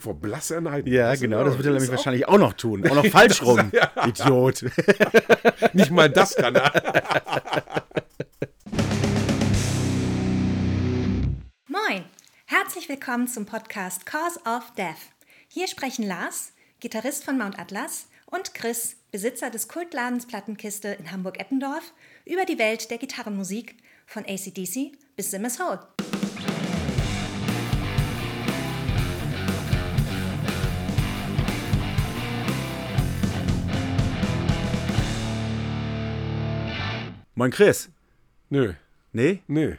Vor 0.00 0.14
blasser 0.14 0.60
Neigung. 0.60 0.92
Ja, 0.92 1.10
Das 1.10 1.20
genau, 1.20 1.42
das 1.42 1.56
wird 1.56 1.66
er 1.66 1.72
nämlich 1.72 1.90
wahrscheinlich 1.90 2.28
auch 2.28 2.38
noch 2.38 2.52
tun. 2.52 2.88
Auch 2.88 2.94
noch 2.94 3.06
falsch 3.10 3.42
rum. 3.42 3.72
Idiot. 4.06 4.62
Nicht 5.72 5.90
mal 5.90 6.08
das 6.08 6.36
kann 6.36 6.54
er. 6.54 6.70
Moin! 11.66 12.04
Herzlich 12.46 12.88
willkommen 12.88 13.26
zum 13.26 13.44
Podcast 13.44 14.06
Cause 14.06 14.38
of 14.46 14.72
Death. 14.76 14.94
Hier 15.48 15.66
sprechen 15.66 16.06
Lars, 16.06 16.52
Gitarrist 16.78 17.24
von 17.24 17.36
Mount 17.36 17.58
Atlas, 17.58 18.06
und 18.26 18.54
Chris, 18.54 18.94
Besitzer 19.10 19.50
des 19.50 19.66
Kultladens 19.66 20.28
Plattenkiste 20.28 20.90
in 20.90 21.10
Hamburg-Eppendorf, 21.10 21.92
über 22.24 22.44
die 22.44 22.60
Welt 22.60 22.88
der 22.92 22.98
Gitarrenmusik 22.98 23.74
von 24.06 24.24
ACDC 24.24 24.92
bis 25.16 25.32
Simmers 25.32 25.58
Hole. 25.58 25.80
Moin 37.38 37.52
Chris. 37.52 37.88
Nö, 38.50 38.72
Nee? 39.12 39.42
nö. 39.46 39.76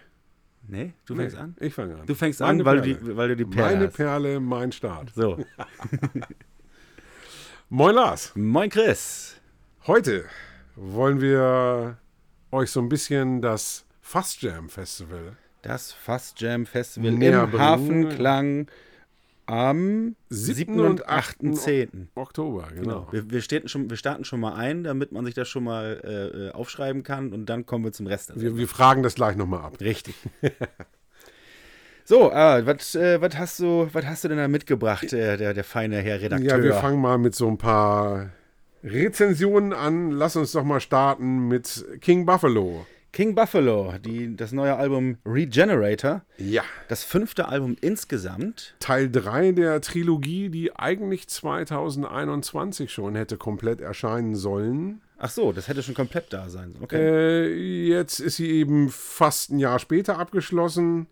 Nee? 0.70 0.94
Du 1.06 1.14
nee. 1.14 1.24
fängst 1.24 1.36
an? 1.36 1.58
Ich 1.60 1.74
fange 1.74 1.96
an. 1.96 2.06
Du 2.06 2.16
fängst 2.16 2.40
Meine 2.40 2.62
an, 2.62 2.66
weil 2.66 2.78
du, 2.78 2.82
die, 2.84 3.18
weil 3.18 3.28
du 3.28 3.36
die 3.36 3.44
Perle 3.44 3.76
Meine 3.76 3.88
hast. 3.88 3.98
Perle, 3.98 4.40
mein 4.40 4.72
Start. 4.72 5.12
So. 5.14 5.38
Moin 7.70 7.96
Lars. 7.96 8.32
Moin 8.34 8.70
Chris. 8.70 9.42
Heute 9.88 10.24
wollen 10.78 11.20
wir 11.20 11.98
euch 12.54 12.72
so 12.72 12.80
ein 12.80 12.88
bisschen 12.88 13.42
das 13.42 13.86
Fast 14.00 14.42
Jam 14.42 14.70
Festival 14.70 15.36
Das 15.62 15.92
Fast 15.92 16.40
Jam 16.40 16.66
Festival 16.66 17.12
Näher 17.12 17.44
im. 17.44 17.60
Hafenklang 17.60 18.68
am 19.50 20.16
7. 20.30 20.56
7. 20.56 20.80
und 20.80 20.86
und 20.86 21.10
8. 21.10 21.38
8. 21.44 21.56
10. 21.58 22.10
Oktober, 22.16 22.68
genau. 22.74 22.82
Genau. 22.82 23.08
Wir, 23.12 23.32
wir, 23.32 23.42
starten 23.42 23.68
schon, 23.68 23.90
wir 23.90 23.98
starten 23.98 24.24
schon 24.24 24.40
mal 24.40 24.54
ein, 24.54 24.84
damit 24.84 25.12
man 25.12 25.26
sich 25.26 25.34
das 25.34 25.48
schon 25.50 25.64
mal 25.64 26.52
äh, 26.54 26.56
aufschreiben 26.56 27.04
kann 27.04 27.34
und 27.34 27.48
dann 27.48 27.66
kommen 27.66 27.84
wir 27.84 27.92
zum 27.92 28.06
Rest. 28.08 28.32
Wir, 28.40 28.58
wir 28.58 28.68
fragen 28.68 29.02
das 29.02 29.16
gleich 29.16 29.36
nochmal 29.36 29.62
ab. 29.62 29.82
Richtig. 29.82 30.16
so, 32.06 32.32
äh, 32.32 32.66
was 32.66 32.94
äh, 32.96 33.20
hast, 33.36 33.60
du- 33.60 33.90
hast 33.94 34.24
du 34.24 34.28
denn 34.28 34.38
da 34.38 34.48
mitgebracht, 34.48 35.12
äh, 35.14 35.38
der, 35.38 35.54
der 35.54 35.64
feine 35.64 35.98
Herr 35.98 36.22
Redakteur? 36.22 36.58
Ja, 36.58 36.64
wir 36.64 36.76
fangen 36.76 37.02
mal 37.02 37.18
mit 37.18 37.34
so 37.34 37.48
ein 37.48 37.58
paar 37.58 38.30
Rezensionen 38.84 39.74
an. 39.74 40.12
Lass 40.12 40.36
uns 40.36 40.52
doch 40.52 40.64
mal 40.64 40.80
starten 40.80 41.48
mit 41.48 41.86
King 42.02 42.26
Buffalo. 42.26 42.86
King 43.12 43.36
Buffalo, 43.36 43.94
die, 44.04 44.36
das 44.36 44.52
neue 44.52 44.76
Album 44.76 45.18
Regenerator. 45.26 46.24
Ja. 46.38 46.64
Das 46.88 47.04
fünfte 47.04 47.48
Album 47.48 47.76
insgesamt. 47.82 48.76
Teil 48.80 49.10
3 49.10 49.54
der 49.54 49.82
Trilogie, 49.82 50.50
die 50.50 50.76
eigentlich 50.76 51.28
2021 51.28 52.92
schon 52.92 53.16
hätte 53.16 53.38
komplett 53.38 53.82
erscheinen 53.82 54.36
sollen. 54.36 55.02
Ach 55.18 55.30
so, 55.30 55.52
das 55.52 55.68
hätte 55.68 55.84
schon 55.84 55.96
komplett 55.96 56.32
da 56.32 56.50
sein. 56.50 56.76
Okay. 56.82 56.98
Äh, 56.98 57.88
jetzt 57.88 58.20
ist 58.20 58.38
sie 58.38 58.50
eben 58.50 58.90
fast 58.90 59.52
ein 59.52 59.60
Jahr 59.60 59.80
später 59.80 60.18
abgeschlossen. 60.18 61.08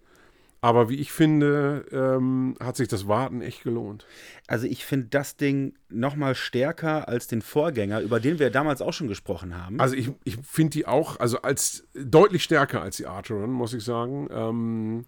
Aber 0.59 0.89
wie 0.89 0.95
ich 0.95 1.11
finde, 1.11 1.85
ähm, 1.91 2.55
hat 2.59 2.77
sich 2.77 2.87
das 2.87 3.07
Warten 3.07 3.41
echt 3.41 3.63
gelohnt. 3.63 4.07
Also 4.47 4.65
ich 4.65 4.85
finde 4.85 5.07
das 5.07 5.37
Ding 5.37 5.75
noch 5.89 6.15
mal 6.15 6.33
stärker 6.33 7.07
als 7.07 7.27
den 7.27 7.43
Vorgänger, 7.43 8.01
über 8.01 8.19
den 8.19 8.39
wir 8.39 8.49
damals 8.49 8.81
auch 8.81 8.93
schon 8.93 9.07
gesprochen 9.07 9.55
haben. 9.55 9.79
Also 9.79 9.95
ich, 9.95 10.09
ich 10.23 10.37
finde 10.37 10.71
die 10.71 10.87
auch, 10.87 11.19
also 11.19 11.41
als 11.43 11.87
deutlich 11.93 12.43
stärker 12.43 12.81
als 12.81 12.97
die 12.97 13.05
Archeron, 13.05 13.51
muss 13.51 13.73
ich 13.73 13.83
sagen. 13.83 14.27
Ähm, 14.31 15.05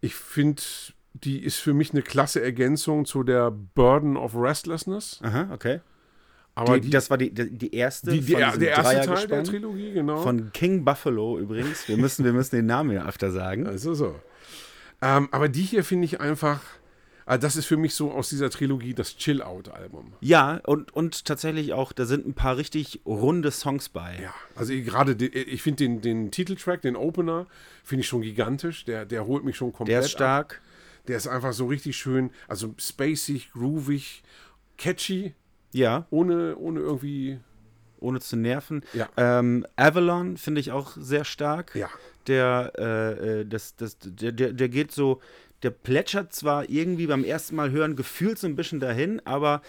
ich 0.00 0.14
finde, 0.14 0.62
die 1.14 1.42
ist 1.42 1.56
für 1.56 1.72
mich 1.72 1.92
eine 1.92 2.02
klasse 2.02 2.42
Ergänzung 2.42 3.06
zu 3.06 3.22
der 3.22 3.50
Burden 3.50 4.16
of 4.18 4.34
Restlessness. 4.34 5.20
Aha, 5.22 5.48
okay. 5.52 5.80
Aber 6.54 6.80
die, 6.80 6.90
das 6.90 7.08
war 7.08 7.16
die, 7.16 7.32
die, 7.32 7.56
die 7.56 7.74
erste 7.74 8.10
die, 8.10 8.20
die, 8.20 8.32
von 8.32 8.40
der 8.58 8.70
erste 8.70 9.00
Teil 9.06 9.26
der. 9.28 9.44
Trilogie, 9.44 9.92
genau. 9.92 10.16
Von 10.16 10.52
King 10.52 10.84
Buffalo 10.84 11.38
übrigens. 11.38 11.86
Wir 11.86 11.96
müssen, 11.96 12.24
wir 12.24 12.32
müssen 12.32 12.56
den 12.56 12.66
Namen 12.66 12.90
ja 12.90 13.06
öfter 13.06 13.30
sagen. 13.30 13.66
Also 13.78 13.94
so. 13.94 14.16
Ähm, 15.00 15.28
aber 15.30 15.48
die 15.48 15.62
hier 15.62 15.84
finde 15.84 16.04
ich 16.06 16.20
einfach, 16.20 16.60
also 17.26 17.40
das 17.40 17.56
ist 17.56 17.66
für 17.66 17.76
mich 17.76 17.94
so 17.94 18.10
aus 18.12 18.28
dieser 18.30 18.50
Trilogie 18.50 18.94
das 18.94 19.16
Chill-Out-Album. 19.16 20.14
Ja, 20.20 20.60
und, 20.66 20.92
und 20.94 21.24
tatsächlich 21.24 21.72
auch, 21.72 21.92
da 21.92 22.04
sind 22.04 22.26
ein 22.26 22.34
paar 22.34 22.56
richtig 22.56 23.00
runde 23.06 23.50
Songs 23.50 23.88
bei. 23.90 24.18
Ja, 24.22 24.34
also 24.56 24.72
gerade, 24.72 25.12
ich 25.26 25.62
finde 25.62 25.84
den, 25.84 26.00
den 26.00 26.30
Titeltrack, 26.30 26.82
den 26.82 26.96
Opener, 26.96 27.46
finde 27.84 28.00
ich 28.00 28.08
schon 28.08 28.22
gigantisch. 28.22 28.84
Der, 28.86 29.04
der 29.06 29.26
holt 29.26 29.44
mich 29.44 29.56
schon 29.56 29.72
komplett 29.72 29.94
Der 29.94 30.00
ist 30.00 30.06
ab. 30.14 30.18
stark. 30.18 30.62
Der 31.06 31.16
ist 31.16 31.26
einfach 31.28 31.52
so 31.52 31.66
richtig 31.66 31.96
schön, 31.96 32.30
also 32.48 32.74
spacig, 32.78 33.50
groovig, 33.52 34.22
catchy, 34.76 35.34
Ja, 35.72 36.06
ohne, 36.10 36.56
ohne 36.56 36.80
irgendwie. 36.80 37.38
ohne 38.00 38.20
zu 38.20 38.36
nerven. 38.36 38.82
Ja. 38.92 39.08
Ähm, 39.16 39.66
Avalon 39.76 40.36
finde 40.36 40.60
ich 40.60 40.70
auch 40.72 40.96
sehr 40.98 41.24
stark. 41.24 41.74
Ja. 41.74 41.88
Der, 42.28 42.72
äh, 42.78 43.40
äh, 43.40 43.46
das, 43.46 43.74
das, 43.76 43.96
der, 44.00 44.32
der, 44.32 44.52
der 44.52 44.68
geht 44.68 44.92
so, 44.92 45.20
der 45.62 45.70
plätschert 45.70 46.32
zwar 46.32 46.68
irgendwie 46.68 47.06
beim 47.06 47.24
ersten 47.24 47.56
Mal 47.56 47.70
hören 47.70 47.96
gefühlt 47.96 48.38
so 48.38 48.46
ein 48.46 48.54
bisschen 48.54 48.78
dahin, 48.80 49.20
aber 49.24 49.62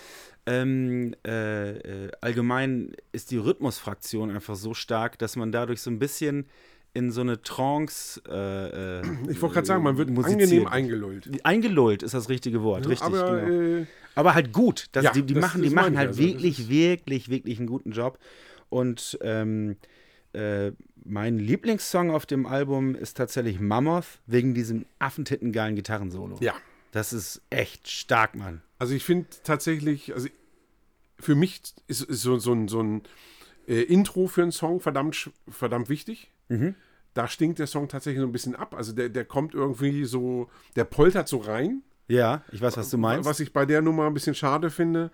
ähm, 0.45 1.13
äh, 1.25 1.71
äh, 2.05 2.11
allgemein 2.21 2.93
ist 3.11 3.31
die 3.31 3.37
Rhythmusfraktion 3.37 4.31
einfach 4.31 4.55
so 4.55 4.73
stark, 4.73 5.17
dass 5.19 5.35
man 5.35 5.51
dadurch 5.51 5.81
so 5.81 5.89
ein 5.89 5.99
bisschen 5.99 6.45
in 6.93 7.11
so 7.11 7.21
eine 7.21 7.41
Trance. 7.43 8.19
Äh, 8.27 8.99
äh, 8.99 9.01
Ich 9.29 9.41
wollte 9.41 9.53
gerade 9.55 9.67
sagen, 9.67 9.83
man 9.83 9.97
wird 9.97 10.09
musiziert. 10.09 10.41
angenehm 10.43 10.67
eingelullt. 10.67 11.45
Eingelullt 11.45 12.01
ist 12.03 12.13
das 12.15 12.29
richtige 12.29 12.63
Wort, 12.63 12.87
richtig. 12.87 13.05
aber 13.05 13.41
genau. 13.45 13.85
Aber 14.15 14.33
halt 14.33 14.51
gut. 14.51 14.87
Das, 14.93 15.03
Ja, 15.05 15.11
die 15.11 15.21
die 15.23 15.35
das- 15.35 15.41
machen, 15.41 15.61
die 15.61 15.69
machen 15.69 15.97
halt 15.97 16.09
also. 16.09 16.19
Wirklich, 16.19 16.67
wirklich, 16.67 17.29
wirklich 17.29 17.59
einen 17.59 17.67
guten 17.67 17.91
Job. 17.91 18.17
Und 18.69 19.17
ähm, 19.21 19.75
äh, 20.33 20.71
mein 21.03 21.39
Lieblingssong 21.39 22.11
auf 22.11 22.25
dem 22.25 22.45
Album 22.45 22.95
ist 22.95 23.17
tatsächlich 23.17 23.59
Mammoth, 23.59 24.19
wegen 24.27 24.53
diesem 24.53 24.85
affentittengeilen 24.99 25.75
Gitarrensolo. 25.75 26.37
ja. 26.41 26.53
Das 26.91 27.13
ist 27.13 27.43
echt 27.51 27.87
stark, 27.87 28.33
Mann. 28.33 28.63
Also 28.79 28.95
ich 28.95 29.03
finde 29.03 29.27
tatsächlich, 29.43 30.11
also 30.15 30.27
für 31.19 31.35
mich 31.35 31.61
ist, 31.85 32.01
ist 32.01 32.21
so, 32.21 32.39
so 32.39 32.51
ein, 32.51 32.67
so 32.67 32.81
ein 32.81 33.03
äh, 33.67 33.81
Intro 33.81 34.25
für 34.27 34.41
einen 34.41 34.51
Song 34.51 34.79
verdammt, 34.79 35.29
verdammt 35.47 35.89
wichtig. 35.89 36.31
Mhm. 36.47 36.73
Da 37.13 37.27
stinkt 37.27 37.59
der 37.59 37.67
Song 37.67 37.89
tatsächlich 37.89 38.21
so 38.21 38.27
ein 38.27 38.31
bisschen 38.31 38.55
ab. 38.55 38.73
Also 38.73 38.93
der, 38.93 39.09
der 39.09 39.25
kommt 39.25 39.53
irgendwie 39.53 40.05
so, 40.05 40.49
der 40.75 40.85
poltert 40.85 41.27
so 41.27 41.37
rein. 41.37 41.83
Ja, 42.07 42.43
ich 42.51 42.61
weiß, 42.61 42.77
was 42.77 42.89
du 42.89 42.97
meinst. 42.97 43.29
Was 43.29 43.39
ich 43.39 43.53
bei 43.53 43.67
der 43.67 43.83
Nummer 43.83 44.07
ein 44.07 44.13
bisschen 44.13 44.33
schade 44.33 44.71
finde. 44.71 45.11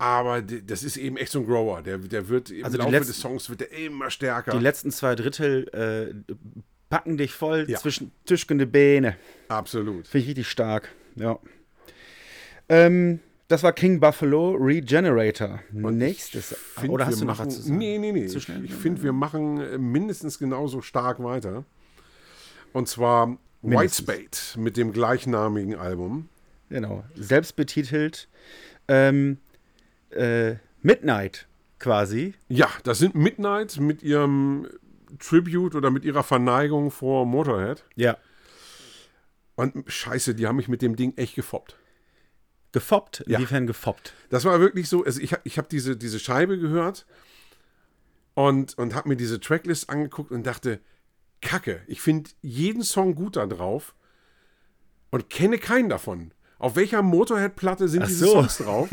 Aber 0.00 0.40
das 0.40 0.82
ist 0.82 0.96
eben 0.96 1.18
echt 1.18 1.30
so 1.30 1.40
ein 1.40 1.46
Grower. 1.46 1.82
Der, 1.82 1.98
der 1.98 2.28
wird 2.30 2.50
im 2.50 2.64
Also 2.64 2.78
die 2.78 2.82
Laufe 2.84 2.90
letzten- 2.92 3.06
des 3.12 3.20
Songs 3.20 3.50
wird 3.50 3.60
der 3.60 3.70
immer 3.72 4.10
stärker. 4.10 4.52
Die 4.52 4.58
letzten 4.58 4.90
zwei 4.90 5.14
Drittel 5.14 5.68
äh, 5.74 6.34
packen 6.88 7.18
dich 7.18 7.34
voll 7.34 7.66
Ja. 7.68 7.78
zwischen 7.78 8.10
Tischchen 8.24 8.58
die 8.58 8.64
Beine. 8.64 9.16
Absolut. 9.48 10.06
Finde 10.08 10.22
ich 10.22 10.28
richtig 10.28 10.48
stark. 10.48 10.88
Ja. 11.16 11.38
Ähm, 12.70 13.20
das 13.48 13.62
war 13.62 13.72
King 13.74 14.00
Buffalo 14.00 14.52
Regenerator. 14.52 15.60
Nächstes. 15.72 16.54
Find, 16.78 16.90
Oder 16.92 17.04
wir 17.04 17.08
hast 17.10 17.20
du 17.20 17.24
noch 17.26 17.36
machen, 17.36 17.48
was 17.48 17.56
zu 17.56 17.62
sagen? 17.62 17.76
Nee, 17.78 17.98
nee, 17.98 18.12
nee. 18.12 18.24
Ich, 18.24 18.36
ich 18.48 18.74
finde, 18.74 19.02
wir 19.02 19.12
machen 19.12 19.60
äh, 19.60 19.76
mindestens 19.76 20.38
genauso 20.38 20.80
stark 20.80 21.22
weiter. 21.22 21.64
Und 22.72 22.88
zwar 22.88 23.36
Whitespade 23.62 24.30
mit 24.56 24.76
dem 24.78 24.92
gleichnamigen 24.92 25.74
Album. 25.74 26.28
Genau. 26.70 27.04
Selbst 27.16 27.56
betitelt. 27.56 28.28
Ähm, 28.88 29.38
äh, 30.10 30.56
Midnight 30.82 31.46
quasi. 31.78 32.34
Ja, 32.48 32.68
das 32.84 32.98
sind 32.98 33.14
Midnight 33.14 33.78
mit 33.78 34.02
ihrem 34.02 34.68
Tribute 35.18 35.74
oder 35.74 35.90
mit 35.90 36.04
ihrer 36.04 36.22
Verneigung 36.22 36.90
vor 36.90 37.26
Motorhead. 37.26 37.84
Ja. 37.96 38.16
Und 39.56 39.90
scheiße, 39.90 40.34
die 40.34 40.46
haben 40.46 40.56
mich 40.56 40.68
mit 40.68 40.82
dem 40.82 40.96
Ding 40.96 41.16
echt 41.16 41.34
gefoppt. 41.34 41.76
Gefoppt? 42.72 43.24
Ja. 43.26 43.38
Inwiefern 43.38 43.66
gefoppt? 43.66 44.14
Das 44.30 44.44
war 44.44 44.60
wirklich 44.60 44.88
so, 44.88 45.04
also 45.04 45.20
ich, 45.20 45.34
ich 45.44 45.58
habe 45.58 45.68
diese, 45.68 45.96
diese 45.96 46.20
Scheibe 46.20 46.58
gehört 46.58 47.06
und, 48.34 48.78
und 48.78 48.94
habe 48.94 49.08
mir 49.08 49.16
diese 49.16 49.40
Tracklist 49.40 49.90
angeguckt 49.90 50.30
und 50.30 50.46
dachte, 50.46 50.80
Kacke, 51.40 51.82
ich 51.86 52.00
finde 52.00 52.30
jeden 52.42 52.82
Song 52.82 53.14
gut 53.14 53.36
da 53.36 53.46
drauf 53.46 53.94
und 55.10 55.30
kenne 55.30 55.58
keinen 55.58 55.88
davon. 55.88 56.32
Auf 56.60 56.76
welcher 56.76 57.02
Motorhead-Platte 57.02 57.88
sind 57.88 58.02
Ach 58.04 58.06
diese 58.06 58.26
so. 58.26 58.32
Songs 58.32 58.58
drauf? 58.58 58.88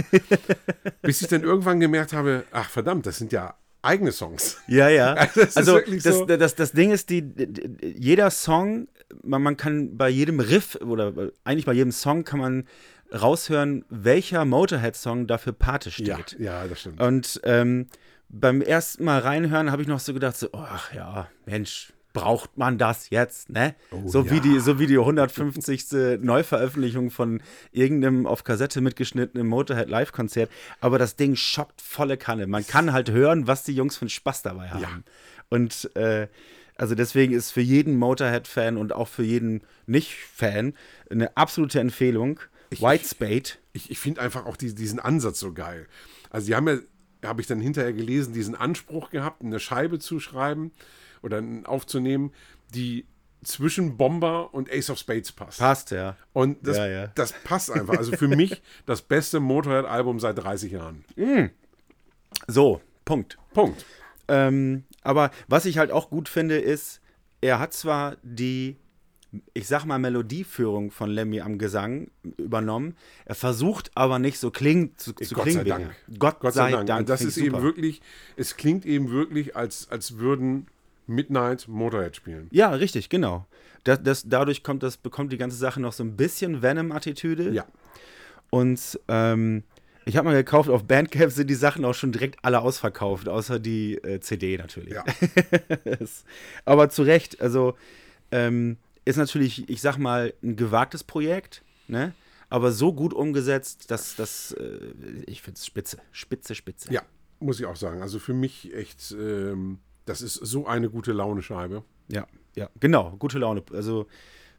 Bis 1.03 1.21
ich 1.21 1.27
dann 1.27 1.43
irgendwann 1.43 1.79
gemerkt 1.79 2.13
habe, 2.13 2.43
ach 2.51 2.69
verdammt, 2.69 3.05
das 3.05 3.17
sind 3.17 3.31
ja 3.31 3.55
eigene 3.81 4.11
Songs. 4.11 4.57
Ja, 4.67 4.89
ja. 4.89 5.13
Also 5.15 5.41
das 5.45 5.57
also 5.57 5.79
das, 5.79 6.03
so- 6.03 6.25
das, 6.25 6.55
das 6.55 6.71
Ding 6.71 6.91
ist, 6.91 7.09
die- 7.09 7.29
jeder 7.95 8.31
Song, 8.31 8.87
man, 9.21 9.41
man 9.43 9.57
kann 9.57 9.97
bei 9.97 10.09
jedem 10.09 10.39
Riff 10.39 10.75
oder 10.81 11.13
eigentlich 11.43 11.65
bei 11.65 11.73
jedem 11.73 11.91
Song 11.91 12.23
kann 12.23 12.39
man 12.39 12.67
raushören, 13.13 13.85
welcher 13.89 14.43
Motorhead-Song 14.45 15.27
dafür 15.27 15.53
Pate 15.53 15.91
steht. 15.91 16.37
Ja, 16.39 16.61
ja, 16.63 16.67
das 16.67 16.79
stimmt. 16.81 17.01
Und 17.01 17.39
ähm, 17.43 17.87
beim 18.29 18.61
ersten 18.61 19.05
Mal 19.05 19.19
reinhören 19.19 19.71
habe 19.71 19.81
ich 19.81 19.87
noch 19.87 19.99
so 20.01 20.13
gedacht, 20.13 20.35
so, 20.37 20.49
ach 20.53 20.93
ja, 20.93 21.29
Mensch, 21.45 21.93
braucht 22.17 22.57
man 22.57 22.77
das 22.79 23.11
jetzt, 23.11 23.49
ne? 23.49 23.75
Oh, 23.91 24.01
so, 24.07 24.29
wie 24.31 24.35
ja. 24.35 24.41
die, 24.41 24.59
so 24.59 24.79
wie 24.79 24.87
die 24.87 24.97
150. 24.97 26.19
Neuveröffentlichung 26.19 27.11
von 27.11 27.41
irgendeinem 27.71 28.25
auf 28.25 28.43
Kassette 28.43 28.81
mitgeschnittenen 28.81 29.45
Motorhead 29.47 29.87
Live-Konzert. 29.87 30.49
Aber 30.81 30.97
das 30.97 31.15
Ding 31.15 31.35
schockt 31.35 31.79
volle 31.79 32.17
Kanne. 32.17 32.47
Man 32.47 32.65
kann 32.65 32.91
halt 32.91 33.11
hören, 33.11 33.45
was 33.45 33.63
die 33.63 33.73
Jungs 33.73 33.97
für 33.97 34.03
einen 34.03 34.09
Spaß 34.09 34.41
dabei 34.41 34.69
haben. 34.69 34.81
Ja. 34.81 34.89
Und 35.49 35.95
äh, 35.95 36.27
also 36.75 36.95
deswegen 36.95 37.33
ist 37.33 37.51
für 37.51 37.61
jeden 37.61 37.97
Motorhead-Fan 37.97 38.77
und 38.77 38.93
auch 38.93 39.07
für 39.07 39.23
jeden 39.23 39.61
Nicht-Fan 39.85 40.73
eine 41.11 41.37
absolute 41.37 41.79
Empfehlung. 41.79 42.39
Whitespade. 42.71 43.51
ich, 43.73 43.91
ich 43.91 43.99
finde 43.99 44.21
einfach 44.21 44.45
auch 44.45 44.57
die, 44.57 44.73
diesen 44.73 44.99
Ansatz 44.99 45.39
so 45.39 45.53
geil. 45.53 45.87
Also, 46.29 46.47
die 46.47 46.55
haben 46.55 46.67
ja, 46.67 46.77
habe 47.23 47.41
ich 47.41 47.47
dann 47.47 47.61
hinterher 47.61 47.93
gelesen, 47.93 48.33
diesen 48.33 48.55
Anspruch 48.55 49.11
gehabt, 49.11 49.43
eine 49.43 49.59
Scheibe 49.59 49.99
zu 49.99 50.19
schreiben 50.19 50.71
oder 51.27 51.43
aufzunehmen, 51.65 52.31
die 52.73 53.05
zwischen 53.43 53.97
Bomber 53.97 54.53
und 54.53 54.71
Ace 54.71 54.89
of 54.89 54.97
Spades 54.97 55.31
passt. 55.31 55.59
Passt, 55.59 55.91
ja. 55.91 56.17
Und 56.33 56.65
das, 56.65 56.77
Ja, 56.77 56.87
ja. 56.87 57.07
das 57.15 57.33
passt 57.43 57.71
einfach. 57.71 57.97
Also 57.97 58.11
für 58.17 58.27
mich 58.27 58.61
das 58.85 59.01
beste 59.01 59.39
Motorhead-Album 59.39 60.19
seit 60.19 60.37
30 60.39 60.71
Jahren. 60.71 61.05
So, 62.47 62.81
Punkt. 63.05 63.37
Punkt. 63.53 63.85
Ähm, 64.27 64.83
aber 65.01 65.31
was 65.47 65.65
ich 65.65 65.77
halt 65.77 65.91
auch 65.91 66.09
gut 66.09 66.27
finde, 66.29 66.57
ist, 66.57 66.99
er 67.39 67.59
hat 67.59 67.73
zwar 67.73 68.17
die, 68.23 68.75
ich 69.53 69.67
sag 69.67 69.85
mal, 69.85 69.99
Melodieführung 69.99 70.91
von 70.91 71.09
Lemmy 71.09 71.39
am 71.39 71.57
Gesang 71.57 72.09
übernommen, 72.37 72.97
er 73.25 73.35
versucht 73.35 73.91
aber 73.95 74.19
nicht 74.19 74.39
so 74.39 74.51
klingen 74.51 74.97
zu, 74.97 75.13
zu 75.13 75.35
Gott 75.35 75.43
klingen. 75.45 75.59
sei 75.59 75.69
Dank. 75.69 75.95
er. 76.09 76.17
Gott, 76.17 76.53
sei 76.53 76.71
Dank. 76.83 77.07
Das 77.07 77.19
finde 77.19 77.29
ist 77.29 77.37
ich 77.37 77.45
eben 77.45 77.55
super. 77.55 77.63
wirklich, 77.63 78.01
es 78.35 78.57
klingt 78.57 78.85
eben 78.85 79.09
wirklich, 79.11 79.55
als, 79.55 79.89
als 79.89 80.17
würden 80.17 80.67
Midnight 81.07 81.67
Motorhead 81.67 82.15
spielen. 82.15 82.47
Ja, 82.51 82.69
richtig, 82.69 83.09
genau. 83.09 83.45
Das, 83.83 84.03
das, 84.03 84.23
dadurch 84.27 84.63
kommt 84.63 84.83
das, 84.83 84.97
bekommt 84.97 85.31
die 85.31 85.37
ganze 85.37 85.57
Sache 85.57 85.79
noch 85.79 85.93
so 85.93 86.03
ein 86.03 86.15
bisschen 86.15 86.61
Venom-Attitüde. 86.61 87.51
Ja. 87.51 87.65
Und 88.49 88.99
ähm, 89.07 89.63
ich 90.05 90.15
habe 90.15 90.29
mal 90.29 90.35
gekauft, 90.35 90.69
auf 90.69 90.85
Bandcamp 90.85 91.31
sind 91.31 91.49
die 91.49 91.55
Sachen 91.55 91.83
auch 91.83 91.93
schon 91.93 92.11
direkt 92.11 92.43
alle 92.43 92.61
ausverkauft, 92.61 93.27
außer 93.27 93.59
die 93.59 93.95
äh, 93.95 94.19
CD 94.21 94.57
natürlich. 94.57 94.93
Ja. 94.93 95.03
Aber 96.65 96.89
zu 96.89 97.03
Recht, 97.03 97.41
also 97.41 97.75
ähm, 98.31 98.77
ist 99.03 99.17
natürlich, 99.17 99.69
ich 99.69 99.81
sag 99.81 99.97
mal, 99.97 100.33
ein 100.43 100.55
gewagtes 100.55 101.03
Projekt, 101.03 101.63
ne? 101.87 102.13
Aber 102.49 102.71
so 102.71 102.93
gut 102.93 103.13
umgesetzt, 103.13 103.91
dass 103.91 104.15
das, 104.15 104.53
äh, 104.53 104.79
ich 105.25 105.41
finde 105.41 105.57
es 105.57 105.65
spitze, 105.65 105.97
spitze, 106.11 106.55
spitze. 106.55 106.93
Ja, 106.93 107.01
muss 107.41 107.59
ich 107.59 107.65
auch 107.65 107.75
sagen. 107.75 108.01
Also 108.01 108.19
für 108.19 108.33
mich 108.33 108.73
echt, 108.73 109.11
ähm, 109.11 109.79
das 110.07 110.21
ist 110.21 110.35
so 110.35 110.65
eine 110.65 110.89
gute 110.89 111.11
Laune-Scheibe. 111.11 111.83
Ja, 112.07 112.25
ja, 112.55 112.69
genau, 112.79 113.15
gute 113.19 113.37
Laune. 113.37 113.61
Also, 113.73 114.07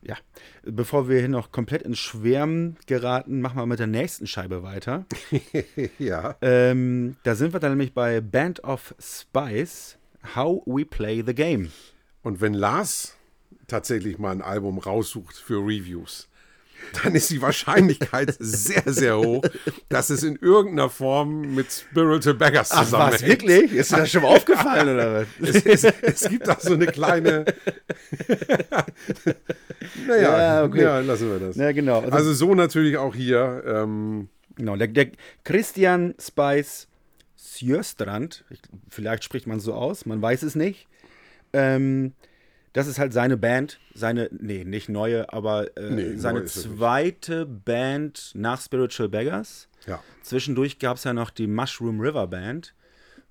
ja, 0.03 0.17
bevor 0.63 1.09
wir 1.09 1.19
hier 1.19 1.29
noch 1.29 1.51
komplett 1.51 1.83
ins 1.83 1.99
Schwärmen 1.99 2.77
geraten, 2.87 3.41
machen 3.41 3.57
wir 3.57 3.67
mit 3.67 3.81
der 3.81 3.89
nächsten 3.89 4.27
Scheibe 4.27 4.63
weiter. 4.63 5.07
ja. 5.99 6.37
ähm, 6.41 7.17
da 7.25 7.35
sind 7.35 7.53
wir 7.53 7.61
dann 7.61 7.73
nämlich 7.73 7.95
bei 7.95 8.21
Band 8.21 8.63
of 8.63 8.95
Spice, 9.01 9.99
How 10.37 10.63
We 10.67 10.85
Play 10.85 11.25
the 11.27 11.35
Game. 11.35 11.73
Und 12.23 12.41
wenn 12.41 12.55
Lars 12.55 13.17
tatsächlich 13.67 14.19
mal 14.19 14.33
ein 14.33 14.43
Album 14.43 14.79
raussucht 14.79 15.37
für 15.37 15.59
Reviews, 15.59 16.29
dann 17.03 17.15
ist 17.15 17.31
die 17.31 17.43
Wahrscheinlichkeit 17.43 18.35
sehr, 18.39 18.83
sehr 18.87 19.19
hoch, 19.19 19.43
dass 19.89 20.11
es 20.11 20.23
in 20.23 20.37
irgendeiner 20.37 20.89
Form 20.91 21.55
mit 21.55 21.71
Spiritual 21.71 22.35
Beggars 22.35 22.71
zusammenhängt. 22.71 23.27
wirklich? 23.27 23.73
Ist 23.73 23.93
dir 23.93 23.99
das 23.99 24.11
schon 24.11 24.23
mal 24.23 24.37
aufgefallen 24.37 24.89
oder 24.95 25.21
was? 25.21 25.27
Es, 25.65 25.85
es, 25.85 25.95
es 26.03 26.29
gibt 26.29 26.49
auch 26.49 26.61
so 26.61 26.75
eine 26.75 26.87
kleine. 26.87 27.45
naja, 30.07 30.39
Ja, 30.39 30.65
okay. 30.65 30.83
ja, 30.83 31.01
lassen 31.01 31.31
wir 31.31 31.39
das. 31.39 31.57
Ja, 31.57 31.73
genau. 31.73 32.01
Also, 32.01 32.13
Also 32.13 32.35
so 32.35 32.55
natürlich 32.55 32.97
auch 32.97 33.15
hier. 33.15 33.63
Ähm, 33.67 34.29
genau, 34.57 34.77
der, 34.77 34.89
der 34.89 35.11
Christian 35.45 36.15
Spice 36.21 36.89
Sjöstrand, 37.37 38.45
ich, 38.51 38.61
vielleicht 38.89 39.25
spricht 39.25 39.47
man 39.47 39.61
so 39.61 39.75
aus, 39.75 40.07
man 40.07 40.21
weiß 40.21 40.43
es 40.43 40.55
nicht. 40.55 40.87
Ähm, 41.53 42.13
das 42.73 42.87
ist 42.87 42.99
halt 42.99 43.13
seine 43.13 43.37
Band, 43.37 43.79
seine, 43.95 44.29
nee, 44.33 44.65
nicht 44.65 44.89
neue, 44.89 45.33
aber 45.33 45.77
äh, 45.77 45.91
Nee, 45.91 46.17
seine 46.17 46.41
nicht. 46.43 46.53
zweite 46.53 47.47
Band 47.47 48.33
nach 48.35 48.61
Spiritual 48.61 49.09
Beggars. 49.09 49.69
ja. 49.87 50.03
Zwischendurch 50.23 50.79
gab 50.79 50.97
es 50.99 51.05
ja 51.05 51.13
noch 51.15 51.31
die 51.31 51.47
Mushroom 51.47 52.01
River 52.01 52.27
Band, 52.27 52.75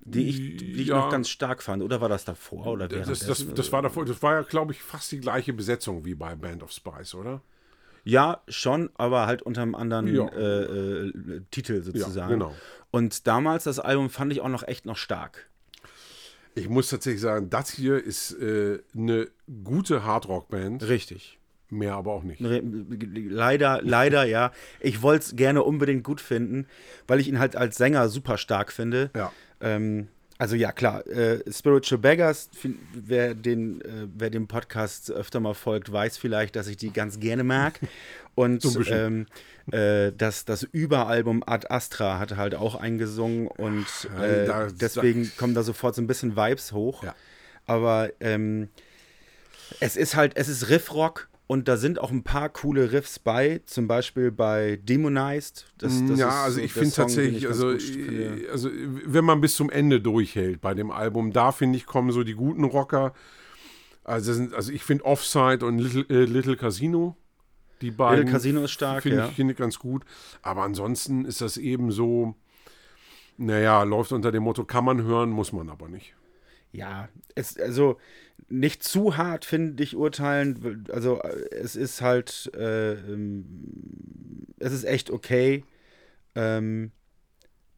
die 0.00 0.28
ich, 0.28 0.36
die 0.56 0.82
ich 0.82 0.88
Ja. 0.88 0.96
noch 0.96 1.10
ganz 1.10 1.28
stark 1.28 1.62
fand. 1.62 1.82
Oder 1.82 2.00
war 2.00 2.08
das 2.08 2.24
davor? 2.24 2.66
Oder 2.66 2.88
Das, 2.88 3.20
das, 3.20 3.46
das 3.54 3.72
war 3.72 3.82
davor, 3.82 4.04
das 4.04 4.20
war 4.22 4.34
ja, 4.34 4.42
glaube 4.42 4.72
ich, 4.72 4.82
fast 4.82 5.12
die 5.12 5.20
gleiche 5.20 5.52
Besetzung 5.52 6.04
wie 6.04 6.14
bei 6.14 6.34
Band 6.34 6.62
of 6.62 6.72
Spice, 6.72 7.14
oder? 7.14 7.40
Ja, 8.04 8.40
schon, 8.48 8.90
aber 8.94 9.26
halt 9.26 9.42
unter 9.42 9.60
einem 9.62 9.74
anderen 9.74 10.14
Ja. 10.14 10.26
äh, 10.28 10.62
äh, 11.08 11.42
Titel 11.50 11.82
sozusagen. 11.82 12.32
genau. 12.34 12.54
Und 12.90 13.26
damals 13.26 13.64
das 13.64 13.78
Album 13.78 14.08
fand 14.08 14.32
ich 14.32 14.40
auch 14.40 14.48
noch 14.48 14.66
echt 14.66 14.86
noch 14.86 14.96
stark. 14.96 15.47
Ich 16.54 16.68
muss 16.68 16.90
tatsächlich 16.90 17.20
sagen, 17.20 17.50
das 17.50 17.70
hier 17.70 18.02
ist 18.02 18.32
äh, 18.32 18.78
eine 18.96 19.28
gute 19.64 20.04
Hardrock-Band, 20.04 20.88
Richtig. 20.88 21.38
mehr 21.70 21.94
aber 21.94 22.12
auch 22.12 22.22
nicht. 22.22 22.40
Leider, 22.40 23.80
leider, 23.82 24.24
ja. 24.24 24.52
Ich 24.80 25.02
wollte 25.02 25.24
es 25.26 25.36
gerne 25.36 25.62
unbedingt 25.62 26.04
gut 26.04 26.20
finden, 26.20 26.66
weil 27.06 27.20
ich 27.20 27.28
ihn 27.28 27.38
halt 27.38 27.56
als 27.56 27.76
Sänger 27.76 28.08
super 28.08 28.38
stark 28.38 28.72
finde. 28.72 29.10
Ja. 29.14 29.32
Ähm, 29.60 30.08
also 30.38 30.54
ja, 30.54 30.70
klar, 30.70 31.04
äh, 31.08 31.42
Spiritual 31.50 31.98
Beggars, 31.98 32.48
wer, 32.92 33.34
den, 33.34 33.80
äh, 33.80 34.06
wer 34.16 34.30
dem 34.30 34.46
Podcast 34.46 35.10
öfter 35.10 35.40
mal 35.40 35.54
folgt, 35.54 35.90
weiß 35.90 36.16
vielleicht, 36.16 36.54
dass 36.54 36.68
ich 36.68 36.76
die 36.76 36.92
ganz 36.92 37.18
gerne 37.18 37.42
mag. 37.42 37.80
Und 38.36 38.64
ähm, 38.88 39.26
äh, 39.72 40.12
das, 40.16 40.44
das 40.44 40.62
Überalbum 40.62 41.42
Ad 41.46 41.66
Astra 41.70 42.18
hat 42.18 42.36
halt 42.36 42.54
auch 42.54 42.74
eingesungen 42.74 43.46
und 43.48 43.86
Ja, 44.16 44.24
äh, 44.24 44.46
da- 44.46 44.68
deswegen 44.68 45.30
kommen 45.36 45.54
da 45.54 45.62
sofort 45.62 45.94
so 45.94 46.02
ein 46.02 46.06
bisschen 46.06 46.36
Vibes 46.36 46.72
hoch. 46.72 47.02
Ja. 47.04 47.14
Aber 47.66 48.10
ähm, 48.20 48.68
es 49.80 49.96
ist 49.96 50.16
halt, 50.16 50.36
es 50.36 50.48
ist 50.48 50.70
Riffrock 50.70 51.28
und 51.46 51.66
da 51.68 51.76
sind 51.76 51.98
auch 51.98 52.10
ein 52.10 52.22
paar 52.22 52.48
coole 52.50 52.92
Riffs 52.92 53.18
bei, 53.18 53.60
zum 53.64 53.88
Beispiel 53.88 54.30
bei 54.30 54.78
Demonized. 54.82 55.66
Das, 55.78 56.04
das 56.06 56.18
ja, 56.18 56.44
also 56.44 56.58
so 56.58 56.62
ich 56.62 56.72
finde 56.72 56.94
tatsächlich, 56.94 57.42
ich 57.44 57.48
also, 57.48 57.78
finde. 57.78 58.48
also 58.50 58.70
wenn 58.72 59.24
man 59.24 59.40
bis 59.40 59.56
zum 59.56 59.70
Ende 59.70 60.00
durchhält 60.00 60.60
bei 60.60 60.74
dem 60.74 60.90
Album, 60.90 61.32
da 61.32 61.52
finde 61.52 61.78
ich, 61.78 61.86
kommen 61.86 62.12
so 62.12 62.22
die 62.22 62.34
guten 62.34 62.64
Rocker. 62.64 63.14
Also, 64.04 64.32
sind, 64.32 64.54
also 64.54 64.72
ich 64.72 64.84
finde 64.84 65.04
Offside 65.04 65.64
und 65.64 65.78
Little, 65.78 66.06
äh, 66.08 66.24
Little 66.24 66.56
Casino, 66.56 67.16
die 67.80 67.90
beiden. 67.90 68.28
Casino 68.28 68.64
ist 68.64 68.72
stark, 68.72 69.02
Finde 69.02 69.18
ja. 69.18 69.28
ich, 69.28 69.34
finde 69.34 69.52
ich 69.52 69.58
ganz 69.58 69.78
gut. 69.78 70.04
Aber 70.42 70.62
ansonsten 70.62 71.24
ist 71.24 71.40
das 71.40 71.56
eben 71.56 71.90
so, 71.90 72.34
naja, 73.36 73.82
läuft 73.82 74.12
unter 74.12 74.32
dem 74.32 74.42
Motto, 74.42 74.64
kann 74.64 74.84
man 74.84 75.02
hören, 75.02 75.30
muss 75.30 75.52
man 75.52 75.68
aber 75.68 75.88
nicht. 75.88 76.14
Ja, 76.72 77.08
es, 77.34 77.58
also 77.58 77.98
nicht 78.48 78.82
zu 78.82 79.16
hart, 79.16 79.44
finde 79.44 79.82
ich, 79.82 79.96
urteilen. 79.96 80.86
Also 80.92 81.20
es 81.50 81.76
ist 81.76 82.02
halt, 82.02 82.50
äh, 82.54 82.92
ähm, 82.92 84.46
es 84.58 84.72
ist 84.72 84.84
echt 84.84 85.10
okay. 85.10 85.64
Ähm, 86.34 86.92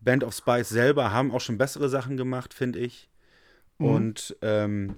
Band 0.00 0.24
of 0.24 0.34
Spice 0.34 0.68
selber 0.68 1.12
haben 1.12 1.30
auch 1.30 1.40
schon 1.40 1.58
bessere 1.58 1.88
Sachen 1.88 2.16
gemacht, 2.16 2.54
finde 2.54 2.78
ich. 2.78 3.08
Und 3.78 4.36
ähm, 4.42 4.96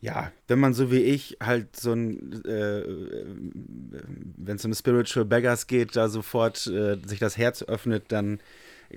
ja, 0.00 0.32
wenn 0.48 0.58
man 0.58 0.72
so 0.72 0.90
wie 0.90 1.02
ich 1.02 1.36
halt 1.42 1.76
so 1.76 1.92
ein, 1.92 2.44
äh, 2.44 2.82
wenn 4.36 4.56
es 4.56 4.64
um 4.64 4.72
Spiritual 4.74 5.26
Beggars 5.26 5.66
geht, 5.66 5.94
da 5.94 6.08
sofort 6.08 6.66
äh, 6.66 6.96
sich 7.04 7.18
das 7.18 7.36
Herz 7.36 7.62
öffnet, 7.62 8.04
dann 8.08 8.40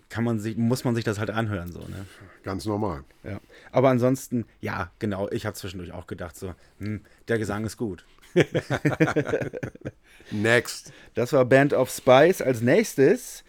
kann 0.10 0.24
man 0.24 0.40
sich, 0.40 0.58
muss 0.58 0.84
man 0.86 0.96
sich 0.96 1.04
das 1.04 1.20
halt 1.20 1.30
anhören, 1.30 1.72
so, 1.72 1.80
ne? 1.80 2.06
Ganz 2.44 2.66
normal. 2.66 3.04
Ja. 3.24 3.40
Aber 3.72 3.90
ansonsten, 3.90 4.46
ja, 4.60 4.92
genau, 5.00 5.30
ich 5.30 5.46
habe 5.46 5.56
zwischendurch 5.56 5.92
auch 5.92 6.08
gedacht, 6.08 6.36
so, 6.36 6.56
hm, 6.80 7.02
der 7.28 7.38
Gesang 7.38 7.66
ist 7.66 7.78
gut. 7.78 8.06
Next. 10.32 10.92
Das 11.14 11.34
war 11.34 11.46
Band 11.46 11.74
of 11.74 11.92
Spice. 11.92 12.42
Als 12.42 12.62
nächstes 12.62 13.44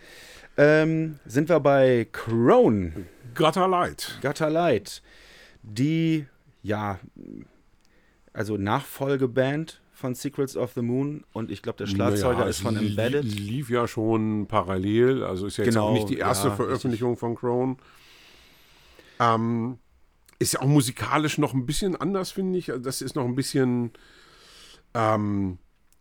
ähm, 0.59 1.19
sind 1.25 1.49
wir 1.49 1.61
bei 1.61 2.07
Crone, 2.13 3.07
Gutter 3.35 3.67
Light. 3.67 4.19
Gutter 4.21 4.51
Light. 4.51 5.03
Die, 5.63 6.27
ja, 6.65 6.99
also 8.33 8.57
Nachfolgeband 8.57 9.81
von 9.93 10.15
Secrets 10.17 10.57
of 10.57 10.73
the 10.73 10.83
Moon 10.83 11.25
und 11.33 11.51
ich 11.53 11.63
glaube, 11.63 11.77
der 11.79 11.87
Schlagzeuger 11.87 12.39
Naja, 12.39 12.49
ist 12.49 12.61
von 12.61 12.77
Embedded. 12.77 13.23
Lief 13.25 13.71
ja 13.71 13.87
schon 13.87 14.47
parallel, 14.49 15.23
also 15.23 15.47
ist 15.47 15.59
ja 15.59 15.65
jetzt 15.65 15.75
Genau, 15.75 15.89
auch 15.89 15.93
nicht 15.93 16.09
die 16.09 16.19
erste 16.19 16.49
ja, 16.49 16.57
Veröffentlichung 16.57 17.17
von 17.17 17.37
Crone. 17.37 17.77
Ähm, 19.21 19.79
ist 20.41 20.55
ja 20.55 20.61
auch 20.63 20.67
musikalisch 20.67 21.39
noch 21.39 21.55
ein 21.55 21.67
bisschen 21.67 21.95
anders, 21.95 22.33
finde 22.33 22.59
ich. 22.59 22.73
Das 22.81 23.03
ist 23.03 23.15
noch 23.15 23.25
ein 23.25 23.37
bisschen, 23.37 23.93
ähm, 24.95 25.59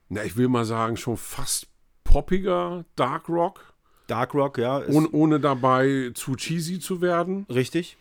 na, 0.10 0.24
ich 0.24 0.38
will 0.38 0.48
mal 0.48 0.66
sagen, 0.66 0.98
schon 0.98 1.18
fast 1.18 1.68
poppiger 2.04 2.86
Dark 2.96 3.30
Rock, 3.30 3.74
Dark 4.08 4.34
Rock, 4.34 4.58
ja, 4.58 4.82
ohne, 4.88 5.10
ohne 5.12 5.40
dabei 5.40 6.12
zu 6.16 6.36
cheesy 6.36 6.80
zu 6.80 7.02
werden. 7.02 7.46
richtig. 7.50 7.98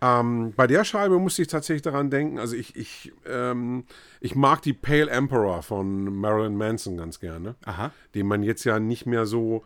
Ähm, 0.00 0.52
bei 0.56 0.66
der 0.68 0.84
Scheibe 0.84 1.18
musste 1.18 1.42
ich 1.42 1.48
tatsächlich 1.48 1.82
daran 1.82 2.08
denken, 2.10 2.38
also 2.38 2.54
ich, 2.54 2.76
ich, 2.76 3.12
ähm, 3.26 3.84
ich 4.20 4.36
mag 4.36 4.62
die 4.62 4.72
Pale 4.72 5.10
Emperor 5.10 5.62
von 5.62 6.14
Marilyn 6.14 6.56
Manson 6.56 6.96
ganz 6.96 7.18
gerne, 7.18 7.56
Aha. 7.64 7.90
den 8.14 8.26
man 8.28 8.42
jetzt 8.44 8.62
ja 8.64 8.78
nicht 8.78 9.06
mehr 9.06 9.26
so 9.26 9.64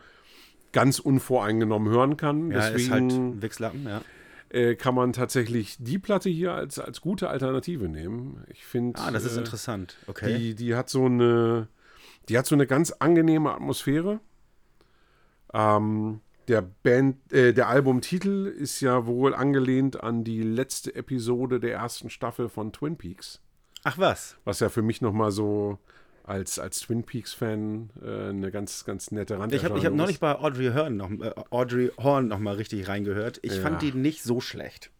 ganz 0.72 0.98
unvoreingenommen 0.98 1.92
hören 1.92 2.16
kann. 2.16 2.50
Ja, 2.50 2.70
Deswegen 2.70 3.08
ist 3.08 3.18
halt 3.18 3.42
Wichslappen, 3.42 3.86
ja. 3.86 4.00
äh, 4.48 4.74
kann 4.74 4.94
man 4.94 5.12
tatsächlich 5.12 5.76
die 5.78 5.98
Platte 5.98 6.30
hier 6.30 6.54
als, 6.54 6.78
als 6.78 7.02
gute 7.02 7.28
Alternative 7.28 7.88
nehmen. 7.90 8.42
Ich 8.48 8.64
finde, 8.64 8.98
Ah, 9.00 9.10
das 9.10 9.24
ist 9.24 9.36
äh, 9.36 9.40
interessant. 9.40 9.98
Okay. 10.06 10.38
die, 10.38 10.54
die 10.54 10.74
hat 10.74 10.88
so 10.88 11.04
eine, 11.04 11.68
die 12.30 12.38
hat 12.38 12.46
so 12.46 12.54
eine 12.54 12.66
ganz 12.66 12.90
angenehme 12.92 13.52
Atmosphäre. 13.52 14.20
Ähm, 15.52 16.20
der 16.48 16.62
Band, 16.62 17.16
äh, 17.32 17.52
der 17.52 17.68
Albumtitel 17.68 18.46
ist 18.46 18.80
ja 18.80 19.06
wohl 19.06 19.34
angelehnt 19.34 20.02
an 20.02 20.24
die 20.24 20.42
letzte 20.42 20.94
Episode 20.94 21.60
der 21.60 21.74
ersten 21.74 22.10
Staffel 22.10 22.48
von 22.48 22.72
Twin 22.72 22.96
Peaks, 22.96 23.40
Ach 23.84 23.98
was. 23.98 24.36
was 24.44 24.60
ja 24.60 24.68
für 24.68 24.82
mich 24.82 25.00
noch 25.00 25.12
mal 25.12 25.30
so 25.30 25.78
als, 26.24 26.58
als 26.58 26.80
Twin 26.80 27.02
Peaks-Fan 27.02 27.90
äh, 28.04 28.28
eine 28.30 28.50
ganz, 28.52 28.84
ganz 28.84 29.10
nette 29.10 29.34
Ich 29.34 29.40
habe 29.40 29.42
Randerscheinung 29.42 29.78
ich 29.78 29.84
hab 29.86 29.92
ist. 29.92 29.96
neulich 29.98 30.20
bei 30.20 30.34
Audrey 30.36 30.70
Horn 30.72 30.96
noch, 30.96 31.10
äh, 31.10 31.32
Audrey 31.50 31.90
Horn 31.98 32.28
noch 32.28 32.38
mal 32.38 32.54
richtig 32.54 32.86
reingehört. 32.88 33.40
Ich 33.42 33.56
Ja. 33.56 33.62
fand 33.62 33.82
die 33.82 33.92
nicht 33.92 34.22
so 34.22 34.40
schlecht. 34.40 34.90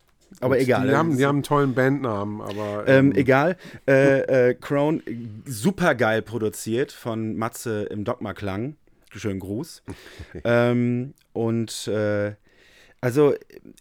Aber 0.41 0.59
egal. 0.59 0.89
Die 0.89 0.95
haben, 0.95 1.17
die 1.19 1.27
haben 1.27 1.37
einen 1.37 1.43
tollen 1.43 1.75
Bandnamen, 1.75 2.41
aber 2.41 2.89
Ähm, 2.89 3.11
ähm, 3.11 3.13
egal. 3.17 3.57
Äh, 3.87 4.49
äh, 4.51 4.55
Crown, 4.55 5.03
super 5.45 5.95
geil 5.95 6.23
produziert 6.23 6.91
von 6.91 7.37
Matze 7.37 7.83
im 7.85 8.05
Dogma-Klang. 8.05 8.77
Schönen 9.15 9.41
Gruß. 9.41 9.83
ähm, 10.45 11.15
und 11.33 11.87
äh, 11.89 12.35
also 13.01 13.35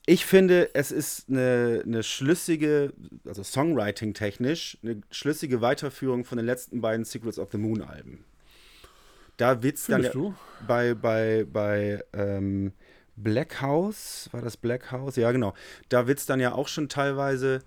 ich 0.07 0.25
finde, 0.25 0.73
es 0.73 0.91
ist 0.91 1.29
eine, 1.29 1.83
eine 1.85 2.01
schlüssige, 2.03 2.91
also 3.25 3.43
Songwriting-technisch, 3.43 4.79
eine 4.83 5.01
schlüssige 5.11 5.61
Weiterführung 5.61 6.25
von 6.25 6.37
den 6.37 6.45
letzten 6.45 6.81
beiden 6.81 7.05
Secrets 7.05 7.37
of 7.37 7.49
the 7.51 7.57
Moon-Alben. 7.59 8.25
Da 9.37 9.61
wird's 9.63 9.87
dann 9.87 10.03
du? 10.11 10.33
bei, 10.67 10.93
bei, 10.95 11.45
bei 11.51 12.03
ähm, 12.13 12.73
Black 13.15 13.61
House, 13.61 14.27
war 14.31 14.41
das 14.41 14.57
Black 14.57 14.91
House? 14.91 15.15
Ja, 15.15 15.31
genau. 15.31 15.53
Da 15.89 16.07
wird 16.07 16.19
es 16.19 16.25
dann 16.25 16.39
ja 16.39 16.53
auch 16.53 16.67
schon 16.67 16.89
teilweise, 16.89 17.59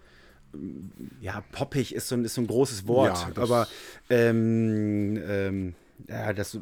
ja, 1.21 1.43
poppig 1.53 1.95
ist 1.95 2.09
so, 2.09 2.17
ein- 2.17 2.25
ist 2.25 2.35
so 2.35 2.41
ein 2.41 2.47
großes 2.47 2.87
Wort, 2.87 3.27
Ja, 3.37 3.43
aber 3.43 3.69
ähm, 4.11 5.21
ähm, 5.27 5.75
ja, 6.09 6.33
das, 6.33 6.59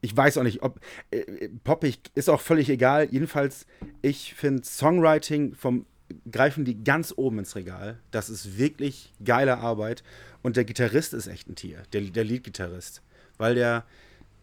ich 0.00 0.16
weiß 0.16 0.38
auch 0.38 0.42
nicht, 0.42 0.62
ob 0.62 0.80
äh, 1.10 1.48
poppig 1.64 1.98
ist 2.14 2.28
auch 2.28 2.40
völlig 2.40 2.68
egal. 2.70 3.08
Jedenfalls, 3.10 3.66
ich 4.02 4.34
finde 4.34 4.64
Songwriting 4.64 5.54
vom 5.54 5.86
greifen 6.30 6.64
die 6.64 6.84
ganz 6.84 7.12
oben 7.16 7.40
ins 7.40 7.56
Regal. 7.56 7.98
Das 8.10 8.30
ist 8.30 8.58
wirklich 8.58 9.12
geile 9.24 9.58
Arbeit. 9.58 10.02
Und 10.42 10.56
der 10.56 10.64
Gitarrist 10.64 11.14
ist 11.14 11.26
echt 11.26 11.48
ein 11.48 11.56
Tier, 11.56 11.82
der, 11.92 12.02
der 12.02 12.24
Leadgitarrist. 12.24 13.02
Weil 13.38 13.56
der, 13.56 13.84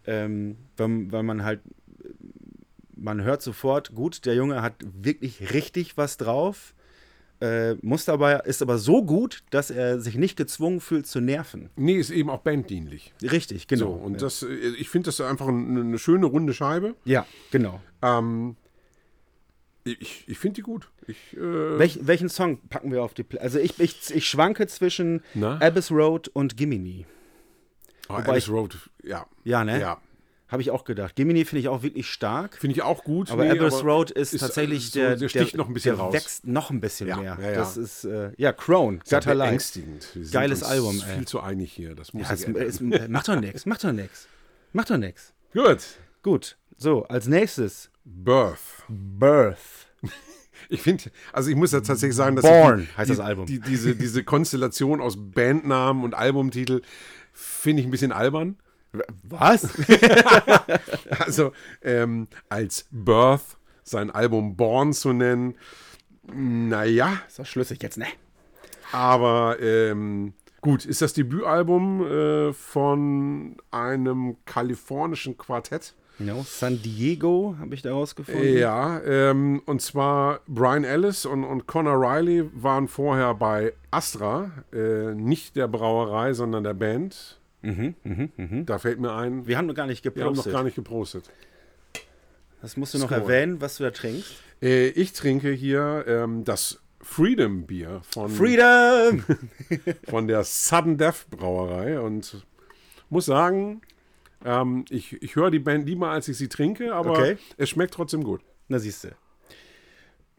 ähm, 0.05 0.57
weil, 0.77 1.11
weil 1.11 1.23
man 1.23 1.43
halt, 1.43 1.61
man 2.95 3.23
hört 3.23 3.41
sofort, 3.41 3.95
gut, 3.95 4.25
der 4.25 4.35
Junge 4.35 4.61
hat 4.61 4.75
wirklich 4.81 5.53
richtig 5.53 5.97
was 5.97 6.17
drauf. 6.17 6.73
Äh, 7.41 7.75
muss 7.81 8.05
dabei, 8.05 8.35
ist 8.45 8.61
aber 8.61 8.77
so 8.77 9.03
gut, 9.03 9.43
dass 9.49 9.69
er 9.69 9.99
sich 9.99 10.15
nicht 10.15 10.37
gezwungen 10.37 10.79
fühlt 10.79 11.07
zu 11.07 11.19
nerven. 11.19 11.69
nee, 11.75 11.95
ist 11.97 12.09
eben 12.09 12.29
auch 12.29 12.39
banddienlich. 12.41 13.13
Richtig, 13.21 13.67
genau. 13.67 13.85
So, 13.87 13.91
und 13.93 14.13
ja. 14.13 14.19
das, 14.19 14.43
äh, 14.43 14.47
ich 14.77 14.89
finde 14.89 15.07
das 15.07 15.19
einfach 15.19 15.47
eine, 15.49 15.97
schöne 15.97 16.25
runde 16.25 16.53
Scheibe. 16.53 16.95
ja, 17.03 17.25
genau. 17.51 17.81
Ähm, 18.01 18.55
ich 19.83 20.23
ich 20.27 20.37
finde 20.37 20.55
die 20.55 20.61
gut. 20.61 20.89
Ich, 21.07 21.35
äh, 21.35 21.77
Welch, 21.77 21.99
welchen 22.07 22.29
Song 22.29 22.59
packen 22.69 22.91
wir 22.93 23.03
auf 23.03 23.13
die 23.13 23.23
Pla 23.23 23.41
Also 23.41 23.59
ich, 23.59 23.77
ich, 23.81 24.15
ich 24.15 24.25
schwanke 24.29 24.67
zwischen 24.67 25.21
Na? 25.33 25.59
Abyss 25.59 25.91
Road 25.91 26.29
und 26.29 26.55
Gimini. 26.55 27.05
oh, 28.07 28.13
wobei 28.17 28.37
ich- 28.37 28.49
Road, 28.49 28.77
ja. 29.03 29.25
Ja, 29.43 29.65
ne? 29.65 29.81
Ja. 29.81 29.97
Habe 30.53 30.61
ich 30.61 30.69
auch 30.71 30.83
gedacht. 30.85 31.15
Gimini 31.15 31.45
finde 31.45 31.61
ich 31.61 31.67
auch 31.67 31.81
wirklich 31.83 32.07
stark. 32.07 32.55
Finde 32.57 32.75
ich 32.75 32.83
auch 32.83 33.03
gut. 33.03 33.31
Aber 33.31 33.43
nee, 33.43 33.59
aber 33.59 33.69
Road 33.81 34.11
ist, 34.11 34.33
ist, 34.35 34.39
tatsächlich 34.41 34.85
äh, 34.85 34.89
so- 34.89 34.99
der, 34.99 35.15
der 35.17 35.29
sticht 35.29 35.55
noch 35.57 35.67
ein 35.67 35.73
bisschen 35.73 35.95
der 35.95 36.03
raus. 36.05 36.13
wächst 36.13 36.45
noch 36.47 36.69
ein 36.69 36.79
bisschen 36.79 37.07
Ja, 37.07 37.17
mehr. 37.17 37.37
ja, 37.41 37.49
ja. 37.49 37.55
Das 37.55 37.75
ist, 37.75 38.05
äh, 38.05 38.31
ja, 38.37 38.53
Crown, 38.53 38.99
Gutter 38.99 39.35
beängstigend. 39.35 40.07
Wir 40.13 40.23
sind 40.25 40.31
Geiles 40.31 40.61
uns 40.61 40.71
Album, 40.71 41.01
ey. 41.09 41.15
viel 41.17 41.27
zu 41.27 41.41
einig 41.41 41.73
hier. 41.73 41.95
Das 41.95 42.13
muss 42.13 42.27
Ja, 42.29 42.35
ich 42.35 42.47
es, 42.47 42.79
es, 42.79 42.81
macht 43.09 43.27
doch 43.27 43.35
nix, 43.35 43.65
macht 43.65 43.83
doch 43.83 43.91
nix. 43.91 44.27
Macht 44.73 44.89
doch 44.91 44.97
nix. 44.97 45.33
Gut. 45.53 45.79
Gut, 46.21 46.57
so, 46.77 47.03
als 47.05 47.27
nächstes 47.27 47.89
Birth. 48.05 48.59
Birth. 48.87 49.57
Ich 50.69 50.81
finde, 50.81 51.03
also 51.33 51.49
ich 51.49 51.55
muss 51.57 51.73
ja 51.73 51.81
tatsächlich 51.81 52.15
sagen, 52.15 52.37
dass 52.37 52.45
Born 52.45 52.81
ich 52.83 52.89
die, 52.89 52.95
heißt 52.97 53.09
das 53.11 53.19
Album. 53.19 53.45
Die, 53.47 53.59
diese, 53.59 53.95
diese 53.95 54.23
Konstellation 54.23 55.01
aus 55.01 55.15
Bandnamen 55.17 56.03
und 56.05 56.13
Albumtitel 56.13 56.81
finde 57.33 57.81
ich 57.81 57.87
ein 57.87 57.91
bisschen 57.91 58.13
albern. 58.13 58.57
Was? 59.23 59.67
Also 61.19 61.51
ähm, 61.81 62.27
als 62.49 62.87
Birth 62.91 63.57
sein 63.83 64.11
Album 64.11 64.55
Born 64.55 64.93
zu 64.93 65.13
nennen, 65.13 65.55
naja, 66.23 67.21
ist 67.27 67.39
doch 67.39 67.45
schlüssig 67.45 67.81
jetzt, 67.83 67.97
ne? 67.97 68.07
aber 68.93 69.57
ähm, 69.59 70.33
gut, 70.61 70.85
ist 70.85 71.01
das 71.01 71.13
Debütalbum 71.13 72.05
äh, 72.05 72.53
von 72.53 73.57
einem 73.71 74.37
kalifornischen 74.45 75.37
Quartett. 75.37 75.95
Genau, 76.19 76.45
San 76.47 76.79
Diego 76.81 77.55
habe 77.59 77.73
ich 77.73 77.81
da 77.81 77.91
rausgefunden. 77.91 78.57
Ja, 78.57 79.01
ähm, 79.01 79.63
und 79.65 79.81
zwar 79.81 80.41
Brian 80.47 80.83
Ellis 80.83 81.25
und, 81.25 81.43
und 81.43 81.65
Connor 81.65 81.99
Riley 81.99 82.49
waren 82.53 82.87
vorher 82.87 83.33
bei 83.33 83.73
Astra, 83.89 84.51
äh, 84.71 85.15
nicht 85.15 85.55
der 85.55 85.67
Brauerei, 85.67 86.33
sondern 86.33 86.63
der 86.63 86.75
Band. 86.75 87.39
Da 88.65 88.77
fällt 88.77 88.99
mir 88.99 89.13
ein, 89.15 89.47
Wir 89.47 89.57
haben 89.57 89.67
noch 89.67 89.73
gar 89.75 89.87
nicht 89.87 90.03
wir 90.03 90.25
haben 90.25 90.35
noch 90.35 90.45
gar 90.51 90.63
nicht 90.63 90.75
geprostet. 90.75 91.29
Das 92.61 92.77
musst 92.77 92.93
du 92.93 92.97
noch 92.99 93.07
Score. 93.07 93.21
erwähnen, 93.21 93.59
was 93.61 93.77
du 93.77 93.83
da 93.83 93.91
trinkst. 93.91 94.35
Äh, 94.61 94.87
ich 94.89 95.13
trinke 95.13 95.51
hier 95.51 96.05
ähm, 96.07 96.43
das 96.45 96.79
Freedom 97.01 97.65
Bier 97.65 98.01
von, 98.09 98.29
Freedom! 98.29 99.23
von 100.09 100.27
der 100.27 100.43
Sudden 100.45 100.97
Death 100.97 101.25
Brauerei 101.29 101.99
und 101.99 102.45
muss 103.09 103.25
sagen, 103.25 103.81
ähm, 104.45 104.85
ich, 104.89 105.21
ich 105.21 105.35
höre 105.35 105.51
die 105.51 105.59
Band 105.59 105.85
lieber, 105.87 106.09
als 106.09 106.27
ich 106.29 106.37
sie 106.37 106.47
trinke, 106.47 106.93
aber 106.93 107.11
Okay. 107.11 107.37
es 107.57 107.69
schmeckt 107.69 107.93
trotzdem 107.93 108.23
gut. 108.23 108.41
Na 108.69 108.79
siehst 108.79 109.03
du. 109.03 109.09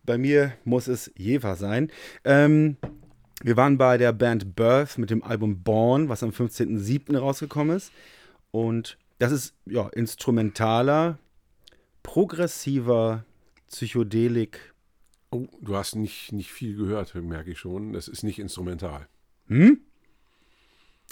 Bei 0.05 0.17
mir 0.19 0.53
muss 0.65 0.89
es 0.89 1.11
Jever 1.17 1.57
sein. 1.57 1.91
Ähm, 2.25 2.77
wir 3.43 3.57
waren 3.57 3.79
bei 3.79 3.99
der 3.99 4.13
Band 4.13 4.55
Birth 4.57 4.99
mit 4.99 5.11
dem 5.11 5.23
Album 5.23 5.63
Born, 5.63 6.09
was 6.09 6.23
am 6.23 6.31
15.07. 6.31 7.17
rausgekommen 7.19 7.77
ist. 7.77 7.93
Und 8.51 8.97
das 9.19 9.33
ist 9.33 9.55
ja 9.67 9.89
instrumentaler, 9.89 11.19
progressiver 12.03 13.25
Psychedelik. 13.69 14.73
Oh, 15.31 15.47
du 15.61 15.77
hast 15.77 15.97
nicht, 15.97 16.33
nicht 16.33 16.53
viel 16.53 16.77
gehört, 16.77 17.15
merke 17.17 17.51
ich 17.51 17.59
schon. 17.59 17.93
Das 17.93 18.07
ist 18.07 18.23
nicht 18.23 18.39
instrumental. 18.39 19.09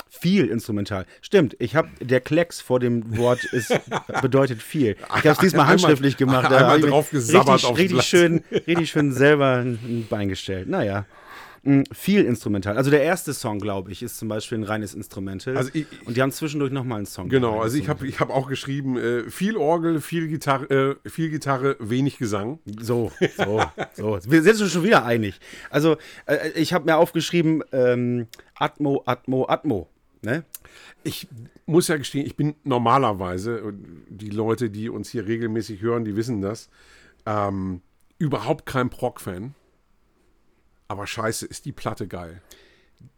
Viel 0.08 0.46
instrumental. 0.48 1.06
Stimmt, 1.22 1.56
ich 1.58 1.74
habe 1.74 1.88
der 2.00 2.20
Klecks 2.20 2.60
vor 2.60 2.78
dem 2.80 3.16
Wort 3.16 3.44
ist 3.44 3.72
bedeutet 4.22 4.62
viel. 4.62 4.92
Ich 4.92 5.10
habe 5.10 5.30
es 5.30 5.38
diesmal 5.38 5.62
Einmal- 5.62 5.68
handschriftlich 5.72 6.16
gemacht. 6.16 6.50
da 6.50 6.58
einmal 6.58 6.78
mir 6.80 6.86
drauf 6.88 7.10
gesabbert 7.10 7.64
richtig, 7.64 7.78
richtig 7.78 8.02
schön, 8.04 8.44
richtig 8.52 8.90
schön 8.90 9.12
selber 9.12 9.56
ein 9.56 10.06
Bein 10.08 10.28
gestellt. 10.28 10.68
Naja. 10.68 11.06
Mm, 11.64 11.82
Viel 11.92 12.24
instrumental. 12.24 12.76
Also 12.76 12.90
der 12.90 13.02
erste 13.02 13.32
Song, 13.32 13.60
glaube 13.60 13.92
ich, 13.92 14.02
ist 14.02 14.16
zum 14.18 14.28
Beispiel 14.28 14.58
ein 14.58 14.64
reines 14.64 14.94
Instrumental. 14.94 15.56
Also 15.56 15.70
ich- 15.72 15.86
und 16.04 16.16
die 16.16 16.22
haben 16.22 16.32
zwischendurch 16.32 16.72
nochmal 16.72 16.98
einen 16.98 17.06
Song. 17.06 17.28
Genau, 17.28 17.60
also 17.60 17.76
ich 17.78 17.88
habe 17.88 18.06
ich 18.06 18.18
hab 18.18 18.30
auch 18.30 18.48
geschrieben, 18.48 18.96
äh, 18.98 19.30
viel 19.30 19.56
Orgel, 19.56 20.00
viel 20.00 20.26
Gitarre, 20.26 20.98
äh, 21.04 21.08
viel 21.08 21.30
Gitarre, 21.30 21.76
wenig 21.78 22.18
Gesang. 22.18 22.58
So, 22.80 23.12
so, 23.36 23.62
so. 23.94 24.18
Wir 24.26 24.42
sind 24.42 24.60
uns 24.60 24.72
schon 24.72 24.82
wieder 24.82 25.04
einig. 25.04 25.38
Also, 25.70 25.96
äh, 26.26 26.50
ich 26.56 26.72
habe 26.72 26.86
mir 26.86 26.96
aufgeschrieben, 26.96 27.62
ähm, 27.70 28.26
Atmo, 28.56 29.02
Atmo, 29.06 29.46
Atmo. 29.48 29.88
Ne? 30.22 30.44
Ich 31.04 31.28
muss 31.66 31.86
ja 31.88 31.96
gestehen, 31.96 32.26
ich 32.26 32.36
bin 32.36 32.54
normalerweise, 32.64 33.72
die 34.08 34.30
Leute, 34.30 34.68
die 34.70 34.88
uns 34.88 35.10
hier 35.10 35.26
regelmäßig 35.26 35.80
hören, 35.80 36.04
die 36.04 36.16
wissen 36.16 36.40
das, 36.40 36.68
ähm, 37.26 37.82
überhaupt 38.18 38.66
kein 38.66 38.88
Prog-Fan. 38.90 39.54
Aber 40.92 41.06
scheiße, 41.06 41.46
ist 41.46 41.64
die 41.64 41.72
Platte 41.72 42.06
geil. 42.06 42.42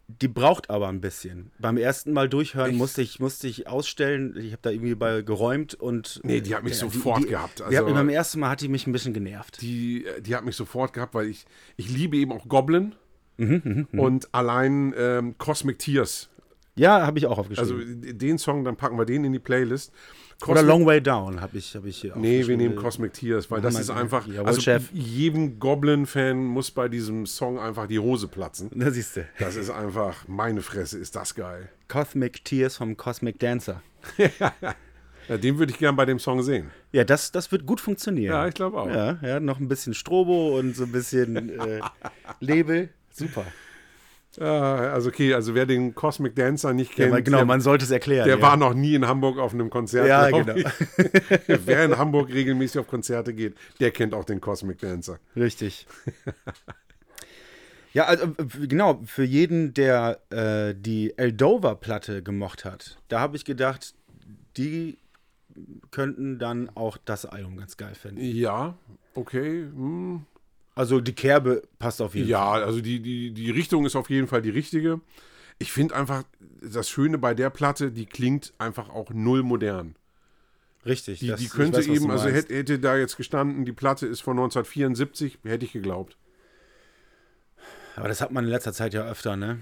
Die 0.07 0.27
braucht 0.29 0.69
aber 0.69 0.87
ein 0.87 1.01
bisschen. 1.01 1.51
Beim 1.59 1.75
ersten 1.77 2.13
Mal 2.13 2.29
durchhören 2.29 2.69
Echt? 2.71 2.77
musste 2.77 3.01
ich, 3.01 3.19
musste 3.19 3.47
ich 3.47 3.67
ausstellen. 3.67 4.35
Ich 4.37 4.51
habe 4.53 4.61
da 4.61 4.69
irgendwie 4.69 4.95
bei 4.95 5.21
geräumt 5.23 5.73
und. 5.73 6.21
Nee, 6.23 6.39
die 6.41 6.55
hat 6.55 6.63
mich 6.63 6.73
Ja, 6.73 6.79
sofort 6.79 7.23
die, 7.23 7.27
gehabt. 7.29 7.59
die 7.59 7.63
Also- 7.63 7.77
hat 7.79 7.85
mich 7.85 7.93
beim 7.93 8.09
ersten 8.09 8.39
Mal 8.39 8.49
hat 8.51 8.61
die 8.61 8.69
mich 8.69 8.87
ein 8.87 8.91
bisschen 8.93 9.13
genervt. 9.13 9.61
Die, 9.61 10.05
äh, 10.05 10.21
die 10.21 10.35
hat 10.35 10.45
mich 10.45 10.55
sofort 10.55 10.93
gehabt, 10.93 11.13
weil 11.15 11.27
ich, 11.27 11.45
ich 11.75 11.89
liebe 11.89 12.15
eben 12.17 12.31
auch 12.31 12.47
Goblin. 12.47 12.95
Mhm, 13.37 13.89
und 13.91 14.33
allein 14.33 14.93
ähm, 14.97 15.37
Cosmic 15.37 15.77
Tears 15.79 16.29
Ja, 16.77 17.05
habe 17.05 17.17
ich 17.19 17.25
auch 17.25 17.37
Also 17.49 17.73
aufgeschrieben. 17.73 18.17
den 18.17 18.37
Song, 18.37 18.63
dann 18.63 18.77
packen 18.77 18.97
wir 18.97 19.03
den 19.05 19.25
in 19.25 19.33
die 19.33 19.39
Playlist. 19.39 19.91
Oder 20.43 20.55
Cosmic- 20.61 20.67
Long 20.67 20.85
Way 20.85 21.01
Down 21.01 21.41
habe 21.41 21.57
ich, 21.57 21.75
hab 21.75 21.85
ich 21.85 21.97
hier 21.97 22.13
Nee, 22.17 22.45
wir 22.45 22.57
nehmen 22.57 22.75
Cosmic 22.75 23.13
Tears, 23.13 23.49
weil 23.49 23.61
das 23.61 23.79
ist 23.79 23.89
einfach, 23.89 24.27
Jawohl, 24.27 24.47
also 24.47 24.61
Chef. 24.61 24.89
jedem 24.91 25.59
Goblin-Fan 25.59 26.37
muss 26.43 26.71
bei 26.71 26.89
diesem 26.89 27.25
Song 27.25 27.57
einfach 27.57 27.87
die 27.87 27.99
Hose 27.99 28.27
platzen. 28.27 28.69
Da 28.75 28.91
siehst 28.91 29.15
du. 29.15 29.25
Das 29.39 29.55
ist 29.55 29.69
einfach, 29.69 30.27
meine 30.27 30.61
Fresse, 30.61 30.97
ist 30.99 31.15
das 31.15 31.35
geil. 31.35 31.69
Cosmic 31.87 32.43
Tears 32.43 32.75
vom 32.77 32.97
Cosmic 32.97 33.39
Dancer. 33.39 33.81
Ja, 35.27 35.37
den 35.37 35.57
würde 35.57 35.71
ich 35.71 35.79
gern 35.79 35.95
bei 35.95 36.05
dem 36.05 36.19
Song 36.19 36.43
sehen. 36.43 36.69
Ja, 36.91 37.03
das, 37.03 37.31
das 37.31 37.51
wird 37.51 37.65
gut 37.65 37.81
funktionieren. 37.81 38.31
Ja, 38.31 38.47
ich 38.47 38.53
glaube 38.53 38.79
auch. 38.79 38.87
Ja, 38.87 39.17
ja, 39.23 39.39
noch 39.39 39.59
ein 39.59 39.67
bisschen 39.67 39.95
Strobo 39.95 40.55
und 40.59 40.75
so 40.75 40.83
ein 40.83 40.91
bisschen 40.91 41.49
äh, 41.59 41.81
Label. 42.41 42.89
Super. 43.11 43.43
Ja, 44.37 44.75
also 44.91 45.09
okay, 45.09 45.33
also 45.33 45.55
wer 45.55 45.65
den 45.65 45.95
Cosmic 45.95 46.35
Dancer 46.35 46.73
nicht 46.73 46.91
Ja, 46.91 47.05
kennt, 47.05 47.11
man, 47.11 47.23
genau, 47.23 47.37
der, 47.37 47.45
man 47.45 47.61
sollte 47.61 47.85
es 47.85 47.91
erklären. 47.91 48.27
der 48.27 48.37
ja. 48.37 48.41
war 48.41 48.57
noch 48.57 48.73
nie 48.73 48.95
in 48.95 49.07
Hamburg 49.07 49.37
auf 49.37 49.53
einem 49.53 49.69
Konzert. 49.69 50.07
Ja, 50.07 50.29
genau. 50.29 50.55
wer 51.47 51.85
in 51.85 51.97
Hamburg 51.97 52.29
regelmäßig 52.29 52.79
auf 52.79 52.87
Konzerte 52.87 53.33
geht, 53.33 53.55
der 53.79 53.91
kennt 53.91 54.13
auch 54.13 54.25
den 54.25 54.41
Cosmic 54.41 54.79
Dancer. 54.79 55.19
Richtig. 55.35 55.87
ja, 57.93 58.05
also 58.05 58.27
genau, 58.67 59.01
für 59.05 59.23
jeden, 59.23 59.73
der 59.73 60.19
äh, 60.29 60.73
die 60.75 61.17
Eldova-Platte 61.17 62.23
gemocht 62.23 62.65
hat, 62.65 62.97
da 63.07 63.19
habe 63.19 63.37
ich 63.37 63.45
gedacht, 63.45 63.93
die 64.57 64.97
könnten 65.91 66.39
dann 66.39 66.69
auch 66.75 66.97
das 66.97 67.25
Album 67.25 67.57
ganz 67.57 67.77
geil 67.77 67.95
finden. 67.95 68.21
Ja, 68.21 68.75
okay. 69.13 69.67
Hm. 69.73 70.25
Also 70.75 70.99
die 70.99 71.13
Kerbe 71.15 71.63
passt 71.79 72.01
auf 72.01 72.15
jeden 72.15 72.27
Ja, 72.29 72.51
Fall. 72.51 72.63
also 72.63 72.81
die, 72.81 72.99
die, 73.01 73.31
die 73.31 73.49
Richtung 73.51 73.85
ist 73.85 73.95
auf 73.95 74.09
jeden 74.09 74.27
Fall 74.27 74.41
die 74.41 74.49
richtige. 74.49 74.99
Ich 75.57 75.71
finde 75.71 75.95
einfach, 75.95 76.23
das 76.61 76.89
Schöne 76.89 77.17
bei 77.17 77.33
der 77.33 77.49
Platte, 77.49 77.91
die 77.91 78.05
klingt 78.05 78.53
einfach 78.57 78.89
auch 78.89 79.11
null 79.11 79.41
modern. 79.43 79.95
Richtig. 80.85 81.19
Die, 81.19 81.27
das- 81.27 81.39
die 81.39 81.47
könnte 81.47 81.77
weiß, 81.77 81.87
eben, 81.87 82.11
also 82.11 82.27
hätte, 82.29 82.53
hätte 82.53 82.77
da 82.79 82.97
jetzt 82.97 83.15
gestanden, 83.17 83.63
die 83.65 83.71
Platte 83.71 84.05
ist 84.05 84.21
von 84.21 84.35
1974, 84.35 85.39
hätte 85.43 85.65
ich 85.65 85.71
geglaubt. 85.71 86.17
Aber 87.95 88.09
das 88.09 88.19
hat 88.21 88.31
man 88.31 88.43
in 88.43 88.49
letzter 88.49 88.73
Zeit 88.73 88.93
ja 88.93 89.07
öfter, 89.07 89.37
ne? 89.37 89.59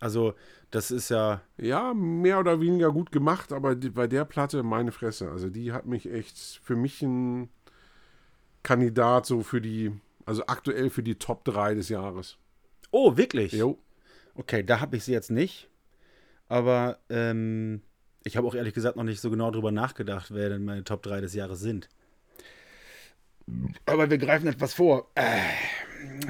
Also, 0.00 0.34
das 0.70 0.90
ist 0.90 1.08
ja. 1.10 1.40
Ja, 1.56 1.94
mehr 1.94 2.40
oder 2.40 2.60
weniger 2.60 2.92
gut 2.92 3.12
gemacht, 3.12 3.52
aber 3.52 3.74
die, 3.76 3.90
bei 3.90 4.06
der 4.06 4.24
Platte, 4.24 4.62
meine 4.62 4.92
Fresse, 4.92 5.30
also 5.30 5.48
die 5.48 5.72
hat 5.72 5.86
mich 5.86 6.10
echt 6.12 6.60
für 6.62 6.76
mich 6.76 7.02
ein 7.02 7.48
Kandidat 8.62 9.26
so 9.26 9.42
für 9.42 9.60
die, 9.60 9.92
also 10.28 10.44
aktuell 10.46 10.90
für 10.90 11.02
die 11.02 11.14
Top 11.16 11.44
3 11.44 11.74
des 11.74 11.88
Jahres. 11.88 12.36
Oh, 12.90 13.16
wirklich? 13.16 13.52
Jo. 13.52 13.78
Okay, 14.34 14.62
da 14.62 14.80
habe 14.80 14.96
ich 14.96 15.04
sie 15.04 15.12
jetzt 15.12 15.30
nicht. 15.30 15.68
Aber 16.48 16.98
ähm, 17.08 17.80
ich 18.24 18.36
habe 18.36 18.46
auch 18.46 18.54
ehrlich 18.54 18.74
gesagt 18.74 18.96
noch 18.96 19.04
nicht 19.04 19.20
so 19.20 19.30
genau 19.30 19.50
drüber 19.50 19.72
nachgedacht, 19.72 20.32
wer 20.32 20.50
denn 20.50 20.64
meine 20.64 20.84
Top 20.84 21.02
3 21.02 21.22
des 21.22 21.34
Jahres 21.34 21.60
sind. 21.60 21.88
Aber 23.86 24.10
wir 24.10 24.18
greifen 24.18 24.46
etwas 24.48 24.74
vor. 24.74 25.10
Äh, 25.14 25.40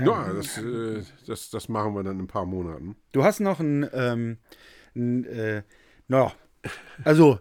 Ja, 0.04 0.32
das, 0.32 0.58
äh, 0.58 1.02
das, 1.26 1.50
das 1.50 1.68
machen 1.68 1.94
wir 1.94 2.04
dann 2.04 2.18
in 2.18 2.24
ein 2.24 2.28
paar 2.28 2.46
Monaten. 2.46 2.96
du 3.12 3.24
hast 3.24 3.40
noch 3.40 3.58
einen, 3.58 3.86
ähm, 3.92 4.38
einen 4.94 5.24
äh, 5.24 5.62
naja, 6.06 6.32
also 7.04 7.40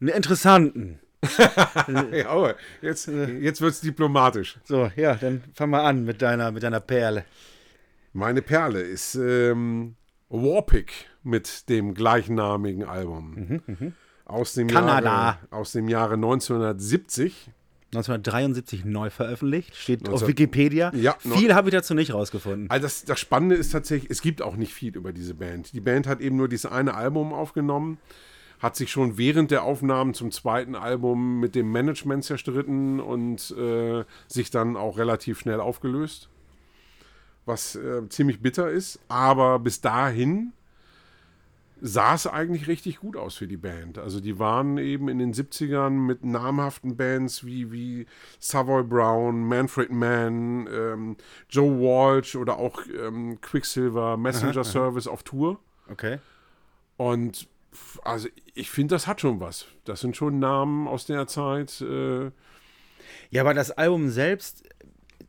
einen 0.00 0.08
interessanten. 0.10 1.00
Ja, 2.12 2.54
jetzt, 2.82 3.08
jetzt 3.08 3.60
wird 3.60 3.72
es 3.72 3.80
diplomatisch. 3.80 4.58
So, 4.64 4.90
ja, 4.96 5.14
dann 5.14 5.42
fang 5.54 5.70
mal 5.70 5.84
an 5.84 6.04
mit 6.04 6.22
deiner, 6.22 6.52
mit 6.52 6.62
deiner 6.62 6.80
Perle. 6.80 7.24
Meine 8.12 8.42
Perle 8.42 8.80
ist 8.80 9.14
ähm, 9.16 9.96
Warpick 10.28 10.92
mit 11.22 11.68
dem 11.68 11.94
gleichnamigen 11.94 12.84
Album. 12.84 13.60
Aus 14.24 14.54
dem 14.54 14.68
Kanada. 14.68 15.08
Jahre, 15.08 15.38
aus 15.50 15.72
dem 15.72 15.88
Jahre 15.88 16.14
1970. 16.14 17.50
1973 17.94 18.84
neu 18.84 19.08
veröffentlicht, 19.08 19.74
steht 19.74 20.02
auf 20.08 20.20
19 20.20 20.28
Wikipedia. 20.28 20.92
Ja, 20.94 21.16
Viel 21.20 21.54
habe 21.54 21.70
ich 21.70 21.74
dazu 21.74 21.94
nicht 21.94 22.12
rausgefunden. 22.12 22.68
Also 22.68 22.82
das, 22.82 23.04
das 23.06 23.18
Spannende 23.18 23.54
ist 23.54 23.72
tatsächlich, 23.72 24.10
es 24.10 24.20
gibt 24.20 24.42
auch 24.42 24.56
nicht 24.56 24.74
viel 24.74 24.94
über 24.94 25.14
diese 25.14 25.32
Band. 25.32 25.72
Die 25.72 25.80
Band 25.80 26.06
hat 26.06 26.20
eben 26.20 26.36
nur 26.36 26.48
dieses 26.48 26.66
eine 26.70 26.92
Album 26.92 27.32
aufgenommen, 27.32 27.96
hat 28.58 28.76
sich 28.76 28.90
schon 28.90 29.18
während 29.18 29.50
der 29.50 29.62
Aufnahmen 29.62 30.14
zum 30.14 30.30
zweiten 30.30 30.74
Album 30.74 31.40
mit 31.40 31.54
dem 31.54 31.70
Management 31.70 32.24
zerstritten 32.24 33.00
und 33.00 33.54
äh, 33.56 34.04
sich 34.26 34.50
dann 34.50 34.76
auch 34.76 34.98
relativ 34.98 35.38
schnell 35.38 35.60
aufgelöst. 35.60 36.28
Was 37.46 37.76
äh, 37.76 38.08
ziemlich 38.08 38.40
bitter 38.40 38.70
ist. 38.70 39.00
Aber 39.08 39.58
bis 39.58 39.80
dahin 39.80 40.52
sah 41.80 42.14
es 42.14 42.26
eigentlich 42.26 42.66
richtig 42.66 42.98
gut 42.98 43.16
aus 43.16 43.36
für 43.36 43.46
die 43.46 43.56
Band. 43.56 43.98
Also 43.98 44.20
die 44.20 44.38
waren 44.38 44.78
eben 44.78 45.08
in 45.08 45.18
den 45.18 45.32
70ern 45.32 45.90
mit 45.90 46.24
namhaften 46.24 46.96
Bands 46.96 47.44
wie, 47.44 47.70
wie 47.70 48.06
Savoy 48.40 48.82
Brown, 48.82 49.44
Manfred 49.44 49.90
Mann, 49.90 50.68
ähm, 50.72 51.16
Joe 51.48 51.78
Walsh 51.78 52.34
oder 52.34 52.58
auch 52.58 52.82
ähm, 52.86 53.40
Quicksilver, 53.40 54.16
Messenger 54.16 54.64
Service 54.64 55.06
auf 55.06 55.22
Tour. 55.22 55.60
Okay. 55.88 56.18
Und 56.96 57.48
also 58.04 58.28
ich 58.54 58.70
finde, 58.70 58.94
das 58.94 59.06
hat 59.06 59.20
schon 59.20 59.40
was. 59.40 59.66
Das 59.84 60.00
sind 60.00 60.16
schon 60.16 60.38
Namen 60.38 60.88
aus 60.88 61.06
der 61.06 61.26
Zeit. 61.26 61.80
Äh, 61.80 62.30
Ja, 63.30 63.42
aber 63.42 63.54
das 63.54 63.70
Album 63.70 64.10
selbst 64.10 64.64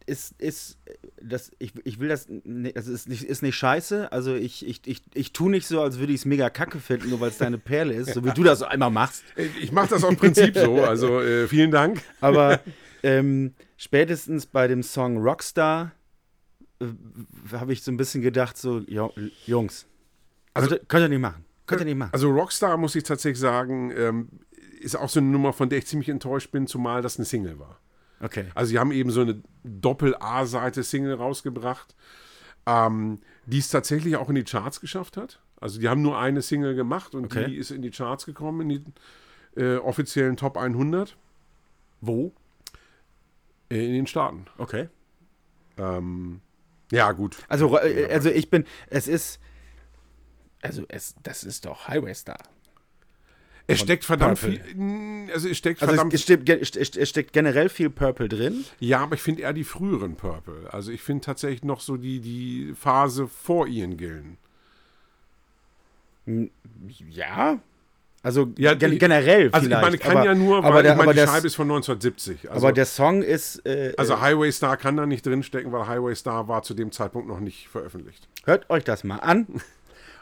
ist, 0.06 0.34
ist 0.42 0.78
das, 1.22 1.52
ich, 1.60 1.74
ich 1.86 2.00
will 2.00 2.08
das, 2.10 2.28
das 2.30 2.88
ist 2.88 3.08
nicht, 3.10 3.24
ist 3.24 3.44
nicht 3.44 3.56
scheiße. 3.56 4.12
Also 4.12 4.34
ich, 4.36 4.66
ich, 4.66 4.82
ich, 4.88 5.02
ich 5.14 5.34
tue 5.34 5.52
nicht 5.52 5.68
so, 5.68 5.82
als 5.82 6.00
würde 6.00 6.14
ich 6.14 6.22
es 6.22 6.26
mega 6.26 6.50
kacke 6.50 6.80
finden, 6.80 7.10
nur 7.10 7.20
weil 7.20 7.30
es 7.30 7.38
deine 7.38 7.58
Perle 7.60 7.94
ist, 7.94 8.14
so 8.14 8.24
wie 8.26 8.32
du 8.36 8.44
das 8.44 8.60
so 8.60 8.66
einmal 8.66 8.90
machst. 8.90 9.24
ich 9.62 9.72
mache 9.72 9.90
das 9.90 10.04
aus 10.04 10.16
Prinzip 10.16 10.58
so. 10.58 10.84
Also 10.84 11.20
äh, 11.22 11.48
vielen 11.48 11.70
Dank. 11.72 12.02
Aber 12.22 12.60
ähm, 13.04 13.54
spätestens 13.78 14.46
bei 14.48 14.68
dem 14.68 14.82
Song 14.82 15.18
Rockstar 15.18 15.92
äh, 16.82 16.86
habe 17.54 17.74
ich 17.74 17.84
so 17.84 17.92
ein 17.92 17.98
bisschen 17.98 18.22
gedacht, 18.24 18.58
so, 18.58 18.80
Jungs, 19.46 19.86
Also- 20.56 20.72
ihr- 20.76 20.82
könnt 20.88 21.04
ihr 21.06 21.10
nicht 21.10 21.20
machen. 21.20 21.46
Könnt 21.70 21.82
ihr 21.82 21.86
nicht 21.86 21.98
machen. 21.98 22.12
Also 22.14 22.30
Rockstar, 22.32 22.78
muss 22.78 22.96
ich 22.96 23.04
tatsächlich 23.04 23.40
sagen, 23.40 23.92
ähm, 23.96 24.30
ist 24.82 24.96
auch 24.96 25.10
so 25.10 25.20
eine 25.20 25.30
Nummer, 25.30 25.54
von 25.54 25.70
der 25.70 25.80
ich 25.80 25.88
ziemlich 25.88 26.10
enttäuscht 26.10 26.52
bin, 26.52 26.68
zumal 26.68 27.02
das 27.02 27.18
eine 27.18 27.26
Single 27.26 27.60
war. 27.60 27.80
Okay. 28.22 28.46
Also 28.56 28.70
sie 28.72 28.80
haben 28.80 28.92
eben 28.92 29.12
so 29.12 29.22
eine 29.22 29.42
Doppel-A-Seite-Single 29.64 31.14
rausgebracht, 31.14 31.96
ähm, 32.66 33.20
die 33.46 33.60
es 33.60 33.70
tatsächlich 33.70 34.16
auch 34.18 34.30
in 34.30 34.36
die 34.36 34.44
Charts 34.44 34.82
geschafft 34.82 35.18
hat. 35.18 35.42
Also 35.62 35.80
die 35.80 35.90
haben 35.90 36.02
nur 36.02 36.18
eine 36.18 36.42
Single 36.42 36.76
gemacht 36.76 37.16
und 37.16 37.26
Okay. 37.26 37.46
die 37.46 37.56
ist 37.58 37.72
in 37.72 37.82
die 37.82 37.92
Charts 37.92 38.26
gekommen, 38.26 38.70
in 38.70 38.70
die 38.70 39.62
äh, 39.62 39.78
offiziellen 39.78 40.38
Top 40.38 40.58
100 40.58 41.18
Wo? 42.02 42.34
äh, 43.70 43.86
in 43.86 43.94
den 43.94 44.08
Staaten. 44.08 44.46
Okay. 44.58 44.90
Ähm, 45.78 46.42
ja, 46.92 47.12
gut. 47.12 47.38
Also, 47.48 47.78
äh, 47.78 48.08
also 48.12 48.30
ich 48.30 48.50
bin, 48.50 48.66
es 48.90 49.08
ist, 49.08 49.40
also 50.62 50.84
es, 50.90 51.16
das 51.24 51.44
ist 51.44 51.66
doch 51.66 51.88
Highway 51.88 52.14
Star. 52.14 52.38
Es 53.72 53.80
steckt 53.82 54.04
verdammt 54.04 54.40
Purple. 54.40 54.60
viel. 54.64 55.32
Also 55.32 55.48
es 55.48 55.56
steckt 55.58 55.80
Also 55.84 55.94
verdammt 55.94 56.14
es, 56.16 56.28
es, 56.28 56.44
ge- 56.44 56.60
es 57.02 57.10
steckt 57.10 57.34
generell 57.34 57.70
viel 57.70 57.92
Purple 57.92 58.28
drin. 58.28 58.66
Ja, 58.80 59.02
aber 59.02 59.14
ich 59.14 59.22
finde 59.22 59.44
eher 59.44 59.54
die 59.54 59.64
früheren 59.64 60.16
Purple. 60.16 60.74
Also 60.74 60.92
ich 60.92 61.04
finde 61.04 61.24
tatsächlich 61.26 61.64
noch 61.64 61.80
so 61.80 61.96
die, 61.96 62.20
die 62.20 62.74
Phase 62.76 63.28
vor 63.28 63.68
Ian 63.68 63.96
Gillen. 63.96 64.38
Ja. 67.10 67.60
Also 68.22 68.52
Ja, 68.58 68.74
gen 68.74 68.92
die- 68.92 68.98
generell 68.98 69.50
Also 69.52 69.68
vielleicht. 69.68 69.82
ich 69.82 69.86
meine, 69.86 69.98
kann 70.00 70.18
aber, 70.18 70.26
ja 70.26 70.36
nur, 70.36 70.62
weil 70.64 70.72
aber 70.72 70.84
der, 70.84 70.92
ich 70.94 70.98
meine, 70.98 71.12
aber 71.12 71.22
die 71.22 71.28
Scheibe 71.32 71.48
ist 71.48 71.56
von 71.56 71.68
1970. 71.68 72.50
Also, 72.52 72.66
aber 72.68 72.74
der 72.74 72.86
Song 72.86 73.22
ist, 73.22 73.66
äh, 73.66 73.94
also 73.98 74.14
äh, 74.16 74.18
Highway 74.18 74.52
Star 74.52 74.78
kann 74.78 74.98
da 74.98 75.06
nicht 75.06 75.26
drinstecken, 75.26 75.72
weil 75.72 75.88
Highway 75.88 76.14
Star 76.16 76.48
war 76.48 76.62
zu 76.64 76.74
dem 76.74 76.92
Zeitpunkt 76.92 77.28
noch 77.30 77.40
nicht 77.40 77.70
veröffentlicht. 77.70 78.28
hört 78.46 78.70
euch 78.70 78.84
das 78.84 79.04
mal 79.04 79.18
an. 79.18 79.48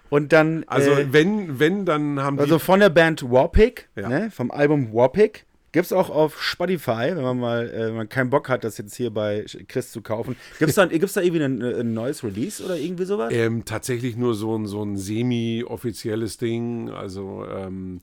Und 0.09 0.31
dann, 0.33 0.63
Also 0.67 0.91
äh, 0.91 1.11
wenn, 1.11 1.59
wenn, 1.59 1.85
dann 1.85 2.19
haben 2.21 2.37
die... 2.37 2.43
also 2.43 2.59
von 2.59 2.79
der 2.79 2.89
Band 2.89 3.29
Warpick, 3.29 3.89
Ja. 3.95 4.07
ne, 4.09 4.31
vom 4.31 4.51
Album 4.51 4.93
Warpick, 4.93 5.45
gibt 5.73 5.85
es 5.85 5.93
auch 5.93 6.09
auf 6.09 6.41
Spotify, 6.41 7.11
wenn 7.13 7.21
man 7.23 7.39
mal 7.39 7.69
äh, 7.69 7.87
wenn 7.87 7.95
man 7.97 8.09
keinen 8.09 8.29
Bock 8.29 8.49
hat, 8.49 8.63
das 8.63 8.77
jetzt 8.77 8.95
hier 8.95 9.11
bei 9.11 9.45
Chris 9.67 9.91
zu 9.91 10.01
kaufen. 10.01 10.35
Gibt 10.59 10.69
es 10.69 10.75
da, 10.75 10.85
gibt's 10.85 11.13
da 11.13 11.21
irgendwie 11.21 11.43
ein, 11.43 11.61
ein 11.61 11.93
neues 11.93 12.23
Release 12.23 12.63
oder 12.63 12.77
irgendwie 12.77 13.05
sowas? 13.05 13.31
ähm, 13.33 13.65
tatsächlich 13.65 14.15
nur 14.15 14.33
so 14.33 14.57
ein, 14.57 14.65
so 14.65 14.81
ein 14.83 14.97
semi-offizielles 14.97 16.37
Ding. 16.37 16.89
Also 16.89 17.45
ähm, 17.49 18.01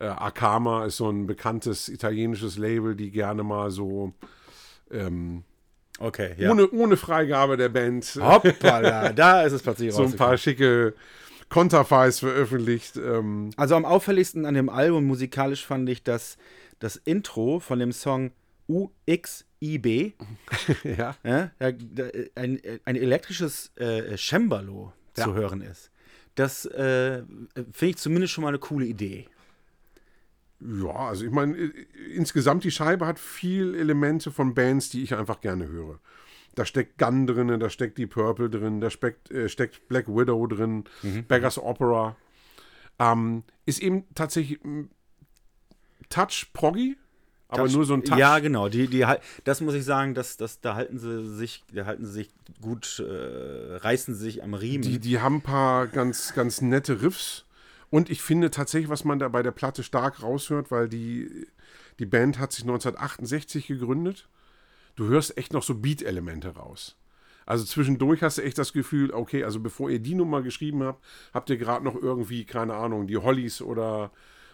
äh, 0.00 0.06
Akama 0.06 0.86
ist 0.86 0.96
so 0.96 1.08
ein 1.10 1.26
bekanntes 1.26 1.88
italienisches 1.88 2.58
Label, 2.58 2.94
die 2.96 3.10
gerne 3.10 3.42
mal 3.42 3.70
so 3.70 4.12
ähm, 4.90 5.42
Okay, 5.98 6.32
ja. 6.36 6.50
ohne, 6.50 6.68
ohne 6.70 6.96
Freigabe 6.98 7.56
der 7.56 7.70
Band 7.70 8.18
Hoppala, 8.20 9.12
da 9.14 9.42
ist 9.44 9.52
es 9.52 9.62
plötzlich 9.62 9.92
so 9.94 10.02
ein 10.02 10.12
paar 10.14 10.36
schicke 10.36 10.92
Konterfeis 11.48 12.18
veröffentlicht. 12.20 12.96
Ähm, 12.96 13.50
Also 13.56 13.76
am 13.76 13.84
auffälligsten 13.84 14.46
an 14.46 14.54
dem 14.54 14.68
Album 14.68 15.04
musikalisch 15.04 15.64
fand 15.64 15.88
ich 15.88 16.02
das, 16.02 16.36
das 16.78 16.96
Intro 16.96 17.60
von 17.60 17.78
dem 17.78 17.92
Song 17.92 18.32
UXIB. 18.68 20.14
ja. 20.84 21.16
ja, 21.24 21.50
da, 21.58 21.72
da, 21.72 22.04
ein, 22.34 22.60
ein 22.84 22.96
elektrisches 22.96 23.72
äh, 23.76 24.16
Cembalo 24.16 24.92
Ja. 25.16 25.24
zu 25.24 25.34
hören 25.34 25.60
ist. 25.62 25.90
Das 26.34 26.66
äh, 26.66 27.22
finde 27.72 27.86
ich 27.90 27.96
zumindest 27.96 28.32
schon 28.34 28.42
mal 28.42 28.48
eine 28.48 28.58
coole 28.58 28.84
Idee. 28.86 29.26
Ja, 30.60 30.90
also 30.94 31.24
ich 31.24 31.30
meine, 31.30 31.56
äh, 31.56 31.70
insgesamt 32.14 32.64
die 32.64 32.70
Scheibe 32.70 33.06
hat 33.06 33.18
viel 33.18 33.74
Elemente 33.74 34.30
von 34.30 34.54
Bands, 34.54 34.88
die 34.90 35.02
ich 35.02 35.14
einfach 35.14 35.40
gerne 35.40 35.68
höre. 35.68 36.00
Da 36.56 36.64
steckt 36.64 36.98
Gun 36.98 37.26
drin, 37.28 37.60
da 37.60 37.70
steckt 37.70 37.98
die 37.98 38.06
Purple 38.08 38.50
drin, 38.50 38.80
da 38.80 38.90
steckt, 38.90 39.30
äh, 39.30 39.48
steckt 39.48 39.86
Black 39.88 40.08
Widow 40.08 40.46
drin, 40.48 40.84
Mhm. 41.02 41.24
Beggars 41.26 41.58
Opera. 41.58 42.16
Ähm, 42.98 43.44
ist 43.66 43.80
eben 43.80 44.04
tatsächlich 44.14 44.64
ein 44.64 44.90
Touch 46.08 46.46
Proggy, 46.52 46.96
aber 47.48 47.64
Touch- 47.64 47.74
nur 47.74 47.84
so 47.84 47.94
ein 47.94 48.04
Touch. 48.04 48.18
Ja, 48.18 48.38
genau. 48.38 48.68
Die, 48.68 48.86
die, 48.88 49.04
das 49.44 49.60
muss 49.60 49.74
ich 49.74 49.84
sagen, 49.84 50.14
dass, 50.14 50.36
dass, 50.36 50.60
da 50.60 50.74
halten 50.74 50.98
sie 50.98 51.28
sich, 51.36 51.62
da 51.72 51.84
halten 51.84 52.06
sie 52.06 52.12
sich 52.12 52.30
gut, 52.60 53.00
äh, 53.06 53.76
reißen 53.76 54.14
sie 54.14 54.24
sich 54.24 54.42
am 54.42 54.54
Riemen. 54.54 54.82
Die, 54.82 54.98
die 54.98 55.20
haben 55.20 55.36
ein 55.36 55.42
paar 55.42 55.86
ganz, 55.86 56.32
ganz 56.34 56.60
nette 56.62 57.02
Riffs. 57.02 57.44
Und 57.90 58.10
ich 58.10 58.22
finde 58.22 58.50
tatsächlich, 58.50 58.88
was 58.88 59.04
man 59.04 59.18
da 59.18 59.28
bei 59.28 59.42
der 59.42 59.52
Platte 59.52 59.82
stark 59.82 60.22
raushört, 60.22 60.70
weil 60.70 60.88
die, 60.88 61.46
die 61.98 62.06
Band 62.06 62.38
hat 62.38 62.52
sich 62.52 62.64
1968 62.64 63.66
gegründet. 63.66 64.28
Du 64.96 65.06
hörst 65.08 65.36
echt 65.38 65.52
noch 65.52 65.62
so 65.62 65.74
Beat-Elemente 65.74 66.54
raus. 66.56 66.96
Also 67.44 67.64
zwischendurch 67.64 68.22
hast 68.22 68.38
du 68.38 68.42
echt 68.42 68.58
das 68.58 68.72
Gefühl, 68.72 69.12
okay, 69.12 69.44
also 69.44 69.60
bevor 69.60 69.88
ihr 69.90 70.00
die 70.00 70.14
Nummer 70.14 70.42
geschrieben 70.42 70.82
habt, 70.82 71.04
habt 71.32 71.48
ihr 71.50 71.56
gerade 71.58 71.84
noch 71.84 71.94
irgendwie, 71.94 72.44
keine 72.44 72.74
Ahnung, 72.74 73.06
die 73.06 73.18
Hollies 73.18 73.62
oder, 73.62 74.10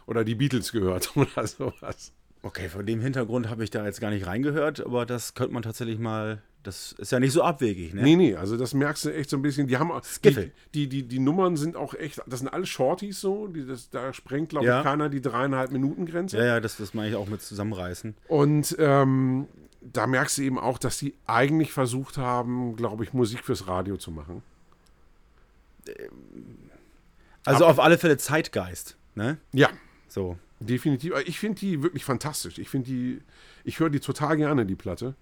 oder 0.06 0.24
die 0.24 0.34
Beatles 0.34 0.72
gehört 0.72 1.12
oder 1.16 1.46
sowas. 1.46 2.12
okay, 2.42 2.68
vor 2.68 2.82
dem 2.82 3.00
Hintergrund 3.00 3.48
habe 3.48 3.64
ich 3.64 3.70
da 3.70 3.84
jetzt 3.86 4.00
gar 4.00 4.10
nicht 4.10 4.26
reingehört, 4.26 4.84
aber 4.84 5.06
das 5.06 5.32
könnte 5.34 5.54
man 5.54 5.62
tatsächlich 5.62 5.98
mal, 5.98 6.42
das 6.64 6.92
ist 6.92 7.12
ja 7.12 7.18
nicht 7.18 7.32
so 7.32 7.42
abwegig, 7.42 7.94
ne? 7.94 8.02
Nee, 8.02 8.16
nee, 8.16 8.34
also 8.36 8.58
das 8.58 8.74
merkst 8.74 9.06
du 9.06 9.14
echt 9.14 9.30
so 9.30 9.36
ein 9.38 9.42
bisschen. 9.42 9.68
Die 9.68 9.78
haben 9.78 9.90
die, 9.98 10.06
Skiffle. 10.06 10.50
die, 10.74 10.86
die, 10.88 11.02
die 11.04 11.18
Nummern 11.18 11.56
sind 11.56 11.76
auch 11.76 11.94
echt, 11.94 12.20
das 12.26 12.40
sind 12.40 12.48
alles 12.48 12.68
Shorties 12.68 13.20
so, 13.22 13.46
die, 13.46 13.64
das, 13.66 13.88
da 13.88 14.12
sprengt, 14.12 14.50
glaube 14.50 14.66
Ja. 14.66 14.78
ich, 14.80 14.84
keiner 14.84 15.08
die 15.08 15.22
dreieinhalb 15.22 15.70
Minuten 15.72 16.04
Grenze. 16.04 16.36
Ja, 16.36 16.44
ja, 16.44 16.60
das, 16.60 16.76
das 16.76 16.92
meine 16.92 17.08
ich 17.08 17.16
auch 17.16 17.26
mit 17.28 17.40
zusammenreißen. 17.40 18.14
Und 18.28 18.76
ähm, 18.78 19.46
da 19.84 20.06
merkst 20.06 20.38
du 20.38 20.42
eben 20.42 20.58
auch, 20.58 20.78
dass 20.78 20.98
sie 20.98 21.14
eigentlich 21.26 21.72
versucht 21.72 22.18
haben, 22.18 22.76
glaube 22.76 23.04
ich, 23.04 23.12
Musik 23.12 23.44
fürs 23.44 23.66
Radio 23.66 23.96
zu 23.96 24.10
machen. 24.10 24.42
Also 27.44 27.66
auf 27.66 27.80
alle 27.80 27.98
Fälle 27.98 28.16
Zeitgeist, 28.16 28.96
ne? 29.14 29.38
Ja, 29.52 29.68
So. 30.08 30.38
definitiv. 30.60 31.12
Ich 31.26 31.38
finde 31.40 31.58
die 31.58 31.82
wirklich 31.82 32.04
fantastisch. 32.04 32.58
Ich 32.58 32.68
finde 32.68 32.86
die, 32.88 33.20
ich 33.64 33.80
höre 33.80 33.90
die 33.90 34.00
total 34.00 34.36
gerne, 34.36 34.64
die 34.64 34.76
Platte. 34.76 35.14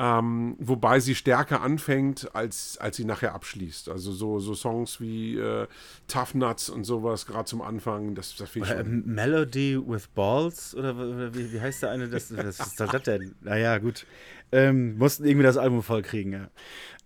Ähm, 0.00 0.54
wobei 0.60 1.00
sie 1.00 1.16
stärker 1.16 1.60
anfängt, 1.60 2.32
als, 2.32 2.78
als 2.78 2.96
sie 2.96 3.04
nachher 3.04 3.34
abschließt. 3.34 3.88
Also 3.88 4.12
so, 4.12 4.38
so 4.38 4.54
Songs 4.54 5.00
wie 5.00 5.36
äh, 5.36 5.66
Tough 6.06 6.36
Nuts 6.36 6.70
und 6.70 6.84
sowas, 6.84 7.26
gerade 7.26 7.46
zum 7.46 7.60
Anfang, 7.62 8.14
das, 8.14 8.36
das 8.36 8.48
finde 8.48 8.68
ich 8.68 8.74
Äh. 8.74 8.84
Melody 8.84 9.76
with 9.76 10.06
Balls? 10.14 10.72
Oder, 10.76 10.94
oder 10.94 11.34
wie, 11.34 11.52
wie 11.52 11.60
heißt 11.60 11.82
der 11.82 11.90
eine? 11.90 12.08
Das, 12.08 12.34
was 12.36 12.60
ist 12.60 12.78
das 12.78 13.02
denn? 13.02 13.34
Naja, 13.40 13.78
gut. 13.78 14.06
Ähm, 14.52 14.96
mussten 14.98 15.24
irgendwie 15.24 15.42
das 15.44 15.56
Album 15.56 15.82
voll 15.82 16.02
kriegen, 16.02 16.32
ja. 16.32 16.48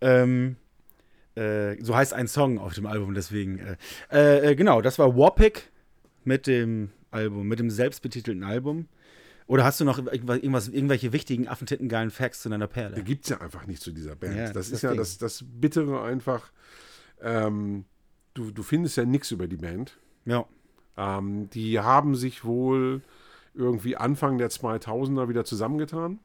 Ähm, 0.02 0.56
äh, 1.34 1.82
so 1.82 1.96
heißt 1.96 2.12
ein 2.12 2.28
Song 2.28 2.58
auf 2.58 2.74
dem 2.74 2.84
Album, 2.84 3.14
deswegen. 3.14 3.58
Äh, 4.10 4.50
äh, 4.50 4.54
genau, 4.54 4.82
das 4.82 4.98
war 4.98 5.16
Warpic 5.16 5.62
mit 6.24 6.46
dem 6.46 6.90
Album, 7.10 7.48
mit 7.48 7.58
dem 7.58 7.70
selbstbetitelten 7.70 8.44
Album. 8.44 8.86
Oder 9.46 9.64
hast 9.64 9.80
du 9.80 9.84
noch 9.84 9.98
irgendwas, 9.98 10.68
irgendwelche 10.68 11.12
wichtigen, 11.12 11.48
affentittengeilen 11.48 12.10
Facts 12.10 12.42
zu 12.42 12.48
deiner 12.48 12.66
Perle? 12.66 13.02
gibt 13.02 13.24
es 13.24 13.30
ja 13.30 13.40
einfach 13.40 13.66
nicht 13.66 13.82
zu 13.82 13.92
dieser 13.92 14.16
Band. 14.16 14.36
Ja, 14.36 14.52
das 14.52 14.66
ist 14.66 14.74
das 14.74 14.82
ja 14.82 14.94
das, 14.94 15.18
das 15.18 15.44
Bittere 15.46 16.02
einfach. 16.02 16.50
Ähm, 17.20 17.84
du, 18.34 18.50
du 18.50 18.62
findest 18.62 18.96
ja 18.96 19.04
nichts 19.04 19.30
über 19.30 19.46
die 19.46 19.56
Band. 19.56 19.98
Ja. 20.24 20.46
Ähm, 20.96 21.48
die 21.50 21.80
haben 21.80 22.14
sich 22.14 22.44
wohl 22.44 23.02
irgendwie 23.54 23.96
Anfang 23.96 24.38
der 24.38 24.50
2000er 24.50 25.28
wieder 25.28 25.44
zusammengetan. 25.44 26.18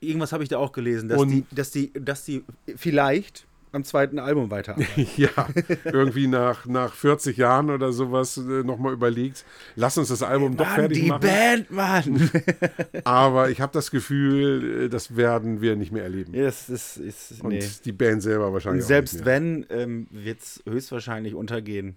Irgendwas 0.00 0.32
habe 0.32 0.42
ich 0.42 0.48
da 0.48 0.58
auch 0.58 0.72
gelesen, 0.72 1.08
dass 1.08 1.18
Und- 1.20 1.30
die, 1.30 1.44
dass 1.50 1.70
die, 1.70 1.92
dass 1.92 2.24
die 2.24 2.44
vielleicht 2.76 3.46
am 3.72 3.84
zweiten 3.84 4.18
Album 4.18 4.50
weiterarbeiten. 4.50 5.06
ja, 5.16 5.48
irgendwie 5.84 6.26
nach, 6.26 6.66
nach 6.66 6.94
40 6.94 7.36
Jahren 7.36 7.70
oder 7.70 7.92
sowas 7.92 8.36
äh, 8.36 8.62
nochmal 8.64 8.92
überlegt, 8.92 9.44
lass 9.76 9.96
uns 9.98 10.08
das 10.08 10.22
Album 10.22 10.56
doch 10.56 10.66
Mann, 10.66 10.74
fertig 10.74 11.02
die 11.02 11.08
machen. 11.08 11.20
Band, 11.20 11.70
Mann! 11.70 12.30
Aber 13.04 13.50
ich 13.50 13.60
habe 13.60 13.72
das 13.72 13.90
Gefühl, 13.90 14.84
äh, 14.84 14.88
das 14.88 15.16
werden 15.16 15.60
wir 15.60 15.76
nicht 15.76 15.92
mehr 15.92 16.02
erleben. 16.02 16.32
Das 16.32 16.68
ist, 16.68 16.96
ist 16.96 17.42
Und 17.42 17.50
nee. 17.50 17.64
die 17.84 17.92
Band 17.92 18.22
selber 18.22 18.48
Und 18.48 18.54
wahrscheinlich 18.54 18.84
selbst 18.84 19.14
auch 19.14 19.18
nicht 19.18 19.24
mehr. 19.26 19.34
wenn, 19.40 19.66
ähm, 19.70 20.06
wird 20.10 20.40
es 20.40 20.62
höchstwahrscheinlich 20.66 21.34
untergehen. 21.34 21.96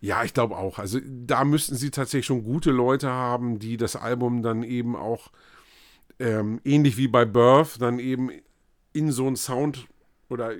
Ja, 0.00 0.22
ich 0.24 0.32
glaube 0.32 0.56
auch. 0.56 0.78
Also 0.78 1.00
da 1.04 1.44
müssten 1.44 1.74
sie 1.74 1.90
tatsächlich 1.90 2.26
schon 2.26 2.44
gute 2.44 2.70
Leute 2.70 3.08
haben, 3.08 3.58
die 3.58 3.76
das 3.76 3.96
Album 3.96 4.42
dann 4.42 4.62
eben 4.62 4.94
auch 4.94 5.30
ähm, 6.20 6.60
ähnlich 6.64 6.96
wie 6.96 7.08
bei 7.08 7.24
Birth 7.24 7.80
dann 7.80 7.98
eben 7.98 8.30
in 8.92 9.12
so 9.12 9.26
einen 9.26 9.36
Sound 9.36 9.88
oder 10.28 10.52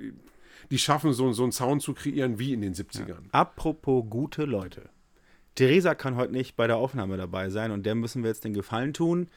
die 0.71 0.77
schaffen 0.77 1.13
so, 1.13 1.31
so 1.31 1.43
einen 1.43 1.51
Sound 1.51 1.81
zu 1.81 1.93
kreieren 1.93 2.39
wie 2.39 2.53
in 2.53 2.61
den 2.61 2.73
70ern. 2.73 3.29
Apropos 3.31 4.05
gute 4.09 4.45
Leute. 4.45 4.89
Theresa 5.55 5.95
kann 5.95 6.15
heute 6.15 6.31
nicht 6.31 6.55
bei 6.55 6.67
der 6.67 6.77
Aufnahme 6.77 7.17
dabei 7.17 7.49
sein 7.49 7.71
und 7.71 7.85
der 7.85 7.95
müssen 7.95 8.23
wir 8.23 8.29
jetzt 8.29 8.43
den 8.43 8.53
Gefallen 8.53 8.93
tun, 8.93 9.29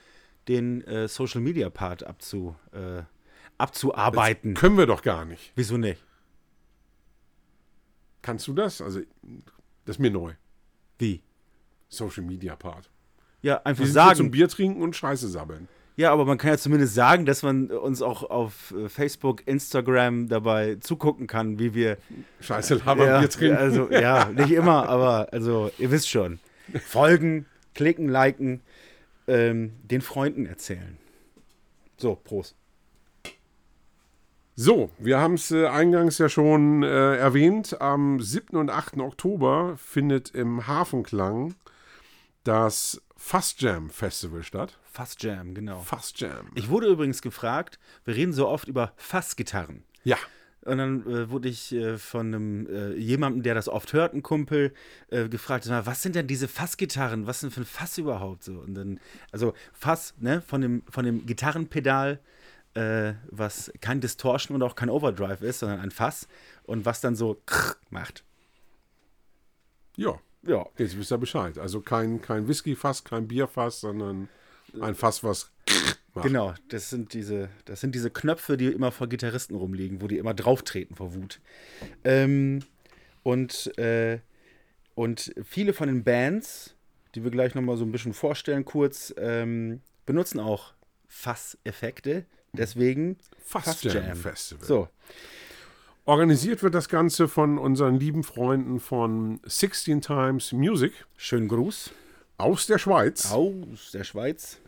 den 0.48 0.82
äh, 0.82 1.08
Social 1.08 1.40
Media 1.40 1.70
Part 1.70 2.04
abzu, 2.04 2.54
äh, 2.72 3.02
abzuarbeiten. 3.58 4.54
Können 4.54 4.76
wir 4.76 4.86
doch 4.86 5.02
gar 5.02 5.24
nicht. 5.24 5.52
Wieso 5.54 5.76
nicht? 5.76 6.04
Kannst 8.20 8.46
du 8.46 8.52
das? 8.52 8.80
Also 8.80 9.00
das 9.84 9.96
ist 9.96 9.98
mir 9.98 10.10
neu. 10.10 10.34
Wie? 10.98 11.22
Social 11.88 12.22
Media 12.22 12.56
Part. 12.56 12.90
Ja, 13.42 13.60
einfach 13.64 13.84
Wir 13.84 13.92
sind 13.92 14.02
hier 14.02 14.14
zum 14.14 14.26
sagen. 14.26 14.30
Bier 14.30 14.48
trinken 14.48 14.82
und 14.82 14.94
Scheiße 14.94 15.28
sabbeln. 15.28 15.68
Ja, 15.96 16.10
aber 16.10 16.24
man 16.24 16.38
kann 16.38 16.50
ja 16.50 16.58
zumindest 16.58 16.94
sagen, 16.94 17.26
dass 17.26 17.42
man 17.42 17.70
uns 17.70 18.00
auch 18.00 18.28
auf 18.28 18.74
äh, 18.76 18.88
Facebook, 18.88 19.46
Instagram 19.46 20.28
dabei 20.28 20.76
zugucken 20.76 21.26
kann, 21.26 21.58
wie 21.58 21.74
wir 21.74 21.98
Scheiße 22.40 22.76
labern, 22.76 23.06
ja, 23.06 23.18
Bier 23.20 23.28
trinken. 23.28 23.56
Also, 23.56 23.90
ja, 23.90 24.30
nicht 24.34 24.52
immer, 24.52 24.88
aber 24.88 25.28
also, 25.32 25.70
ihr 25.78 25.90
wisst 25.90 26.08
schon. 26.08 26.38
Folgen, 26.86 27.46
klicken, 27.74 28.08
liken, 28.08 28.62
ähm, 29.26 29.72
den 29.82 30.00
Freunden 30.00 30.46
erzählen. 30.46 30.96
So, 31.98 32.14
Prost. 32.16 32.56
So, 34.54 34.90
wir 34.98 35.18
haben 35.18 35.34
es 35.34 35.50
äh, 35.50 35.66
eingangs 35.66 36.18
ja 36.18 36.28
schon 36.28 36.82
äh, 36.82 37.16
erwähnt. 37.16 37.80
Am 37.80 38.20
7. 38.20 38.56
und 38.56 38.70
8. 38.70 38.98
Oktober 38.98 39.76
findet 39.76 40.30
im 40.30 40.66
Hafenklang 40.66 41.54
das 42.44 43.00
Fast 43.16 43.62
Jam 43.62 43.88
Festival 43.88 44.42
statt. 44.42 44.78
Fast 44.92 45.22
Jam, 45.22 45.54
genau. 45.54 45.80
Fast 45.80 46.20
Jam. 46.20 46.50
Ich 46.54 46.68
wurde 46.68 46.86
übrigens 46.86 47.22
gefragt, 47.22 47.78
wir 48.04 48.14
reden 48.14 48.32
so 48.32 48.46
oft 48.46 48.68
über 48.68 48.92
Fassgitarren. 48.96 49.84
ja, 50.04 50.18
Und 50.66 50.78
dann 50.78 51.06
äh, 51.06 51.30
wurde 51.30 51.48
ich 51.48 51.72
äh, 51.72 51.96
von 51.96 52.26
einem 52.26 52.66
äh, 52.66 52.92
jemandem, 52.94 53.42
der 53.42 53.54
das 53.54 53.68
oft 53.68 53.94
hört, 53.94 54.12
ein 54.14 54.22
Kumpel, 54.22 54.74
äh, 55.08 55.28
gefragt, 55.28 55.66
was 55.68 56.02
sind 56.02 56.14
denn 56.14 56.26
diese 56.26 56.46
Fassgitarren? 56.46 57.26
Was 57.26 57.40
sind 57.40 57.52
für 57.54 57.62
ein 57.62 57.64
Fass 57.64 57.96
überhaupt 57.96 58.44
so? 58.44 58.58
Und 58.60 58.74
dann, 58.74 59.00
also 59.30 59.54
Fass, 59.72 60.14
ne, 60.18 60.42
von 60.42 60.60
dem, 60.60 60.82
von 60.90 61.04
dem 61.06 61.24
Gitarrenpedal, 61.24 62.20
äh, 62.74 63.14
was 63.30 63.72
kein 63.80 64.00
Distortion 64.02 64.54
und 64.54 64.62
auch 64.62 64.74
kein 64.74 64.90
Overdrive 64.90 65.40
ist, 65.42 65.60
sondern 65.60 65.80
ein 65.80 65.90
Fass 65.90 66.28
und 66.64 66.84
was 66.84 67.00
dann 67.00 67.16
so 67.16 67.40
macht. 67.90 68.24
ja. 69.96 70.18
Ja. 70.44 70.66
Jetzt 70.76 70.98
wisst 70.98 71.12
ihr 71.12 71.18
Bescheid. 71.18 71.56
Also 71.56 71.80
kein, 71.80 72.20
kein 72.20 72.48
Whisky-Fass, 72.48 73.04
kein 73.04 73.28
Bierfass, 73.28 73.80
sondern 73.80 74.28
ein 74.80 74.94
Fass, 74.94 75.22
was 75.24 75.50
macht. 76.14 76.26
Genau, 76.26 76.54
das 76.68 76.90
sind 76.90 77.14
diese, 77.14 77.48
das 77.64 77.80
sind 77.80 77.94
diese 77.94 78.10
Knöpfe, 78.10 78.56
die 78.56 78.66
immer 78.66 78.92
vor 78.92 79.08
Gitarristen 79.08 79.54
rumliegen, 79.54 80.00
wo 80.00 80.08
die 80.08 80.18
immer 80.18 80.34
drauftreten 80.34 80.96
vor 80.96 81.14
Wut. 81.14 81.40
Ähm, 82.04 82.60
und, 83.22 83.76
äh, 83.78 84.18
und 84.94 85.32
viele 85.44 85.72
von 85.72 85.88
den 85.88 86.04
Bands, 86.04 86.74
die 87.14 87.24
wir 87.24 87.30
gleich 87.30 87.54
nochmal 87.54 87.76
so 87.76 87.84
ein 87.84 87.92
bisschen 87.92 88.14
vorstellen, 88.14 88.64
kurz, 88.64 89.14
ähm, 89.18 89.80
benutzen 90.06 90.40
auch 90.40 90.74
Fasseffekte. 91.08 92.26
Deswegen 92.54 93.16
Fast 93.38 93.84
Jam 93.84 94.14
Festival. 94.14 94.66
So, 94.66 94.88
Organisiert 96.04 96.64
wird 96.64 96.74
das 96.74 96.88
Ganze 96.88 97.28
von 97.28 97.58
unseren 97.58 98.00
lieben 98.00 98.24
Freunden 98.24 98.80
von 98.80 99.38
16 99.44 100.00
Times 100.00 100.50
Music 100.50 100.92
schönen 101.16 101.46
Gruß 101.46 101.92
aus 102.42 102.66
der 102.66 102.78
Schweiz. 102.78 103.30
aus 103.30 103.90
der 103.92 104.04
Schweiz. 104.04 104.58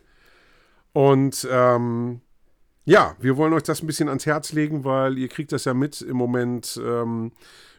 Und 0.92 1.46
ähm, 1.50 2.20
ja, 2.84 3.16
wir 3.18 3.36
wollen 3.36 3.52
euch 3.52 3.62
das 3.62 3.82
ein 3.82 3.86
bisschen 3.86 4.08
ans 4.08 4.26
Herz 4.26 4.52
legen, 4.52 4.84
weil 4.84 5.18
ihr 5.18 5.28
kriegt 5.28 5.52
das 5.52 5.64
ja 5.64 5.74
mit. 5.74 6.00
Im 6.00 6.16
Moment 6.16 6.80
ähm, 6.84 7.32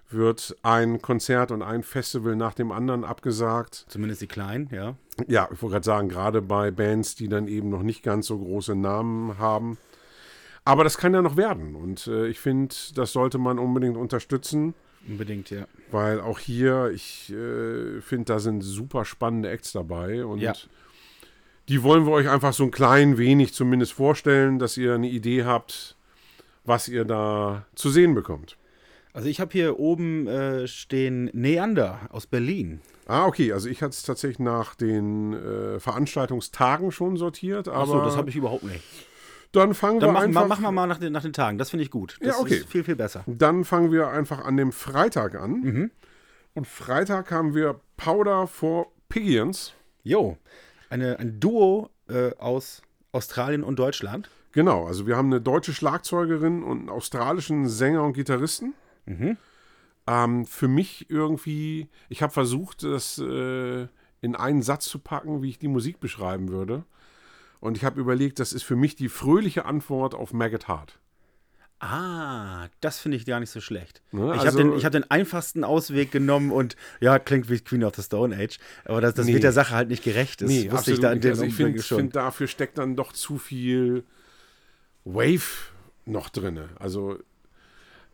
wird 0.10 0.55
ein 0.63 1.01
Konzert 1.01 1.51
und 1.51 1.62
ein 1.62 1.84
Festival 1.84 2.36
nach 2.36 2.53
dem 2.53 2.71
anderen 2.71 3.03
abgesagt. 3.03 3.86
Zumindest 3.88 4.21
die 4.21 4.27
Kleinen, 4.27 4.69
ja. 4.71 4.95
Ja, 5.27 5.47
ich 5.51 5.62
wollte 5.62 5.73
gerade 5.73 5.86
sagen, 5.86 6.10
gerade 6.10 6.41
bei 6.41 6.71
Bands, 6.71 7.15
die 7.15 7.29
dann 7.29 7.47
eben 7.47 7.69
noch 7.69 7.84
nicht 7.84 8.03
ganz 8.03 8.27
so 8.27 8.38
große 8.38 8.75
Namen 8.75 9.38
haben. 9.38 9.77
Aber 10.65 10.84
das 10.84 10.97
kann 10.97 11.13
ja 11.13 11.21
noch 11.21 11.38
werden. 11.38 11.75
Und 11.75 12.08
äh, 12.08 12.27
ich 12.27 12.39
finde, 12.39 12.75
das 12.95 13.13
sollte 13.13 13.38
man 13.38 13.60
unbedingt 13.60 13.97
unterstützen. 13.97 14.73
Unbedingt, 15.07 15.49
ja. 15.51 15.67
Weil 15.91 16.19
auch 16.19 16.39
hier, 16.39 16.91
ich 16.93 17.31
äh, 17.31 18.01
finde, 18.01 18.25
da 18.25 18.39
sind 18.39 18.61
super 18.61 19.05
spannende 19.05 19.49
Acts 19.49 19.71
dabei 19.71 20.25
und 20.25 20.39
Ja. 20.39 20.53
die 21.69 21.83
wollen 21.83 22.05
wir 22.05 22.11
euch 22.11 22.29
einfach 22.29 22.53
so 22.53 22.63
ein 22.63 22.71
klein 22.71 23.17
wenig 23.17 23.53
zumindest 23.53 23.93
vorstellen, 23.93 24.57
dass 24.59 24.77
ihr 24.77 24.95
eine 24.95 25.09
Idee 25.09 25.43
habt, 25.43 25.95
was 26.63 26.87
ihr 26.87 27.05
da 27.05 27.65
zu 27.75 27.89
sehen 27.89 28.15
bekommt. 28.15 28.57
Also 29.13 29.29
ich 29.29 29.39
habe 29.39 29.51
hier 29.53 29.79
oben 29.79 30.27
äh, 30.27 30.67
stehen 30.67 31.29
Neander 31.33 32.09
aus 32.11 32.27
Berlin. 32.27 32.81
Ah, 33.05 33.27
okay, 33.27 33.53
also 33.53 33.69
ich 33.69 33.81
hatte 33.81 33.91
es 33.91 34.03
tatsächlich 34.03 34.39
nach 34.39 34.75
den 34.75 35.33
äh, 35.33 35.79
Veranstaltungstagen 35.79 36.91
schon 36.91 37.15
sortiert, 37.15 37.67
aber 37.67 37.81
Achso, 37.83 38.01
das 38.03 38.17
habe 38.17 38.29
ich 38.29 38.35
überhaupt 38.35 38.63
nicht. 38.63 38.83
Dann 39.55 39.73
fangen 39.73 39.99
Dann 39.99 40.09
wir 40.09 40.13
machen, 40.13 40.25
einfach 40.25 40.47
machen 40.47 40.63
wir 40.63 40.71
mal 40.71 40.87
nach 40.87 40.97
den, 40.97 41.13
nach 41.13 41.21
den 41.21 41.33
Tagen. 41.33 41.57
Das 41.57 41.69
finde 41.69 41.83
ich 41.83 41.91
gut. 41.91 42.17
Das 42.19 42.35
Ja, 42.35 42.41
okay. 42.41 42.55
ist 42.57 42.69
viel, 42.69 42.83
viel 42.83 42.95
besser. 42.95 43.23
Dann 43.27 43.63
fangen 43.63 43.91
wir 43.91 44.09
einfach 44.09 44.43
an 44.43 44.57
dem 44.57 44.71
Freitag 44.71 45.35
an. 45.35 45.51
Mhm. 45.61 45.91
Und 46.53 46.67
Freitag 46.67 47.31
haben 47.31 47.53
wir 47.53 47.79
Powder 47.97 48.47
for 48.47 48.87
Pigeons. 49.09 49.73
Jo, 50.03 50.37
eine, 50.89 51.19
ein 51.19 51.39
Duo 51.39 51.89
äh, 52.07 52.33
aus 52.37 52.81
Australien 53.11 53.63
und 53.63 53.77
Deutschland. 53.77 54.29
Genau, 54.51 54.85
also 54.85 55.05
wir 55.05 55.17
haben 55.17 55.27
eine 55.27 55.41
deutsche 55.41 55.73
Schlagzeugerin 55.73 56.63
und 56.63 56.79
einen 56.79 56.89
australischen 56.89 57.67
Sänger 57.67 58.03
und 58.03 58.13
Gitarristen. 58.13 58.73
Mhm. 59.05 59.37
Ähm, 60.07 60.45
für 60.45 60.67
mich 60.67 61.09
irgendwie, 61.09 61.89
ich 62.09 62.21
habe 62.21 62.31
versucht, 62.31 62.83
das 62.83 63.17
äh, 63.17 63.87
in 64.21 64.35
einen 64.35 64.61
Satz 64.61 64.85
zu 64.85 64.99
packen, 64.99 65.41
wie 65.41 65.49
ich 65.49 65.59
die 65.59 65.67
Musik 65.67 65.99
beschreiben 65.99 66.49
würde. 66.49 66.83
Und 67.65 67.78
ich 67.78 67.84
habe 67.84 67.99
überlegt, 67.99 68.38
das 68.39 68.54
ist 68.54 68.62
für 68.62 68.75
mich 68.75 68.95
die 68.95 69.10
fröhliche 69.10 69.65
Antwort 69.65 70.13
auf 70.13 70.34
Maggot 70.34 70.67
Heart. 70.67 70.99
Ah, 71.80 72.67
das 72.80 72.99
finde 72.99 73.17
ich 73.17 73.25
gar 73.25 73.39
nicht 73.39 73.49
so 73.49 73.60
schlecht. 73.60 74.04
Ne, 74.12 74.21
ich 74.36 74.41
also- 74.41 74.45
habe 74.45 74.58
den, 74.58 74.73
ich 74.78 74.86
hab 74.86 74.91
den 74.91 75.10
einfachsten 75.10 75.63
Ausweg 75.63 76.12
genommen 76.12 76.51
und 76.51 76.75
ja, 76.99 77.17
klingt 77.17 77.49
wie 77.49 77.60
Queen 77.60 77.84
of 77.84 77.95
the 77.95 78.04
Stone 78.04 78.38
Age, 78.38 78.60
aber 78.86 79.01
das, 79.01 79.15
das 79.15 79.25
Nee. 79.25 79.34
wird 79.34 79.43
der 79.43 79.51
Sache 79.51 79.73
halt 79.73 79.89
nicht 79.89 80.04
gerecht. 80.04 80.43
Das 80.43 80.51
wusste 80.51 80.93
ich 80.93 80.99
da 80.99 81.12
in 81.12 81.21
dem 81.21 81.32
also 81.32 81.43
ich 81.43 81.56
finde, 81.56 81.82
find, 81.82 82.15
dafür 82.15 82.45
steckt 82.45 82.78
dann 82.78 82.95
doch 82.95 83.13
zu 83.13 83.39
viel 83.39 84.04
Wave 85.04 85.71
noch 86.06 86.30
drin. 86.30 86.60
Also 86.78 87.17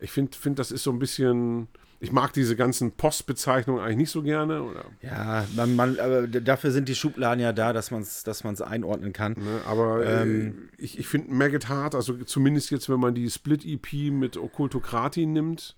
ich 0.00 0.12
finde, 0.12 0.34
find, 0.34 0.58
das 0.58 0.72
ist 0.72 0.82
so 0.82 0.92
ein 0.92 0.98
bisschen. 0.98 1.68
Ich 2.02 2.10
mag 2.10 2.32
diese 2.32 2.56
ganzen 2.56 2.92
Postbezeichnungen 2.92 3.80
eigentlich 3.80 3.96
nicht 3.96 4.10
so 4.10 4.22
gerne. 4.22 4.62
Oder, 4.64 4.84
Ja, 5.02 5.46
man, 5.54 5.76
man, 5.76 5.98
aber 6.00 6.26
dafür 6.26 6.72
sind 6.72 6.88
die 6.88 6.96
Schubladen 6.96 7.38
ja 7.40 7.52
da, 7.52 7.72
dass 7.72 7.92
man 7.92 8.02
es 8.02 8.24
dass 8.24 8.42
man's 8.42 8.60
einordnen 8.60 9.12
kann. 9.12 9.34
ne? 9.34 9.60
Aber 9.68 10.04
Ähm. 10.04 10.68
äh, 10.78 10.82
ich, 10.82 10.98
ich 10.98 11.06
finde 11.06 11.32
Maggot 11.32 11.68
Heart, 11.68 11.94
also 11.94 12.14
zumindest 12.24 12.72
jetzt, 12.72 12.88
wenn 12.88 12.98
man 12.98 13.14
die 13.14 13.30
Split-EP 13.30 14.10
mit 14.10 14.36
Okkultokrati 14.36 15.26
nimmt, 15.26 15.76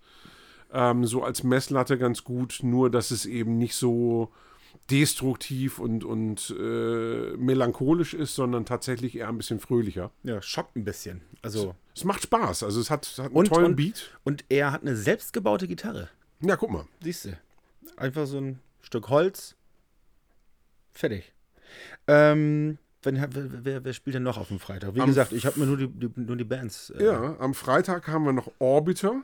ähm, 0.73 1.05
so 1.05 1.23
als 1.23 1.43
Messlatte 1.45 1.99
ganz 1.99 2.25
gut, 2.25 2.61
nur 2.63 2.91
dass 2.91 3.11
es 3.11 3.27
eben 3.27 3.59
nicht 3.59 3.75
so 3.75 4.33
destruktiv 4.91 5.79
und, 5.79 6.05
und 6.05 6.55
äh, 6.59 7.37
melancholisch 7.37 8.15
ist, 8.15 8.35
sondern 8.35 8.65
tatsächlich 8.67 9.17
eher 9.17 9.29
ein 9.29 9.37
bisschen 9.39 9.61
fröhlicher. 9.61 10.11
Ja, 10.23 10.41
schockt 10.43 10.77
ein 10.77 10.85
bisschen. 10.85 11.23
Also, 11.43 11.75
Es 11.95 12.05
macht 12.05 12.23
Spaß, 12.23 12.63
also 12.63 12.81
es 12.81 12.91
hat, 12.91 13.07
es 13.07 13.19
hat 13.19 13.27
einen 13.27 13.37
Und- 13.37 13.49
tollen 13.49 13.67
und- 13.67 13.77
Beat. 13.77 14.11
und 14.25 14.45
er 14.49 14.73
hat 14.73 14.83
eine 14.83 14.97
selbstgebaute 14.97 15.67
Gitarre. 15.69 16.09
Ja, 16.41 16.57
guck 16.57 16.71
mal. 16.71 16.85
Siehst 17.03 17.27
du. 17.27 17.39
Einfach 17.97 18.27
so 18.27 18.39
ein 18.39 18.59
Stück 18.83 19.09
Holz. 19.09 19.55
Fertig. 20.93 21.33
Ähm, 22.07 22.79
wenn, 23.03 23.17
wer, 23.17 23.65
wer, 23.65 23.85
wer 23.85 23.93
spielt 23.93 24.15
denn 24.15 24.23
noch 24.23 24.39
auf 24.39 24.49
dem 24.49 24.59
Freitag? 24.61 24.95
Wie 24.95 25.01
Am 25.01 25.07
gesagt, 25.07 25.33
ich 25.33 25.47
habe 25.47 25.59
mir 25.61 25.67
nur 25.67 25.77
die, 25.77 25.89
die, 25.89 26.11
nur 26.21 26.37
die 26.37 26.45
Bands. 26.45 26.91
Äh, 26.91 27.05
Ja, 27.05 27.37
am 27.39 27.55
Freitag 27.55 28.09
haben 28.09 28.25
wir 28.25 28.33
noch 28.33 28.51
Orbiter, 28.59 29.23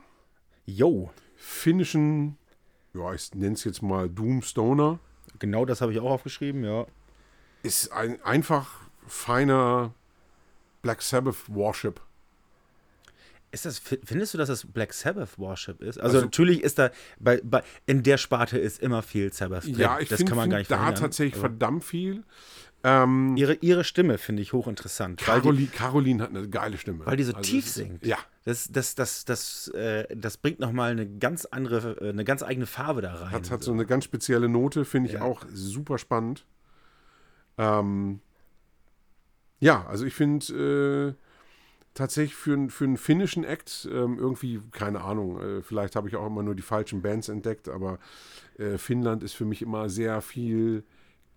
Yo, 0.65 1.11
finnischen, 1.35 2.37
ja, 2.93 3.13
ich 3.13 3.33
nenne 3.33 3.53
es 3.53 3.63
jetzt 3.63 3.81
mal 3.81 4.09
Doomstoner. 4.09 4.99
Genau 5.41 5.65
das 5.65 5.81
habe 5.81 5.91
ich 5.91 5.99
auch 5.99 6.09
aufgeschrieben, 6.11 6.63
ja. 6.63 6.85
Ist 7.63 7.91
ein 7.91 8.21
einfach 8.23 8.69
feiner 9.05 9.93
Black 10.81 11.01
Sabbath 11.01 11.35
Warship. 11.49 11.99
Ist 13.53 13.65
das, 13.65 13.79
fi- 13.79 13.99
findest 14.05 14.33
du, 14.33 14.37
dass 14.37 14.47
das 14.47 14.65
Black 14.65 14.93
Sabbath 14.93 15.37
Worship 15.37 15.81
ist? 15.81 15.97
Also, 15.99 16.15
Also- 16.17 16.25
natürlich 16.27 16.63
ist 16.63 16.79
da, 16.79 16.89
bei, 17.19 17.41
bei, 17.43 17.61
in 17.85 18.01
der 18.01 18.17
Sparte 18.17 18.57
ist 18.57 18.81
immer 18.81 19.01
viel 19.03 19.33
Sabbath 19.33 19.65
drin. 19.65 19.75
Ja, 19.77 19.99
ich 19.99 20.07
das 20.07 20.17
finde 20.19 20.29
kann 20.29 20.37
man 20.37 20.49
gar 20.49 20.57
find 20.57 20.59
nicht 20.61 20.71
da 20.71 20.77
verhindern. 20.77 21.01
tatsächlich 21.01 21.35
verdammt 21.39 21.83
viel. 21.83 22.23
Ähm, 22.83 23.35
ihre, 23.37 23.53
ihre 23.61 23.83
Stimme 23.83 24.17
finde 24.17 24.41
ich 24.41 24.53
hochinteressant. 24.53 25.27
Weil 25.27 25.41
die, 25.41 25.67
Caroline, 25.67 26.23
hat 26.23 26.29
eine 26.31 26.49
geile 26.49 26.77
Stimme. 26.77 27.05
weil 27.05 27.15
die 27.17 27.23
so 27.23 27.33
Also 27.33 27.51
tief 27.51 27.69
singt. 27.69 28.05
Ja, 28.05 28.17
Das, 28.43 28.69
das, 28.71 28.95
das, 28.95 29.23
das, 29.25 29.67
äh, 29.69 30.07
das 30.15 30.37
bringt 30.37 30.59
nochmal 30.59 30.91
eine 30.91 31.07
ganz 31.07 31.45
andere, 31.45 31.97
äh, 32.01 32.09
eine 32.09 32.23
ganz 32.23 32.41
eigene 32.41 32.65
Farbe 32.65 33.01
da 33.01 33.13
rein. 33.13 33.31
hat, 33.31 33.51
hat 33.51 33.63
so 33.63 33.71
eine 33.71 33.85
ganz 33.85 34.05
spezielle 34.05 34.49
Note, 34.49 34.83
finde 34.85 35.09
ich 35.09 35.15
Ja. 35.15 35.21
auch 35.21 35.45
super 35.53 35.97
spannend. 35.99 36.45
Ähm, 37.57 38.19
ja, 39.59 39.85
also 39.87 40.05
ich 40.05 40.15
finde 40.15 41.15
äh, 41.15 41.23
tatsächlich 41.93 42.33
für, 42.35 42.69
für 42.69 42.85
einen 42.85 42.97
finnischen 42.97 43.43
Act 43.43 43.87
ähm, 43.91 44.17
irgendwie, 44.17 44.59
keine 44.71 45.01
Ahnung, 45.01 45.39
äh, 45.39 45.61
vielleicht 45.61 45.95
habe 45.95 46.07
ich 46.07 46.15
auch 46.15 46.25
immer 46.25 46.41
nur 46.41 46.55
die 46.55 46.61
falschen 46.63 47.01
Bands 47.03 47.29
entdeckt, 47.29 47.69
aber 47.69 47.99
äh, 48.57 48.77
Finnland 48.79 49.21
ist 49.23 49.33
für 49.33 49.45
mich 49.45 49.61
immer 49.61 49.89
sehr 49.89 50.21
viel 50.21 50.83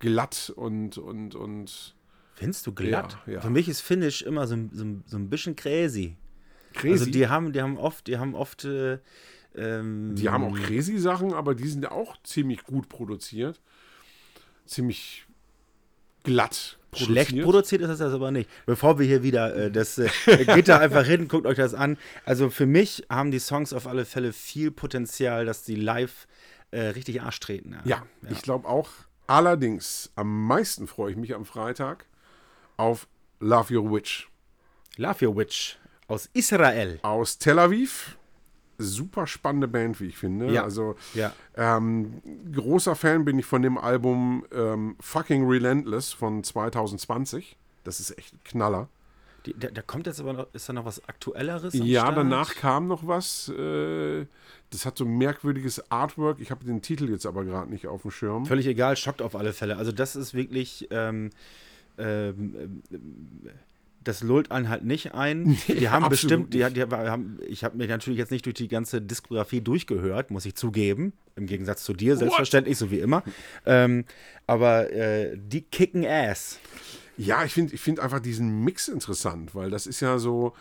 glatt 0.04 0.52
und, 0.54 0.98
und, 0.98 1.34
und 1.34 1.94
Findest 2.34 2.66
du 2.66 2.72
glatt? 2.72 3.16
Ja, 3.26 3.32
ja. 3.34 3.40
Für 3.40 3.50
mich 3.50 3.68
ist 3.68 3.80
Finnish 3.80 4.22
immer 4.22 4.46
so, 4.46 4.54
ein- 4.56 4.70
so, 4.72 4.84
so 5.06 5.16
ein 5.16 5.30
bisschen 5.30 5.56
crazy. 5.56 6.16
crazy. 6.74 6.92
Also 6.92 7.06
die 7.06 7.28
haben, 7.28 7.52
die 7.52 7.62
haben 7.62 7.78
oft, 7.78 8.06
die 8.06 8.18
haben 8.18 8.34
oft, 8.34 8.64
äh, 8.64 8.98
ähm, 9.56 10.14
Die 10.16 10.28
haben 10.28 10.44
auch 10.44 10.56
crazy 10.58 10.98
Sachen, 10.98 11.32
aber 11.32 11.54
die 11.54 11.68
sind 11.68 11.82
ja 11.84 11.92
auch 11.92 12.16
ziemlich 12.24 12.64
gut 12.64 12.88
produziert. 12.88 13.60
Ziemlich 14.66 15.26
glatt 16.22 16.78
produziert. 16.90 17.28
Schlecht 17.28 17.42
produziert 17.44 17.82
ist 17.82 18.00
das 18.00 18.12
aber 18.12 18.30
nicht. 18.30 18.48
Bevor 18.66 18.98
wir 18.98 19.06
hier 19.06 19.22
wieder 19.22 19.54
äh, 19.54 19.70
das 19.70 19.98
äh, 19.98 20.08
geht 20.54 20.68
da 20.68 20.78
einfach 20.78 21.04
hin, 21.04 21.28
guckt 21.28 21.46
euch 21.46 21.56
das 21.56 21.74
an. 21.74 21.96
Also 22.24 22.50
für 22.50 22.66
mich 22.66 23.04
haben 23.10 23.30
die 23.30 23.38
Songs 23.38 23.72
auf 23.72 23.86
alle 23.86 24.04
Fälle 24.04 24.32
viel 24.32 24.70
Potenzial, 24.70 25.44
dass 25.44 25.62
die 25.64 25.76
live 25.76 26.26
äh, 26.70 26.80
richtig 26.86 27.22
Arsch 27.22 27.38
treten. 27.40 27.76
Ja, 27.84 28.04
ich 28.30 28.42
glaube 28.42 28.66
auch. 28.68 28.88
Allerdings, 29.26 30.10
am 30.16 30.46
meisten 30.46 30.86
freue 30.86 31.12
ich 31.12 31.16
mich 31.16 31.34
am 31.34 31.44
Freitag 31.44 32.04
auf 32.76 33.06
Love 33.40 33.74
Your 33.78 33.90
Witch 33.92 34.28
Love 34.96 35.26
Your 35.26 35.36
Witch 35.36 35.78
aus 36.08 36.28
Israel. 36.34 36.98
aus 37.02 37.38
Tel 37.38 37.58
Aviv. 37.58 38.16
Super 38.76 39.26
spannende 39.26 39.68
Band, 39.68 40.00
wie 40.00 40.06
ich 40.06 40.18
finde. 40.18 40.52
Ja. 40.52 40.64
Also 40.64 40.96
Ja. 41.14 41.32
ähm, 41.56 42.20
großer 42.52 42.94
Fan 42.96 43.24
bin 43.24 43.38
ich 43.38 43.46
von 43.46 43.62
dem 43.62 43.78
Album 43.78 44.44
ähm, 44.52 44.96
Fucking 45.00 45.46
Relentless 45.48 46.12
von 46.12 46.42
2020. 46.44 47.56
Das 47.84 48.00
ist 48.00 48.16
echt 48.18 48.34
ein 48.34 48.40
Knaller. 48.44 48.88
Die, 49.46 49.54
da, 49.58 49.68
da 49.68 49.82
kommt 49.82 50.06
jetzt 50.06 50.20
aber 50.20 50.32
noch, 50.32 50.46
ist 50.54 50.68
da 50.68 50.72
noch 50.72 50.84
was 50.84 51.06
Aktuelleres? 51.08 51.74
Ja, 51.74 52.02
Start? 52.02 52.16
danach 52.16 52.54
kam 52.54 52.88
noch 52.88 53.06
was. 53.06 53.48
Äh, 53.50 54.26
das 54.70 54.86
hat 54.86 54.98
so 54.98 55.04
ein 55.04 55.18
merkwürdiges 55.18 55.90
Artwork. 55.90 56.40
Ich 56.40 56.50
habe 56.50 56.64
den 56.64 56.82
Titel 56.82 57.10
jetzt 57.10 57.26
aber 57.26 57.44
gerade 57.44 57.70
nicht 57.70 57.86
auf 57.86 58.02
dem 58.02 58.10
Schirm. 58.10 58.46
Völlig 58.46 58.66
egal, 58.66 58.96
schockt 58.96 59.22
auf 59.22 59.36
alle 59.36 59.52
Fälle. 59.52 59.76
Also 59.76 59.92
das 59.92 60.16
ist 60.16 60.34
wirklich, 60.34 60.88
ähm, 60.90 61.30
ähm, 61.98 62.82
ähm, 62.90 63.50
das 64.02 64.22
lullt 64.22 64.50
einen 64.50 64.68
halt 64.68 64.84
nicht 64.84 65.14
ein. 65.14 65.56
Die 65.68 65.88
haben 65.88 66.08
bestimmt, 66.08 66.52
die, 66.52 66.58
die 66.58 66.82
haben, 66.82 67.38
ich 67.46 67.64
habe 67.64 67.76
mir 67.76 67.86
natürlich 67.88 68.18
jetzt 68.18 68.30
nicht 68.30 68.44
durch 68.44 68.54
die 68.54 68.68
ganze 68.68 69.00
Diskografie 69.00 69.60
durchgehört, 69.60 70.30
muss 70.30 70.44
ich 70.44 70.54
zugeben. 70.54 71.12
Im 71.36 71.46
Gegensatz 71.46 71.84
zu 71.84 71.94
dir, 71.94 72.16
selbstverständlich, 72.16 72.78
so 72.78 72.90
wie 72.90 73.00
immer. 73.00 73.22
Ähm, 73.66 74.04
aber 74.46 74.92
äh, 74.92 75.36
die 75.36 75.62
kicken 75.62 76.06
Ass. 76.06 76.60
Ja, 77.16 77.44
ich 77.44 77.52
finde 77.52 77.74
ich 77.74 77.80
find 77.80 78.00
einfach 78.00 78.20
diesen 78.20 78.64
Mix 78.64 78.88
interessant, 78.88 79.54
weil 79.54 79.70
das 79.70 79.86
ist 79.86 80.00
ja 80.00 80.18
so, 80.18 80.52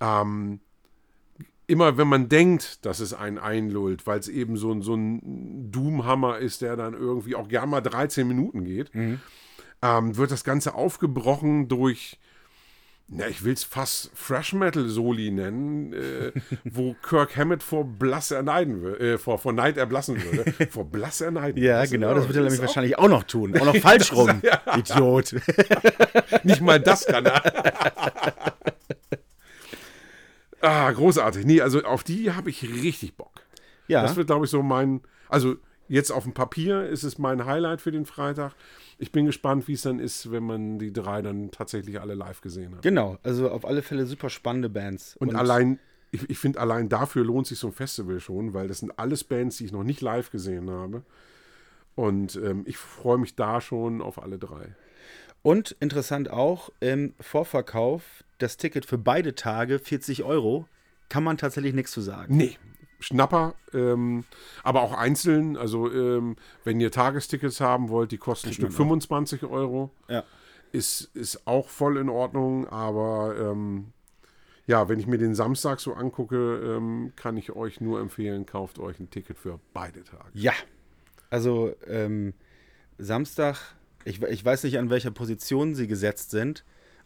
ähm, 0.00 0.60
immer 1.66 1.96
wenn 1.96 2.08
man 2.08 2.28
denkt, 2.28 2.84
dass 2.84 3.00
es 3.00 3.14
einen 3.14 3.38
einlullt, 3.38 4.06
weil 4.06 4.18
es 4.18 4.28
eben 4.28 4.56
so, 4.56 4.70
ein- 4.72 4.82
so 4.82 4.94
ein 4.94 5.70
Doomhammer 5.70 6.38
ist, 6.38 6.60
der 6.62 6.76
dann 6.76 6.94
irgendwie 6.94 7.34
auch 7.36 7.48
gern 7.48 7.70
mal 7.70 7.80
13 7.80 8.28
Minuten 8.28 8.64
geht, 8.64 8.90
ähm, 9.82 10.16
wird 10.16 10.30
das 10.30 10.44
Ganze 10.44 10.74
aufgebrochen 10.74 11.68
durch, 11.68 12.18
na, 13.08 13.28
ich 13.28 13.44
will 13.44 13.52
es 13.52 13.64
fast 13.64 14.10
Fresh 14.14 14.54
Metal 14.54 14.88
Soli 14.88 15.30
nennen, 15.30 15.92
äh, 15.92 16.32
wo 16.64 16.94
Kirk 17.02 17.36
Hammett 17.36 17.62
vor 17.62 17.84
Blass 17.84 18.30
erneiden 18.30 18.80
würde, 18.82 19.14
äh, 19.14 19.18
vor, 19.18 19.38
vor 19.38 19.52
Neid 19.52 19.76
erblassen 19.76 20.16
würde. 20.24 20.50
vor 20.70 20.84
Blass 20.90 21.20
erneiden. 21.20 21.62
Ja, 21.62 21.82
Das 21.82 21.90
genau, 21.90 22.08
ja- 22.08 22.14
das 22.14 22.26
wird 22.28 22.36
er 22.36 22.42
nämlich 22.44 22.60
wahrscheinlich 22.60 22.98
auch 22.98 23.08
noch 23.08 23.24
tun. 23.24 23.56
Auch 23.60 23.66
noch 23.66 23.76
falsch 23.80 24.12
rum. 24.12 24.40
Idiot. 24.76 25.34
Nicht 26.44 26.60
mal 26.62 26.80
das 26.80 27.06
kann 27.06 27.26
er. 27.26 27.42
ah, 30.60 30.90
großartig. 30.90 31.44
Nee, 31.44 31.60
also 31.60 31.82
auf 31.84 32.04
die 32.04 32.32
habe 32.32 32.50
ich 32.50 32.62
richtig 32.62 33.16
Bock. 33.16 33.42
Ja. 33.86 34.02
Das 34.02 34.16
wird, 34.16 34.26
glaube 34.28 34.46
ich, 34.46 34.50
so 34.50 34.62
mein. 34.62 35.02
Also 35.28 35.56
jetzt 35.88 36.10
auf 36.10 36.24
dem 36.24 36.34
Papier 36.34 36.86
ist 36.86 37.02
es 37.02 37.18
mein 37.18 37.44
Highlight 37.44 37.80
für 37.80 37.90
den 37.90 38.06
Freitag. 38.06 38.54
Ich 38.98 39.12
bin 39.12 39.26
gespannt, 39.26 39.68
wie 39.68 39.74
es 39.74 39.82
dann 39.82 39.98
ist, 39.98 40.30
wenn 40.30 40.44
man 40.44 40.78
die 40.78 40.92
drei 40.92 41.22
dann 41.22 41.50
tatsächlich 41.50 42.00
alle 42.00 42.14
live 42.14 42.40
gesehen 42.40 42.74
hat. 42.76 42.82
Genau, 42.82 43.18
also 43.22 43.50
auf 43.50 43.64
alle 43.64 43.82
Fälle 43.82 44.06
super 44.06 44.30
spannende 44.30 44.68
Bands. 44.68 45.16
Und, 45.16 45.34
allein 45.34 45.78
ich, 46.14 46.30
ich 46.30 46.38
finde 46.38 46.60
allein 46.60 46.88
dafür 46.88 47.24
lohnt 47.24 47.48
sich 47.48 47.58
so 47.58 47.68
ein 47.68 47.72
Festival 47.72 48.20
schon, 48.20 48.54
weil 48.54 48.68
das 48.68 48.78
sind 48.78 48.98
alles 48.98 49.24
Bands, 49.24 49.56
die 49.56 49.64
ich 49.64 49.72
noch 49.72 49.82
nicht 49.82 50.00
live 50.00 50.30
gesehen 50.30 50.70
habe. 50.70 51.02
Und 51.96 52.36
ähm, 52.36 52.62
ich 52.66 52.76
freue 52.76 53.18
mich 53.18 53.34
da 53.34 53.60
schon 53.60 54.00
auf 54.00 54.22
alle 54.22 54.38
drei. 54.38 54.74
Und 55.42 55.76
interessant 55.80 56.30
auch, 56.30 56.70
im 56.80 57.14
Vorverkauf 57.20 58.24
das 58.38 58.56
Ticket 58.56 58.86
für 58.86 58.98
beide 58.98 59.34
Tage 59.34 59.78
40 59.78 60.22
Euro. 60.22 60.68
Kann 61.08 61.24
man 61.24 61.36
tatsächlich 61.36 61.74
nichts 61.74 61.92
zu 61.92 62.00
sagen. 62.00 62.36
Nee, 62.36 62.56
Schnapper, 63.00 63.54
ähm, 63.72 64.24
aber 64.62 64.82
auch 64.82 64.92
einzeln. 64.92 65.56
Also, 65.56 65.92
ähm, 65.92 66.36
wenn 66.64 66.80
ihr 66.80 66.90
Tagestickets 66.90 67.60
haben 67.60 67.88
wollt, 67.88 68.12
die 68.12 68.18
kosten 68.18 68.48
ein 68.48 68.54
Stück 68.54 68.72
25 68.72 69.44
Euro. 69.44 69.90
Ja. 70.08 70.24
Ist, 70.72 71.10
ist 71.14 71.46
auch 71.46 71.68
voll 71.68 71.98
in 71.98 72.08
Ordnung, 72.08 72.66
aber 72.66 73.36
ähm, 73.38 73.92
ja, 74.66 74.88
wenn 74.88 74.98
ich 74.98 75.06
mir 75.06 75.18
den 75.18 75.34
Samstag 75.34 75.78
so 75.80 75.94
angucke, 75.94 76.36
ähm, 76.36 77.12
kann 77.16 77.36
ich 77.36 77.52
euch 77.52 77.80
nur 77.80 78.00
empfehlen, 78.00 78.46
kauft 78.46 78.78
euch 78.78 78.98
ein 78.98 79.10
Ticket 79.10 79.38
für 79.38 79.60
beide 79.72 80.02
Tage. 80.02 80.30
Ja. 80.32 80.52
Also, 81.30 81.74
ähm, 81.86 82.34
Samstag, 82.98 83.56
ich, 84.04 84.22
ich 84.22 84.44
weiß 84.44 84.64
nicht, 84.64 84.78
an 84.78 84.90
welcher 84.90 85.10
Position 85.10 85.74
sie 85.74 85.86
gesetzt 85.86 86.30
sind, 86.30 86.64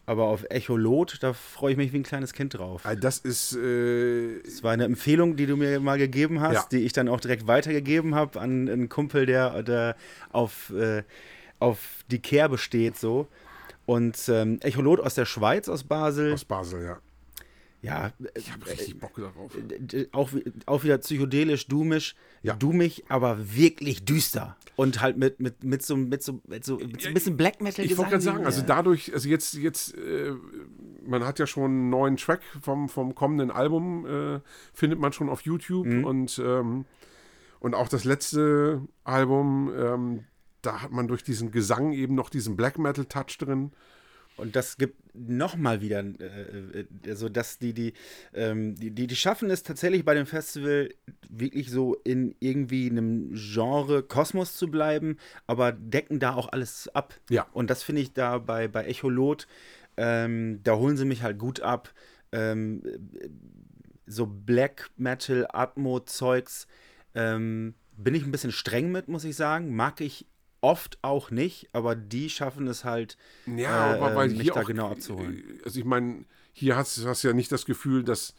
aber 0.09 0.25
auf 0.25 0.45
Echolot, 0.49 1.19
da 1.21 1.35
freue 1.35 1.73
ich 1.73 1.77
mich 1.77 1.93
wie 1.93 1.99
ein 1.99 2.03
kleines 2.03 2.33
Kind 2.33 2.55
drauf. 2.55 2.85
Also 2.87 2.99
das 3.01 3.19
ist. 3.19 3.55
Äh, 3.55 4.41
Das 4.43 4.63
war 4.63 4.73
eine 4.73 4.85
Empfehlung, 4.85 5.37
die 5.37 5.47
du 5.47 5.57
mir 5.57 5.81
mal 5.81 5.99
gegeben 5.99 6.41
hast, 6.41 6.55
Ja. 6.55 6.65
die 6.73 6.79
ich 6.85 6.93
dann 6.95 7.09
auch 7.09 7.21
direkt 7.21 7.47
weitergegeben 7.47 8.15
habe 8.15 8.41
an 8.41 8.69
einen 8.69 8.89
Kumpel, 8.89 9.27
der, 9.27 9.63
der 9.63 9.97
auf, 10.33 10.71
äh, 10.71 11.03
auf 11.59 11.79
die 12.11 12.21
Kerbe 12.21 12.57
steht 12.59 12.97
so. 12.99 13.29
Und 13.85 14.17
ähm, 14.29 14.59
Echolot 14.63 15.01
aus 15.01 15.15
der 15.15 15.25
Schweiz, 15.27 15.69
aus 15.69 15.85
Basel. 15.85 16.33
aus 16.33 16.45
Basel, 16.45 16.85
ja. 16.85 16.99
Ja, 17.81 18.13
Ich 18.35 18.51
habe 18.53 18.67
richtig 18.67 18.99
Bock 18.99 19.15
darauf. 19.17 19.53
äh, 19.93 20.07
auch, 20.13 20.31
auch 20.67 20.83
wieder 20.85 20.99
psychedelisch, 20.99 21.67
dumisch, 21.69 22.15
Ja. 22.43 22.55
dumig, 22.55 23.05
aber 23.09 23.39
wirklich 23.55 24.05
düster. 24.05 24.57
Und 24.77 25.01
halt 25.01 25.17
mit, 25.17 25.41
mit, 25.41 25.63
mit, 25.65 25.83
so, 25.83 25.97
mit, 25.97 26.23
so, 26.23 26.41
mit, 26.47 26.65
so, 26.65 26.77
mit 26.79 27.01
so 27.03 27.09
ein 27.09 27.15
bisschen 27.15 27.37
Black 27.37 27.61
Metal 27.61 27.85
Ich 27.85 27.97
wollte 27.97 28.11
gerade 28.13 28.23
sagen, 28.23 28.45
also 28.47 28.63
dadurch, 28.63 29.13
also 29.13 29.29
jetzt, 29.29 29.55
jetzt, 29.55 29.97
äh, 29.97 30.33
man 31.07 31.25
hat 31.25 31.39
ja 31.39 31.47
schon 31.47 31.65
einen 31.65 31.91
neuen 31.91 32.17
Track 32.17 32.43
vom, 32.63 32.89
vom 32.89 33.15
kommenden 33.15 33.51
Album, 33.51 34.07
äh, 34.07 34.41
findet 34.73 34.99
man 35.01 35.13
schon 35.13 35.29
auf 35.29 35.43
YouTube 35.43 35.87
Mhm. 35.87 36.05
und, 36.05 36.43
ähm, 36.45 36.85
und 37.61 37.75
auch 37.75 37.89
das 37.89 38.05
letzte 38.05 38.83
Album, 39.05 39.73
ähm, 39.77 40.25
da 40.63 40.83
hat 40.83 40.91
man 40.93 41.07
durch 41.09 41.23
diesen 41.23 41.51
Gesang 41.53 41.93
eben 41.93 42.15
noch 42.15 42.31
diesen 42.31 42.57
Black 42.57 42.79
Metal 42.79 43.05
Touch 43.05 43.39
drin. 43.39 43.73
Und 44.39 44.57
das 44.57 44.79
gibt 44.79 45.15
nochmal 45.15 45.81
wieder, 45.81 46.01
äh, 46.01 46.87
also 47.07 47.29
dass 47.29 47.59
die, 47.59 47.73
die, 47.73 47.93
ähm, 48.35 48.75
die, 48.77 48.91
die, 48.91 49.07
die 49.07 49.17
schaffen 49.17 49.51
es 49.51 49.63
tatsächlich 49.63 50.05
bei 50.05 50.15
dem 50.15 50.27
Festival 50.27 50.91
wirklich 51.29 51.71
so 51.71 51.95
in 52.05 52.35
irgendwie 52.41 52.89
einem 52.89 53.35
Genre 53.35 54.03
Kosmos 54.03 54.57
zu 54.57 54.71
bleiben, 54.71 55.19
aber 55.47 55.73
decken 55.73 56.21
da 56.21 56.35
auch 56.35 56.49
alles 56.53 56.89
ab. 56.95 57.15
Ja. 57.31 57.47
Und 57.53 57.69
das 57.71 57.83
finde 57.83 58.03
ich 58.03 58.13
da 58.13 58.39
bei, 58.39 58.69
bei 58.69 58.87
Echolot, 58.87 59.47
ähm, 59.97 60.61
da 60.63 60.77
holen 60.77 60.97
sie 60.97 61.05
mich 61.05 61.23
halt 61.23 61.39
gut 61.39 61.61
ab. 61.61 61.93
Ähm, 62.31 62.83
so 64.07 64.27
Black 64.27 64.91
Metal, 64.97 65.47
Atmo-Zeugs, 65.53 66.67
ähm, 67.15 67.75
bin 67.97 68.15
ich 68.15 68.25
ein 68.25 68.31
bisschen 68.31 68.53
streng 68.53 68.93
mit, 68.93 69.09
muss 69.09 69.25
ich 69.25 69.37
sagen. 69.37 69.75
Mag 69.75 70.01
ich 70.01 70.27
oft 70.61 70.99
auch 71.03 71.31
nicht, 71.31 71.69
aber 71.73 71.95
die 71.95 72.31
schaffen 72.31 72.67
es 72.67 72.85
halt, 72.85 73.17
Ja, 73.47 73.97
äh, 73.97 74.15
weil 74.17 74.29
mich 74.31 74.51
da 74.51 74.61
auch, 74.61 74.67
genau 74.67 74.91
abzuholen. 74.91 75.39
äh, 75.39 75.63
Also 75.65 75.79
ich 75.79 75.85
meine, 75.85 76.25
hier 76.53 76.77
hast 76.77 76.99
du 76.99 77.29
ja 77.29 77.33
nicht 77.33 77.53
das 77.53 77.65
Gefühl, 77.65 78.03
dass, 78.03 78.35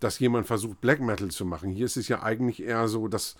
dass 0.00 0.18
jemand 0.18 0.46
versucht, 0.46 0.80
Black 0.80 1.00
Metal 1.00 1.30
zu 1.30 1.44
machen. 1.44 1.70
Hier 1.70 1.86
ist 1.86 1.96
es 1.96 2.08
ja 2.08 2.22
eigentlich 2.22 2.62
eher 2.62 2.88
so, 2.88 3.08
dass, 3.08 3.36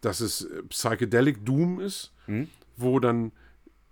dass 0.00 0.20
es 0.20 0.42
äh, 0.44 0.62
Psychedelic 0.68 1.44
Doom 1.44 1.80
ist, 1.80 2.12
Hm? 2.26 2.48
wo 2.76 3.00
dann 3.00 3.32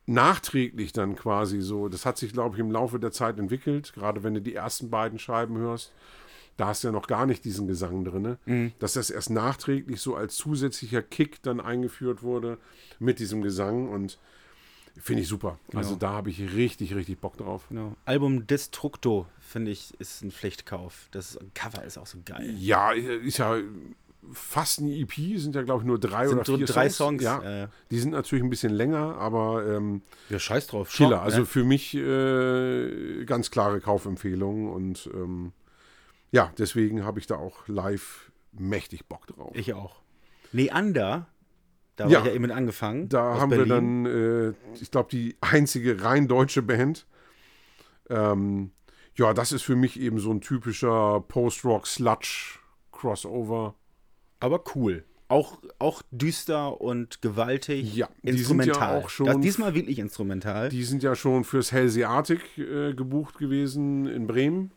nachträglich 0.07 0.93
dann 0.93 1.17
quasi 1.17 1.61
so, 1.63 1.89
das 1.89 2.05
hat 2.05 2.19
sich, 2.19 2.33
glaube 2.33 2.57
ich, 2.57 2.61
im 2.61 2.71
Laufe 2.71 2.99
der 3.01 3.11
Zeit 3.11 3.39
entwickelt, 3.39 3.93
gerade 3.95 4.23
wenn 4.23 4.35
du 4.35 4.43
die 4.43 4.55
ersten 4.55 4.91
beiden 4.91 5.19
Scheiben 5.19 5.57
hörst, 5.57 5.93
da 6.57 6.67
hast 6.69 6.85
du 6.85 6.89
ja 6.89 6.93
noch 6.93 7.07
gar 7.07 7.27
nicht 7.27 7.45
diesen 7.45 7.67
Gesang 7.67 8.05
drin, 8.05 8.37
Mhm. 8.47 8.73
dass 8.79 8.93
das 8.95 9.11
erst 9.11 9.31
nachträglich 9.31 10.01
so 10.01 10.15
als 10.15 10.37
zusätzlicher 10.37 11.03
Kick 11.03 11.43
dann 11.43 11.61
eingeführt 11.61 12.23
wurde 12.23 12.59
mit 12.99 13.19
diesem 13.19 13.43
Gesang 13.43 13.89
und 13.89 14.19
finde 14.97 15.23
ich 15.23 15.29
super. 15.29 15.59
Also 15.75 15.91
Genau. 15.91 15.99
da 16.01 16.11
habe 16.13 16.31
ich 16.31 16.41
richtig, 16.55 16.95
richtig 16.95 17.19
Bock 17.19 17.37
drauf. 17.37 17.67
Genau. 17.69 17.97
Album 18.05 18.47
Destructo, 18.47 19.27
finde 19.41 19.73
ich, 19.73 19.93
ist 19.99 20.23
ein 20.23 20.31
Pflichtkauf. 20.31 21.09
Das 21.11 21.37
Cover 21.55 21.83
ist 21.85 21.99
auch 21.99 22.07
so 22.07 22.19
geil. 22.25 22.55
Ja, 22.57 22.93
ist 22.93 23.39
ja 23.39 23.57
fast 24.33 24.81
ein 24.81 24.89
EP, 24.89 25.37
sind 25.37 25.55
ja 25.57 25.63
glaube 25.63 25.83
ich 25.83 25.87
nur 25.87 25.99
drei 25.99 26.29
Sind 26.29 26.39
oder 26.49 26.57
vier 26.59 26.67
drei 26.67 26.89
Songs. 26.89 27.23
Songs, 27.23 27.23
Ja, 27.25 27.65
äh. 27.65 27.69
die 27.91 27.99
sind 27.99 28.13
natürlich 28.13 28.43
ein 28.45 28.49
bisschen 28.51 28.73
länger, 28.73 29.17
aber 29.19 29.67
ähm, 29.67 30.01
Ja, 30.31 30.39
scheiß 30.39 30.69
drauf. 30.69 30.91
Killer. 30.93 31.21
Also 31.23 31.41
ne? 31.41 31.47
für 31.47 31.65
mich 31.65 31.95
äh, 31.95 33.25
ganz 33.25 33.51
klare 33.51 33.81
Kaufempfehlung 33.81 34.71
und 34.73 35.11
ähm, 35.13 35.53
ja, 36.35 36.53
deswegen 36.59 37.05
habe 37.05 37.19
ich 37.21 37.27
da 37.27 37.37
auch 37.37 37.67
live 37.69 38.31
mächtig 38.53 39.07
Bock 39.07 39.27
drauf. 39.27 39.53
Ich 39.55 39.73
auch. 39.73 40.03
Neander, 40.53 41.27
da 41.97 42.09
Ja. 42.09 42.19
war 42.19 42.27
ich 42.27 42.33
ja 42.33 42.37
eben 42.37 42.51
angefangen. 42.51 43.09
Da 43.09 43.39
haben 43.39 43.51
wir 43.51 43.65
Berlin. 43.65 44.05
dann, 44.05 44.07
äh, 44.07 44.53
ich 44.81 44.91
glaube, 44.91 45.09
die 45.11 45.37
einzige 45.41 46.03
rein 46.03 46.29
deutsche 46.29 46.63
Band. 46.63 47.07
Ähm, 48.11 48.73
ja, 49.17 49.33
das 49.33 49.53
ist 49.53 49.63
für 49.63 49.77
mich 49.77 49.99
eben 50.01 50.19
so 50.19 50.33
ein 50.33 50.41
typischer 50.41 51.21
Post-Rock-Sludge-Crossover. 51.29 53.75
Aber 54.41 54.65
cool. 54.75 55.05
Auch, 55.29 55.59
auch 55.79 56.03
düster 56.11 56.81
und 56.81 57.23
gewaltig. 57.23 57.95
Ja, 57.97 58.09
die 58.23 58.31
sind 58.33 58.39
instrumental. 58.39 58.99
ja 58.99 59.05
auch 59.05 59.09
schon- 59.09 59.27
Das, 59.27 59.41
diesmal 59.41 59.75
wirklich 59.75 59.99
instrumental. 59.99 60.69
Die 60.69 60.85
sind 60.85 61.03
ja 61.03 61.15
schon 61.17 61.45
fürs 61.45 61.73
Hellseatic 61.73 62.59
äh, 62.59 62.93
gebucht 62.93 63.39
gewesen 63.39 64.07
in 64.07 64.27
Bremen. 64.27 64.71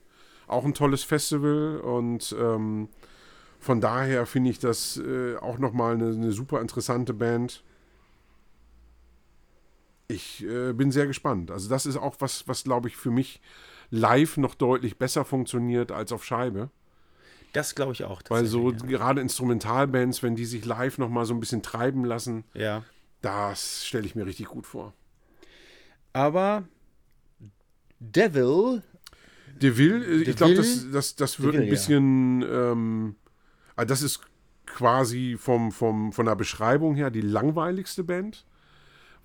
Auch 0.48 0.64
ein 0.66 0.74
tolles 0.74 1.04
Festival 1.04 1.80
und 1.82 2.36
ähm, 2.40 2.90
von 3.60 3.82
daher 3.82 4.26
finde 4.26 4.50
ich 4.50 4.60
das 4.60 4.98
äh, 4.98 5.36
auch 5.38 5.58
nochmal 5.58 5.96
eine, 5.96 6.08
eine 6.08 6.32
super 6.32 6.62
interessante 6.62 7.14
Band. 7.14 7.64
Ich 10.08 10.44
äh, 10.46 10.72
bin 10.74 10.92
sehr 10.92 11.06
gespannt. 11.08 11.52
Also 11.52 11.68
das 11.70 11.86
ist 11.86 11.98
auch 11.98 12.16
was, 12.20 12.48
was 12.48 12.64
glaube 12.64 12.88
ich 12.88 12.96
für 12.96 13.12
mich 13.12 13.42
live 13.90 14.38
noch 14.38 14.56
deutlich 14.56 14.98
besser 14.98 15.26
funktioniert 15.26 15.92
als 15.92 16.12
auf 16.14 16.24
Scheibe. 16.24 16.70
das 17.52 17.76
glaube 17.76 17.92
ich 17.94 18.06
auch. 18.06 18.22
Weil 18.30 18.46
so 18.46 18.72
tatsächlich, 18.72 18.98
gerade 18.98 19.20
Instrumentalbands, 19.22 20.24
wenn 20.24 20.36
die 20.36 20.46
sich 20.46 20.64
live 20.64 20.98
nochmal 20.98 21.26
so 21.26 21.34
ein 21.34 21.40
bisschen 21.42 21.62
treiben 21.62 22.06
lassen, 22.06 22.46
Ja. 22.54 22.62
ja. 22.62 22.84
das 23.22 23.86
stelle 23.86 24.06
ich 24.06 24.16
mir 24.16 24.26
richtig 24.26 24.48
gut 24.48 24.66
vor. 24.66 24.94
Aber 26.14 26.64
Devil, 28.00 28.84
Deville, 29.62 30.06
äh, 30.06 30.22
ich 30.24 30.36
glaube, 30.36 30.56
das, 30.56 30.88
das, 30.92 31.16
das 31.16 31.40
wird 31.40 31.54
Deville, 31.54 31.68
ein 31.68 31.70
bisschen, 31.70 32.42
ähm, 32.44 33.16
also 33.76 33.88
das 33.88 34.02
ist 34.02 34.22
quasi 34.66 35.38
vom, 35.40 35.72
vom, 35.72 36.12
von 36.14 36.26
der 36.26 36.36
Beschreibung 36.36 36.96
her 36.96 37.10
die 37.10 37.22
langweiligste 37.22 38.04
Band, 38.04 38.46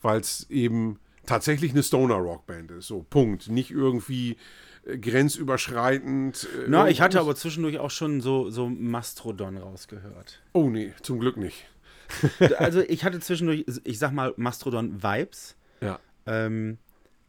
weil 0.00 0.20
es 0.20 0.48
eben 0.50 0.98
tatsächlich 1.26 1.72
eine 1.72 1.82
Stoner-Rock-Band 1.82 2.70
ist. 2.72 2.86
So, 2.86 3.04
Punkt. 3.08 3.48
Nicht 3.48 3.70
irgendwie 3.70 4.36
äh, 4.84 4.98
grenzüberschreitend. 4.98 6.44
Äh, 6.44 6.68
na, 6.68 6.88
ich 6.88 7.00
hatte 7.00 7.20
aber 7.20 7.34
zwischendurch 7.34 7.78
auch 7.78 7.90
schon 7.90 8.20
so, 8.20 8.50
so 8.50 8.68
Mastrodon 8.68 9.56
rausgehört. 9.56 10.40
Oh 10.52 10.68
nee, 10.68 10.92
zum 11.02 11.20
Glück 11.20 11.36
nicht. 11.36 11.66
Also 12.58 12.80
ich 12.80 13.04
hatte 13.04 13.20
zwischendurch, 13.20 13.64
ich 13.84 13.98
sag 13.98 14.12
mal, 14.12 14.34
Mastrodon-Vibes. 14.36 15.56
Ja. 15.80 15.98
Ähm, 16.26 16.76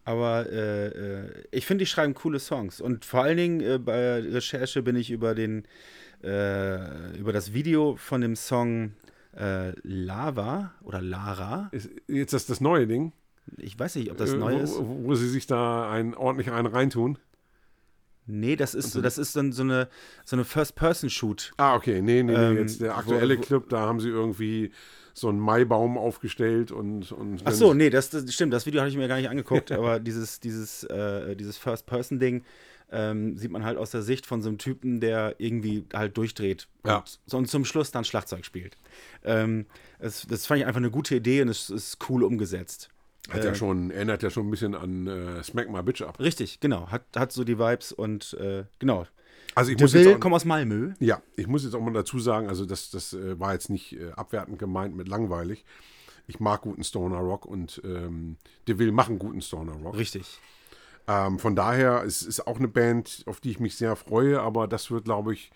aber 0.05 0.49
äh, 0.51 0.87
äh, 0.87 1.43
ich 1.51 1.65
finde, 1.65 1.83
die 1.83 1.89
schreiben 1.89 2.13
coole 2.13 2.39
Songs. 2.39 2.81
Und 2.81 3.05
vor 3.05 3.23
allen 3.23 3.37
Dingen 3.37 3.61
äh, 3.61 3.79
bei 3.79 4.19
Recherche 4.19 4.81
bin 4.81 4.95
ich 4.95 5.11
über 5.11 5.33
den 5.35 5.65
äh, 6.23 7.17
über 7.17 7.33
das 7.33 7.53
Video 7.53 7.95
von 7.95 8.21
dem 8.21 8.35
Song 8.35 8.93
äh, 9.37 9.71
Lava 9.81 10.73
oder 10.83 11.01
Lara. 11.01 11.69
Ist 11.71 11.89
jetzt 12.07 12.33
das 12.33 12.45
das 12.45 12.61
neue 12.61 12.87
Ding, 12.87 13.11
Ich 13.57 13.77
weiß 13.77 13.95
nicht, 13.95 14.11
ob 14.11 14.17
das 14.17 14.33
äh, 14.33 14.37
neu 14.37 14.57
ist. 14.57 14.77
Wo, 14.77 15.05
wo 15.05 15.15
sie 15.15 15.27
sich 15.29 15.47
da 15.47 15.89
ein, 15.91 16.13
ordentlich 16.15 16.51
einen 16.51 16.67
reintun. 16.67 17.17
Nee, 18.25 18.55
das 18.55 18.73
ist, 18.73 18.95
das 19.03 19.17
ist 19.17 19.35
dann 19.35 19.51
so 19.51 19.63
eine, 19.63 19.89
so 20.23 20.37
eine 20.37 20.45
First-Person-Shoot. 20.45 21.51
Ah, 21.57 21.75
okay. 21.75 22.01
Nee, 22.01 22.23
nee, 22.23 22.31
nee. 22.31 22.37
Ähm, 22.37 22.57
jetzt 22.57 22.79
der 22.79 22.97
aktuelle 22.97 23.37
wo- 23.37 23.41
Clip, 23.41 23.67
da 23.67 23.81
haben 23.81 23.99
sie 23.99 24.07
irgendwie 24.07 24.71
so 25.14 25.30
einen 25.30 25.39
Maibaum 25.39 25.97
aufgestellt 25.97 26.72
und. 26.72 27.11
und 27.11 27.41
Ach 27.45 27.51
so, 27.51 27.74
nee, 27.74 27.89
das, 27.89 28.09
das 28.09 28.32
stimmt. 28.34 28.53
Das 28.53 28.66
Video 28.66 28.82
hatte 28.82 28.89
ich 28.91 28.97
mir 28.97 29.07
gar 29.07 29.18
nicht 29.18 29.30
angeguckt, 29.30 29.72
aber 29.72 29.99
dieses, 29.99 30.39
dieses, 30.39 30.84
äh, 30.86 31.36
dieses 31.36 31.57
First-Person-Ding 31.57 32.43
ähm, 32.91 33.38
sieht 33.38 33.51
man 33.51 33.64
halt 33.64 33.78
aus 33.78 33.91
der 33.91 34.01
Sicht 34.03 34.26
von 34.26 34.41
so 34.41 34.49
einem 34.49 34.57
Typen, 34.59 34.99
der 34.99 35.36
irgendwie 35.39 35.86
halt 35.93 36.16
durchdreht 36.18 36.68
Ja. 36.86 36.97
und, 36.97 37.20
so- 37.26 37.38
und 37.38 37.47
zum 37.49 37.66
Schluss 37.66 37.91
dann 37.91 38.05
Schlagzeug 38.05 38.45
spielt. 38.45 38.78
Ähm, 39.24 39.66
es, 39.99 40.28
das 40.28 40.45
fand 40.45 40.59
ich 40.61 40.66
einfach 40.68 40.80
eine 40.80 40.91
gute 40.91 41.16
Idee 41.16 41.41
und 41.41 41.47
es 41.49 41.70
ist 41.70 41.97
cool 42.09 42.24
umgesetzt. 42.24 42.89
Hat 43.30 43.43
ja 43.45 43.55
schon, 43.55 43.89
erinnert 43.89 44.22
ja 44.22 44.30
schon 44.30 44.47
ein 44.47 44.51
bisschen 44.51 44.76
an 44.76 45.07
äh, 45.07 45.41
Smack 45.43 45.70
My 45.72 45.82
Bitch 45.82 46.01
ab. 46.01 46.20
Richtig, 46.20 46.59
genau. 46.59 46.88
Hat, 46.91 47.03
hat 47.16 47.32
so 47.32 47.43
die 47.45 47.57
Vibes 47.57 47.93
und 47.93 48.34
äh, 48.34 48.66
genau. 48.80 49.07
Also 49.56 49.72
ich 49.72 49.78
De 49.78 49.84
muss 49.84 49.93
jetzt 49.93 50.06
Ville 50.06 50.20
auch, 50.20 50.32
aus 50.32 50.45
Malmö. 50.45 50.93
ja, 50.99 51.22
ich 51.36 51.47
muss 51.47 51.64
jetzt 51.64 51.76
auch 51.76 51.82
mal 51.82 51.93
dazu 51.93 52.20
sagen, 52.20 52.47
also 52.47 52.66
das, 52.66 52.89
das 52.89 53.14
äh, 53.14 53.39
war 53.39 53.54
jetzt 53.54 53.70
nicht 53.70 53.93
äh, 53.93 54.12
abwertend 54.12 54.60
gemeint 54.60 54.95
mit 54.95 55.08
langweilig. 55.08 55.66
Ich 56.28 56.39
mag 56.39 56.62
guten 56.62 56.84
Stoner 56.84 57.18
Rock 57.18 57.45
und 57.45 57.82
ähm, 57.84 58.38
De 58.68 58.78
Ville 58.80 58.91
machen 58.91 59.20
guten 59.20 59.41
Stoner 59.41 59.74
Rock. 59.74 59.97
Richtig. 59.97 60.39
Ähm, 61.08 61.38
von 61.38 61.56
daher 61.56 62.04
es 62.04 62.22
ist 62.22 62.47
auch 62.47 62.58
eine 62.58 62.70
Band, 62.70 63.24
auf 63.26 63.41
die 63.41 63.51
ich 63.51 63.60
mich 63.60 63.76
sehr 63.76 63.95
freue, 63.95 64.41
aber 64.41 64.68
das 64.68 64.89
wird, 64.89 65.06
glaube 65.06 65.34
ich, 65.34 65.51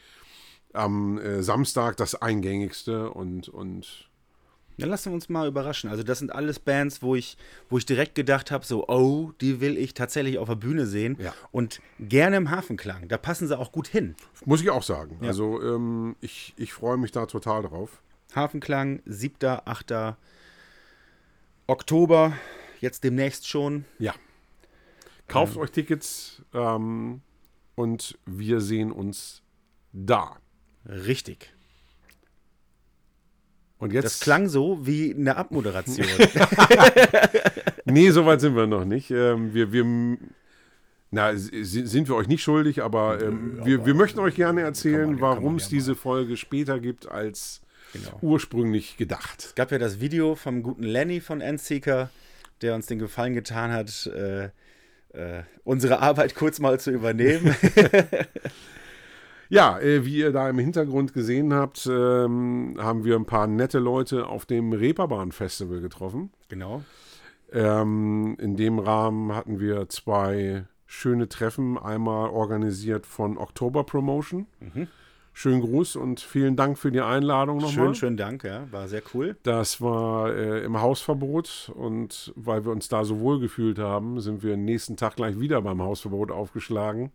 am 0.74 1.18
äh, 1.18 1.42
Samstag 1.42 1.98
das 1.98 2.16
eingängigste 2.16 3.12
und, 3.12 3.48
und 3.50 4.07
Dann 4.78 4.90
lassen 4.90 5.12
wir 5.12 5.16
uns 5.16 5.28
mal 5.28 5.48
überraschen. 5.48 5.90
Also 5.90 6.04
das 6.04 6.20
sind 6.20 6.32
alles 6.32 6.60
Bands, 6.60 7.02
wo 7.02 7.16
ich, 7.16 7.38
wo 7.70 7.78
ich 7.78 7.86
direkt 7.86 8.14
gedacht 8.16 8.52
habe, 8.52 8.66
so, 8.66 8.88
oh, 8.88 9.32
die 9.42 9.60
will 9.60 9.78
ich 9.78 9.94
tatsächlich 9.96 10.38
auf 10.38 10.48
der 10.48 10.56
Bühne 10.56 10.86
sehen. 10.86 11.18
Ja. 11.20 11.34
Und 11.52 11.82
gerne 12.00 12.38
im 12.38 12.52
Hafenklang. 12.52 13.08
Da 13.08 13.18
passen 13.18 13.48
sie 13.48 13.58
auch 13.58 13.72
gut 13.72 13.88
hin. 13.88 14.16
muss 14.46 14.62
ich 14.62 14.70
auch 14.70 14.84
sagen. 14.84 15.18
Also 15.22 15.62
ähm, 15.62 16.16
ich, 16.22 16.54
ich 16.58 16.74
freue 16.74 16.98
mich 16.98 17.12
da 17.12 17.26
total 17.26 17.64
drauf. 17.64 18.02
Hafenklang, 18.36 19.02
7., 19.06 19.62
8. 19.66 20.16
Oktober, 21.66 22.34
jetzt 22.80 23.04
demnächst 23.04 23.48
schon. 23.48 23.86
Ja. 24.00 24.14
Kauft 25.28 25.58
euch 25.58 25.72
Tickets 25.72 26.42
ähm, 26.54 27.22
und 27.76 28.18
wir 28.26 28.62
sehen 28.62 28.92
uns 28.92 29.42
da. 29.92 30.38
Richtig. 30.86 31.54
Und 33.80 33.94
jetzt. 33.94 34.06
Das 34.06 34.20
klang 34.20 34.50
so 34.50 34.86
wie 34.86 35.14
eine 35.14 35.36
Abmoderation. 35.36 36.06
Nee, 37.90 38.10
so 38.12 38.26
weit 38.26 38.42
sind 38.42 38.54
wir 38.56 38.68
noch 38.68 38.84
nicht. 38.84 39.12
Ähm, 39.12 39.54
wir, 39.54 39.72
wir, 39.72 39.86
na, 41.10 41.32
sind 41.36 42.10
wir 42.10 42.16
euch 42.16 42.28
nicht 42.28 42.44
schuldig, 42.44 42.84
aber, 42.84 43.22
ähm, 43.22 43.62
wir, 43.64 43.86
wir 43.86 43.94
möchten 43.94 44.20
euch 44.20 44.36
gerne 44.36 44.62
erzählen, 44.62 45.22
warum 45.22 45.56
es 45.56 45.70
diese 45.70 45.96
Folge 45.96 46.36
später 46.36 46.80
gibt 46.80 47.10
als 47.10 47.62
Genau. 47.94 48.18
ursprünglich 48.22 48.98
gedacht. 48.98 49.46
Es 49.46 49.56
gab 49.56 49.72
ja 49.72 49.78
das 49.78 50.02
Video 50.02 50.36
vom 50.36 50.62
guten 50.62 50.84
Lenny 50.84 51.22
von 51.22 51.40
Endseeker, 51.40 52.10
der 52.62 52.76
uns 52.76 52.88
den 52.88 53.00
Gefallen 53.00 53.34
getan 53.34 53.72
hat, 53.72 54.08
äh, 54.08 54.50
äh, 55.14 55.44
unsere 55.64 56.00
Arbeit 56.00 56.36
kurz 56.36 56.60
mal 56.60 56.80
zu 56.82 56.92
übernehmen. 56.92 57.56
Ja, 59.50 59.80
äh, 59.80 60.06
wie 60.06 60.18
ihr 60.18 60.32
da 60.32 60.50
im 60.50 60.60
Hintergrund 60.60 61.14
gesehen 61.14 61.54
habt, 61.54 61.88
ähm, 61.90 62.76
haben 62.78 63.04
wir 63.06 63.16
ein 63.16 63.26
paar 63.26 63.48
nette 63.48 63.80
Leute 63.80 64.28
auf 64.28 64.46
dem 64.46 64.74
Reeperbahn 64.74 65.32
Festival 65.32 65.82
getroffen. 65.82 66.32
genau. 66.50 66.84
Ähm, 67.50 68.36
in 68.42 68.58
dem 68.58 68.78
Rahmen 68.78 69.34
hatten 69.34 69.62
wir 69.62 69.88
zwei 69.88 70.66
schöne 70.86 71.30
Treffen. 71.30 71.78
Einmal 71.78 72.30
organisiert 72.30 73.06
von 73.06 73.38
Oktober 73.38 73.86
Promotion. 73.86 74.48
Schönen 75.32 75.62
Gruß 75.62 75.96
und 75.98 76.20
vielen 76.20 76.56
Dank 76.56 76.78
für 76.78 76.92
die 76.92 77.00
Einladung 77.00 77.58
nochmal. 77.58 77.72
Schön, 77.72 77.96
schönen 77.96 78.18
Dank, 78.18 78.44
ja. 78.44 78.70
War 78.72 78.88
sehr 78.88 79.04
cool. 79.14 79.38
Das 79.44 79.80
war 79.82 80.34
äh, 80.34 80.66
im 80.66 80.82
Hausverbot 80.82 81.72
und 81.76 82.34
weil 82.36 82.66
wir 82.66 82.72
uns 82.72 82.90
da 82.90 83.06
so 83.06 83.20
wohl 83.20 83.40
gefühlt 83.40 83.80
haben, 83.80 84.20
sind 84.20 84.44
wir 84.44 84.58
nächsten 84.58 84.98
Tag 84.98 85.16
gleich 85.16 85.40
wieder 85.40 85.62
beim 85.62 85.82
Hausverbot 85.82 86.32
aufgeschlagen. 86.32 87.12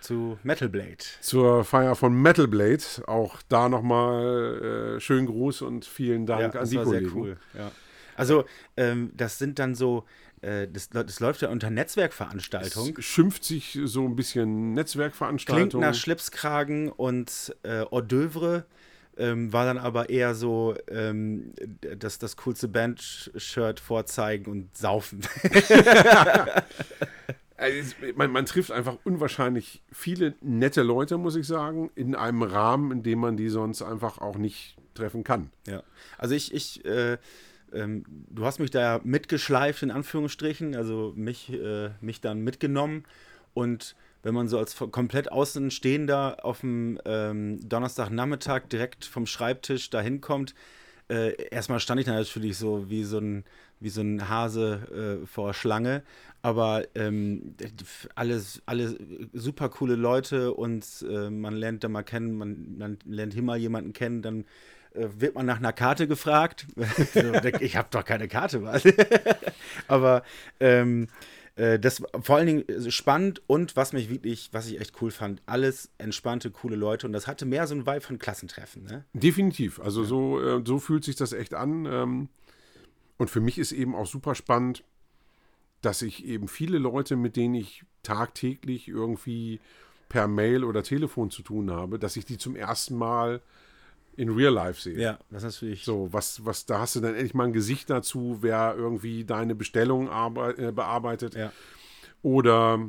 Zu 0.00 0.38
Metal 0.42 0.68
Blade. 0.68 0.98
Zur 1.20 1.64
Feier 1.64 1.96
von 1.96 2.20
Metal 2.20 2.46
Blade. 2.46 2.82
Auch 3.06 3.40
da 3.48 3.68
nochmal 3.68 4.96
äh, 4.96 5.00
schönen 5.00 5.26
Gruß 5.26 5.62
und 5.62 5.84
vielen 5.84 6.26
Dank 6.26 6.54
an 6.54 6.60
das 6.60 6.70
die 6.70 6.76
Kollegen. 6.76 7.06
sehr 7.06 7.16
cool. 7.16 7.36
Ja. 7.54 7.70
Also, 8.16 8.44
ähm, 8.76 9.10
das 9.14 9.38
sind 9.38 9.58
dann 9.58 9.74
so, 9.74 10.04
äh, 10.40 10.68
das, 10.68 10.88
das 10.90 11.20
läuft 11.20 11.42
ja 11.42 11.48
unter 11.48 11.70
Netzwerkveranstaltung. 11.70 12.96
Es 12.98 13.04
schimpft 13.04 13.44
sich 13.44 13.78
so 13.84 14.04
ein 14.04 14.16
bisschen 14.16 14.44
Klingt 14.44 14.74
Netzwerkveranstaltung. 14.76 15.80
nach 15.80 15.94
Schlipskragen 15.94 16.90
und 16.90 17.54
äh, 17.62 17.84
Hors 17.90 18.04
d'oeuvre. 18.04 18.64
Ähm, 19.18 19.50
war 19.50 19.64
dann 19.64 19.78
aber 19.78 20.10
eher 20.10 20.34
so 20.34 20.74
ähm, 20.90 21.54
das, 21.98 22.18
das 22.18 22.36
coolste 22.36 22.68
Band-Shirt 22.68 23.80
vorzeigen 23.80 24.50
und 24.50 24.76
saufen. 24.76 25.20
Also 27.56 27.94
man, 28.16 28.30
man 28.30 28.46
trifft 28.46 28.70
einfach 28.70 28.98
unwahrscheinlich 29.04 29.82
viele 29.90 30.34
nette 30.40 30.82
Leute, 30.82 31.16
muss 31.16 31.36
ich 31.36 31.46
sagen, 31.46 31.90
in 31.94 32.14
einem 32.14 32.42
Rahmen, 32.42 32.92
in 32.92 33.02
dem 33.02 33.20
man 33.20 33.36
die 33.36 33.48
sonst 33.48 33.82
einfach 33.82 34.18
auch 34.18 34.36
nicht 34.36 34.76
treffen 34.94 35.24
kann. 35.24 35.50
Ja, 35.66 35.82
also 36.18 36.34
ich, 36.34 36.52
ich 36.52 36.84
äh, 36.84 37.18
ähm, 37.72 38.04
du 38.30 38.44
hast 38.44 38.58
mich 38.58 38.70
da 38.70 39.00
mitgeschleift, 39.02 39.82
in 39.82 39.90
Anführungsstrichen, 39.90 40.76
also 40.76 41.12
mich, 41.16 41.52
äh, 41.52 41.90
mich 42.00 42.20
dann 42.20 42.40
mitgenommen. 42.40 43.04
Und 43.54 43.96
wenn 44.22 44.34
man 44.34 44.48
so 44.48 44.58
als 44.58 44.76
komplett 44.90 45.30
Außenstehender 45.30 46.44
auf 46.44 46.60
dem 46.60 46.98
ähm, 47.04 47.60
Donnerstagnachmittag 47.68 48.68
direkt 48.68 49.04
vom 49.04 49.26
Schreibtisch 49.26 49.90
dahin 49.90 50.20
kommt, 50.20 50.54
äh, 51.08 51.48
erstmal 51.50 51.78
stand 51.80 52.00
ich 52.00 52.06
da 52.06 52.14
natürlich 52.14 52.58
so 52.58 52.90
wie 52.90 53.04
so 53.04 53.18
ein, 53.18 53.44
wie 53.78 53.90
so 53.90 54.00
ein 54.00 54.28
Hase 54.28 55.20
äh, 55.22 55.26
vor 55.26 55.54
Schlange. 55.54 56.02
Aber 56.46 56.84
ähm, 56.94 57.56
alles, 58.14 58.62
alle 58.66 58.96
super 59.32 59.68
coole 59.68 59.96
Leute 59.96 60.54
und 60.54 60.86
äh, 61.10 61.28
man 61.28 61.56
lernt 61.56 61.82
da 61.82 61.88
mal 61.88 62.04
kennen, 62.04 62.38
man, 62.38 62.78
man 62.78 62.98
lernt 63.04 63.34
mal 63.42 63.58
jemanden 63.58 63.92
kennen, 63.92 64.22
dann 64.22 64.44
äh, 64.94 65.08
wird 65.18 65.34
man 65.34 65.44
nach 65.44 65.56
einer 65.56 65.72
Karte 65.72 66.06
gefragt. 66.06 66.68
ich 67.58 67.76
habe 67.76 67.88
doch 67.90 68.04
keine 68.04 68.28
Karte, 68.28 68.62
was? 68.62 68.84
Aber 69.88 70.22
ähm, 70.60 71.08
äh, 71.56 71.80
das 71.80 72.00
war 72.00 72.10
vor 72.22 72.36
allen 72.36 72.46
Dingen 72.46 72.92
spannend 72.92 73.42
und 73.48 73.74
was 73.74 73.92
mich 73.92 74.08
wirklich, 74.08 74.50
was 74.52 74.68
ich 74.68 74.80
echt 74.80 75.02
cool 75.02 75.10
fand, 75.10 75.42
alles 75.46 75.90
entspannte, 75.98 76.52
coole 76.52 76.76
Leute 76.76 77.08
und 77.08 77.12
das 77.12 77.26
hatte 77.26 77.44
mehr 77.44 77.66
so 77.66 77.74
ein 77.74 77.88
Vibe 77.88 78.02
von 78.02 78.20
Klassentreffen. 78.20 78.84
Ne? 78.84 79.04
Definitiv. 79.14 79.80
Also 79.80 80.04
so, 80.04 80.40
äh, 80.40 80.62
so 80.64 80.78
fühlt 80.78 81.02
sich 81.02 81.16
das 81.16 81.32
echt 81.32 81.54
an. 81.54 81.86
Ähm, 81.86 82.28
und 83.18 83.30
für 83.30 83.40
mich 83.40 83.58
ist 83.58 83.72
eben 83.72 83.96
auch 83.96 84.06
super 84.06 84.36
spannend, 84.36 84.84
dass 85.82 86.02
ich 86.02 86.24
eben 86.24 86.48
viele 86.48 86.78
Leute, 86.78 87.16
mit 87.16 87.36
denen 87.36 87.54
ich 87.54 87.84
tagtäglich 88.02 88.88
irgendwie 88.88 89.60
per 90.08 90.28
Mail 90.28 90.64
oder 90.64 90.82
Telefon 90.82 91.30
zu 91.30 91.42
tun 91.42 91.70
habe, 91.70 91.98
dass 91.98 92.16
ich 92.16 92.24
die 92.24 92.38
zum 92.38 92.54
ersten 92.56 92.96
Mal 92.96 93.40
in 94.16 94.30
Real 94.30 94.52
Life 94.52 94.80
sehe. 94.80 94.98
Ja, 94.98 95.18
das 95.30 95.42
ist 95.42 95.60
natürlich. 95.60 95.84
So, 95.84 96.08
was, 96.12 96.44
was, 96.44 96.64
da 96.64 96.78
hast 96.80 96.96
du 96.96 97.00
dann 97.00 97.14
endlich 97.14 97.34
mal 97.34 97.44
ein 97.48 97.52
Gesicht 97.52 97.90
dazu, 97.90 98.38
wer 98.40 98.74
irgendwie 98.76 99.24
deine 99.24 99.54
Bestellung 99.54 100.08
arbeit, 100.08 100.58
äh, 100.58 100.72
bearbeitet. 100.72 101.34
Ja. 101.34 101.52
Oder 102.22 102.80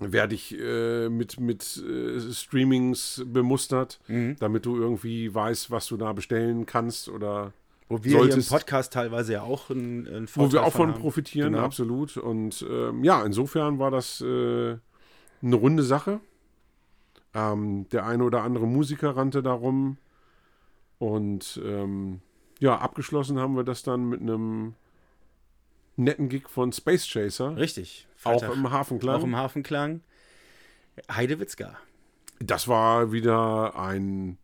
werde 0.00 0.34
ich 0.34 0.56
äh, 0.58 1.08
mit, 1.08 1.38
mit 1.40 1.76
äh, 1.76 2.32
Streamings 2.32 3.22
bemustert, 3.26 4.00
Mhm. 4.08 4.36
damit 4.38 4.64
du 4.64 4.76
irgendwie 4.76 5.34
weißt, 5.34 5.70
was 5.70 5.86
du 5.88 5.96
da 5.96 6.12
bestellen 6.12 6.64
kannst 6.66 7.08
oder 7.08 7.52
Wo 7.88 8.04
wir 8.04 8.10
hier 8.10 8.20
im 8.22 8.30
solltest- 8.30 8.50
Podcast 8.50 8.92
teilweise 8.92 9.32
ja 9.34 9.42
auch 9.42 9.70
einen, 9.70 10.06
einen 10.06 10.28
wo 10.34 10.52
wir 10.52 10.62
auch 10.64 10.72
von 10.72 10.92
haben. 10.92 11.00
profitieren, 11.00 11.52
Genau. 11.54 11.64
absolut. 11.64 12.16
Und 12.16 12.64
ähm, 12.68 13.02
ja, 13.04 13.22
insofern 13.24 13.78
war 13.78 13.90
das 13.90 14.20
äh, 14.20 14.76
eine 15.42 15.56
runde 15.56 15.82
Sache. 15.82 16.20
Ähm, 17.34 17.88
der 17.90 18.04
eine 18.06 18.24
oder 18.24 18.42
andere 18.42 18.66
Musiker 18.66 19.16
rannte 19.16 19.42
darum. 19.42 19.96
Und 20.98 21.60
ähm, 21.64 22.20
ja, 22.58 22.76
abgeschlossen 22.78 23.38
haben 23.38 23.54
wir 23.56 23.64
das 23.64 23.82
dann 23.82 24.08
mit 24.08 24.20
einem 24.20 24.74
netten 25.96 26.28
Gig 26.28 26.48
von 26.48 26.72
Space 26.72 27.06
Chaser. 27.10 27.56
Richtig. 27.56 28.06
Auch 28.24 28.40
Freitag. 28.40 28.54
im 28.54 28.70
Hafenklang. 28.70 29.20
Auch 29.20 29.24
im 29.24 29.36
Hafenklang. 29.36 30.00
Heidewitzka. 31.10 31.76
Das 32.40 32.68
war 32.68 33.12
wieder 33.12 33.78
ein 33.78 34.38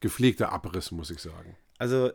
gepflegter 0.00 0.52
Abriss, 0.52 0.92
muss 0.92 1.10
ich 1.10 1.20
sagen. 1.20 1.56
Also 1.78 2.10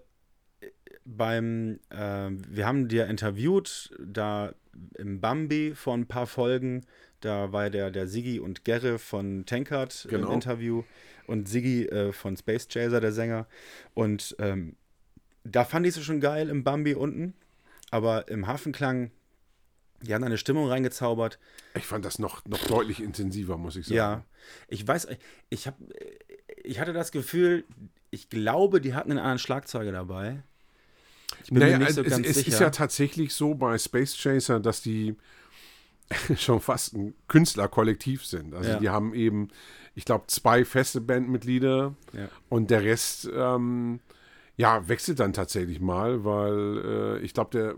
beim, 1.06 1.80
äh, 1.90 2.30
wir 2.32 2.66
haben 2.66 2.88
dir 2.88 3.08
interviewt, 3.08 3.92
da 4.00 4.54
im 4.98 5.20
Bambi 5.22 5.74
vor 5.76 5.94
ein 5.96 6.08
paar 6.08 6.28
Folgen, 6.28 6.86
da 7.20 7.52
war 7.52 7.70
der, 7.70 7.92
der 7.92 8.08
Siggi 8.08 8.40
und 8.40 8.66
Gerre 8.66 9.00
von 9.00 9.46
Tankard 9.46 10.08
Genau. 10.10 10.28
im 10.28 10.34
Interview 10.34 10.84
und 11.28 11.48
Siggi 11.48 11.86
äh, 11.88 12.12
von 12.12 12.36
Space 12.36 12.68
Chaser, 12.68 13.00
der 13.00 13.12
Sänger. 13.12 13.48
Und 13.94 14.36
ähm, 14.40 14.76
da 15.44 15.64
fand 15.64 15.86
ich 15.86 15.96
es 15.96 16.04
schon 16.04 16.20
geil 16.22 16.50
im 16.50 16.64
Bambi 16.64 16.96
unten, 16.96 17.34
aber 17.92 18.28
im 18.28 18.48
Hafenklang, 18.48 19.12
die 20.02 20.14
haben 20.14 20.24
eine 20.24 20.38
Stimmung 20.38 20.68
reingezaubert. 20.68 21.40
Ich 21.76 21.86
fand 21.86 22.04
das 22.04 22.20
noch, 22.20 22.44
noch 22.46 22.66
deutlich 22.66 23.02
intensiver, 23.02 23.58
muss 23.58 23.76
ich 23.76 23.86
sagen. 23.86 23.96
Ja, 23.96 24.26
ich 24.68 24.86
weiß, 24.86 25.08
ich 25.50 25.68
habe, 25.68 25.78
ich 26.64 26.80
hatte 26.80 26.92
das 26.94 27.12
Gefühl, 27.12 27.64
ich 28.10 28.30
glaube, 28.30 28.82
die 28.82 28.96
hatten 28.96 29.12
einen 29.12 29.20
anderen 29.20 29.40
Schlagzeuger 29.40 29.92
dabei. 29.92 30.44
Ich 31.44 31.50
bin 31.50 31.60
naja, 31.60 31.78
mir 31.78 31.86
nicht 31.86 31.96
so 31.96 32.02
es, 32.04 32.10
ganz 32.10 32.28
es 32.28 32.36
sicher. 32.38 32.48
ist 32.50 32.60
ja 32.60 32.70
tatsächlich 32.70 33.34
so 33.34 33.56
bei 33.56 33.78
Space 33.78 34.16
Chaser, 34.22 34.60
dass 34.60 34.82
die 34.82 35.16
schon 36.38 36.60
fast 36.60 36.94
ein 36.94 37.14
Künstlerkollektiv 37.28 38.26
sind. 38.26 38.54
Also 38.54 38.70
Ja. 38.72 38.80
die 38.80 38.90
haben 38.90 39.14
eben, 39.14 39.50
ich 39.96 40.06
glaube, 40.06 40.26
zwei 40.28 40.66
feste 40.66 41.02
Bandmitglieder 41.02 41.96
Ja. 42.14 42.28
und 42.50 42.70
der 42.72 42.84
Rest, 42.84 43.30
ähm, 43.34 44.00
ja, 44.58 44.88
wechselt 44.88 45.20
dann 45.20 45.34
tatsächlich 45.34 45.80
mal, 45.80 46.24
weil 46.24 47.18
äh, 47.20 47.20
ich 47.26 47.34
glaube, 47.34 47.50
der 47.58 47.76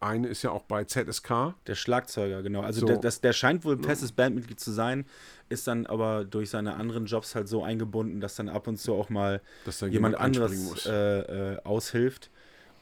eine 0.00 0.28
ist 0.28 0.42
ja 0.42 0.50
auch 0.50 0.64
bei 0.64 0.84
ZSK. 0.84 1.54
Der 1.66 1.74
Schlagzeuger, 1.76 2.42
genau. 2.42 2.60
Also 2.60 2.80
So. 2.80 2.86
der, 2.86 2.98
das, 2.98 3.20
der 3.22 3.32
scheint 3.32 3.64
wohl 3.64 3.76
ein 3.76 3.82
festes 3.84 4.12
Bandmitglied 4.12 4.60
zu 4.60 4.70
sein, 4.70 5.06
ist 5.48 5.66
dann 5.66 5.86
aber 5.86 6.24
durch 6.24 6.50
seine 6.50 6.74
anderen 6.74 7.06
Jobs 7.06 7.34
halt 7.34 7.48
so 7.48 7.62
eingebunden, 7.62 8.20
dass 8.20 8.34
dann 8.34 8.48
ab 8.50 8.66
und 8.66 8.76
zu 8.76 8.92
auch 8.94 9.08
mal 9.08 9.40
jemand, 9.80 9.92
jemand 9.92 10.16
anderes 10.18 10.84
äh, 10.86 11.52
äh, 11.54 11.58
aushilft. 11.64 12.30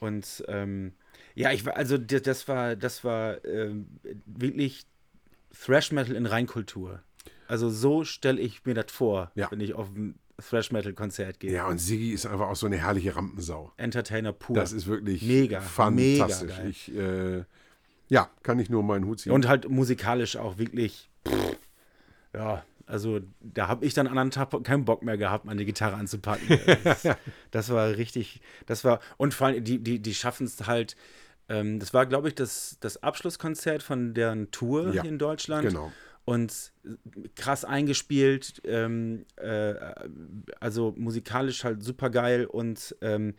Und 0.03 0.43
ähm, 0.47 0.93
ja, 1.35 1.51
ich 1.51 1.65
war, 1.65 1.75
also 1.77 1.97
das 1.97 2.47
war, 2.47 2.75
das 2.75 3.03
war 3.03 3.43
ähm, 3.45 3.87
wirklich 4.25 4.85
Thrash 5.65 5.91
Metal 5.91 6.15
in 6.15 6.25
Reinkultur. 6.25 7.01
Also 7.47 7.69
so 7.69 8.03
stelle 8.03 8.41
ich 8.41 8.65
mir 8.65 8.73
das 8.73 8.91
vor, 8.91 9.31
Ja. 9.35 9.49
wenn 9.51 9.59
ich 9.61 9.73
auf 9.73 9.89
ein 9.95 10.19
Thrash 10.49 10.71
Metal 10.71 10.93
Konzert 10.93 11.39
gehe. 11.39 11.51
Ja, 11.51 11.67
und 11.67 11.77
Siggi 11.79 12.11
ist 12.11 12.25
einfach 12.25 12.47
auch 12.49 12.55
so 12.55 12.65
eine 12.65 12.77
herrliche 12.77 13.15
Rampensau. 13.15 13.71
Entertainer 13.77 14.33
pur. 14.33 14.55
Das 14.55 14.71
ist 14.73 14.87
wirklich 14.87 15.21
Mega, 15.23 15.61
fantastisch. 15.61 16.57
mega 16.57 16.69
ich, 16.69 16.95
äh, 16.95 17.43
ja, 18.09 18.29
kann 18.43 18.59
ich 18.59 18.69
nur 18.69 18.83
meinen 18.83 19.05
Hut 19.05 19.21
ziehen. 19.21 19.31
Und 19.31 19.47
halt 19.47 19.69
musikalisch 19.69 20.35
auch 20.35 20.57
wirklich. 20.57 21.09
pff, 21.27 21.57
ja, 22.33 22.65
also 22.85 23.21
da 23.41 23.67
habe 23.67 23.85
ich 23.85 23.93
dann 23.93 24.07
an 24.07 24.17
einem 24.17 24.31
Tag 24.31 24.49
keinen 24.63 24.85
Bock 24.85 25.03
mehr 25.03 25.17
gehabt, 25.17 25.45
meine 25.45 25.65
Gitarre 25.65 25.95
anzupacken. 25.95 26.59
Das, 26.83 27.03
das 27.51 27.69
war 27.69 27.89
richtig, 27.95 28.41
das 28.65 28.83
war, 28.83 28.99
und 29.17 29.33
vor 29.33 29.47
allem, 29.47 29.63
die, 29.63 29.79
die, 29.79 29.99
die 29.99 30.13
schaffen 30.13 30.45
es 30.45 30.65
halt, 30.67 30.95
ähm, 31.49 31.79
das 31.79 31.93
war, 31.93 32.05
glaube 32.05 32.27
ich, 32.29 32.35
das, 32.35 32.77
das 32.81 33.01
Abschlusskonzert 33.03 33.83
von 33.83 34.13
deren 34.13 34.51
Tour 34.51 34.93
Ja, 34.93 35.01
hier 35.03 35.11
in 35.11 35.17
Deutschland. 35.19 35.67
genau. 35.67 35.91
Und 36.25 36.71
krass 37.35 37.65
eingespielt, 37.65 38.61
ähm, 38.65 39.25
äh, 39.35 39.73
also 40.61 40.93
musikalisch 40.97 41.65
halt 41.65 41.83
super 41.83 42.09
geil 42.09 42.45
und 42.45 42.95
ähm, 43.01 43.33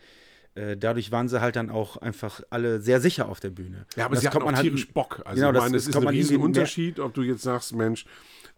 äh, 0.55 0.77
dadurch 0.77 1.11
waren 1.11 1.29
sie 1.31 1.41
halt 1.41 1.57
dann 1.57 1.71
auch 1.71 1.97
einfach 1.97 2.43
alle 2.51 2.81
sehr 2.83 3.01
sicher 3.01 3.29
auf 3.31 3.41
der 3.41 3.49
Bühne. 3.51 3.87
Ja, 3.97 4.05
aber 4.05 4.15
das 4.17 4.21
sie 4.21 4.27
hatten 4.29 4.35
kommt 4.35 4.43
auch 4.43 4.47
man 4.49 4.57
halt- 4.57 4.65
tierisch 4.67 4.93
Bock. 4.93 5.23
Also 5.25 5.37
Genau, 5.37 5.49
ich 5.49 5.55
das- 5.55 5.63
meine, 5.63 5.73
das 5.75 5.83
es 5.85 5.89
ist 5.89 5.97
ein 5.97 6.07
Riesenunterschied, 6.09 7.01
ob 7.01 7.15
du 7.15 7.23
jetzt 7.23 7.43
sagst, 7.43 7.75
Mensch, 7.75 8.05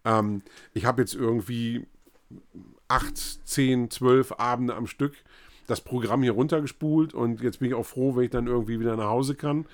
ähm, 0.07 0.41
ich 0.73 0.85
habe 0.85 1.01
jetzt 1.01 1.13
irgendwie 1.13 1.85
acht, 2.87 3.17
zehn, 3.17 3.91
zwölf 3.91 4.31
Abende 4.33 4.75
am 4.75 4.87
Stück 4.87 5.13
das 5.67 5.81
Programm 5.81 6.23
hier 6.23 6.31
runtergespult 6.31 7.13
und 7.13 7.41
jetzt 7.41 7.59
bin 7.59 7.67
ich 7.67 7.73
auch 7.75 7.85
froh, 7.85 8.15
wenn 8.15 8.23
ich 8.23 8.29
dann 8.29 8.47
irgendwie 8.47 8.79
wieder 8.79 8.95
nach 8.95 9.09
Hause 9.09 9.35
kann. 9.35 9.65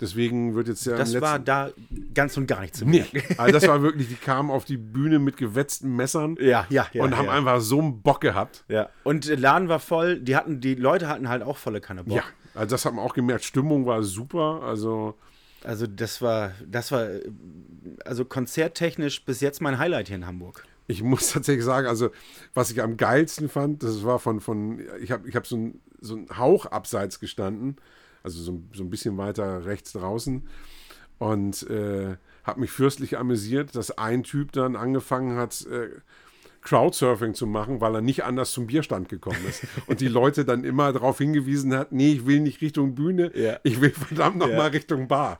Deswegen 0.00 0.54
wird 0.54 0.68
jetzt 0.68 0.86
ja 0.86 0.96
Das 0.96 1.18
war 1.20 1.38
da 1.38 1.70
ganz 2.14 2.36
und 2.36 2.46
gar 2.46 2.60
nicht 2.60 2.74
zu 2.74 2.86
Nee, 2.86 3.04
also 3.36 3.52
das 3.52 3.68
war 3.68 3.82
wirklich, 3.82 4.08
die 4.08 4.14
kamen 4.14 4.50
auf 4.50 4.64
die 4.64 4.78
Bühne 4.78 5.18
mit 5.18 5.36
gewetzten 5.36 5.94
Messern 5.94 6.36
Ja, 6.40 6.66
ja, 6.70 6.86
ja. 6.92 7.02
und 7.02 7.16
haben 7.16 7.26
ja. 7.26 7.32
einfach 7.32 7.60
so 7.60 7.80
einen 7.80 8.00
Bock 8.00 8.20
gehabt. 8.20 8.64
Ja. 8.68 8.88
Und 9.02 9.28
der 9.28 9.38
Laden 9.38 9.68
war 9.68 9.78
voll, 9.78 10.18
die 10.20 10.36
hatten, 10.36 10.60
die 10.60 10.74
Leute 10.74 11.08
hatten 11.08 11.28
halt 11.28 11.42
auch 11.42 11.58
volle 11.58 11.80
Kanne 11.80 12.04
Bock. 12.04 12.16
Ja, 12.16 12.24
also 12.54 12.70
das 12.70 12.84
hat 12.84 12.94
man 12.94 13.04
auch 13.04 13.14
gemerkt. 13.14 13.44
Stimmung 13.44 13.84
war 13.84 14.02
super. 14.02 14.62
Also 14.62 15.16
Also 15.64 15.86
das 15.86 16.22
war, 16.22 16.52
das 16.66 16.90
war, 16.90 17.08
also 18.04 18.24
konzerttechnisch 18.24 19.24
bis 19.24 19.40
jetzt 19.40 19.60
mein 19.60 19.78
Highlight 19.78 20.08
hier 20.08 20.16
in 20.16 20.26
Hamburg. 20.26 20.64
ich 20.86 21.02
muss 21.02 21.32
tatsächlich 21.32 21.64
sagen, 21.64 21.86
also 21.86 22.10
was 22.54 22.70
ich 22.70 22.82
am 22.82 22.96
geilsten 22.96 23.48
fand, 23.48 23.82
das 23.82 24.04
war 24.04 24.18
von, 24.18 24.40
von 24.40 24.80
ich 25.00 25.10
habe 25.10 25.28
ich 25.28 25.36
hab 25.36 25.46
so 25.46 25.56
einen 25.56 25.80
so 26.00 26.18
Hauch 26.36 26.66
abseits 26.66 27.20
gestanden, 27.20 27.76
also 28.22 28.40
so, 28.42 28.62
so 28.74 28.82
ein 28.82 28.90
bisschen 28.90 29.16
weiter 29.16 29.64
rechts 29.64 29.92
draußen 29.92 30.48
und 31.18 31.68
äh, 31.68 32.16
habe 32.44 32.60
mich 32.60 32.70
fürstlich 32.70 33.18
amüsiert, 33.18 33.76
dass 33.76 33.96
ein 33.96 34.22
Typ 34.22 34.52
dann 34.52 34.76
angefangen 34.76 35.36
hat, 35.36 35.66
äh, 35.66 35.90
Crowdsurfing 36.62 37.34
zu 37.34 37.46
machen, 37.46 37.80
weil 37.80 37.94
er 37.94 38.00
nicht 38.00 38.24
anders 38.24 38.52
zum 38.52 38.66
Bierstand 38.66 39.08
gekommen 39.08 39.38
ist. 39.48 39.62
Und 39.86 40.00
die 40.00 40.08
Leute 40.08 40.44
dann 40.44 40.64
immer 40.64 40.92
darauf 40.92 41.18
hingewiesen 41.18 41.74
hat, 41.74 41.92
nee, 41.92 42.12
ich 42.12 42.26
will 42.26 42.40
nicht 42.40 42.60
Richtung 42.60 42.94
Bühne, 42.94 43.30
Ja. 43.34 43.58
ich 43.62 43.80
will 43.80 43.90
verdammt 43.90 44.36
nochmal 44.36 44.50
Ja. 44.56 44.62
mal 44.64 44.68
Richtung 44.70 45.08
Bar. 45.08 45.38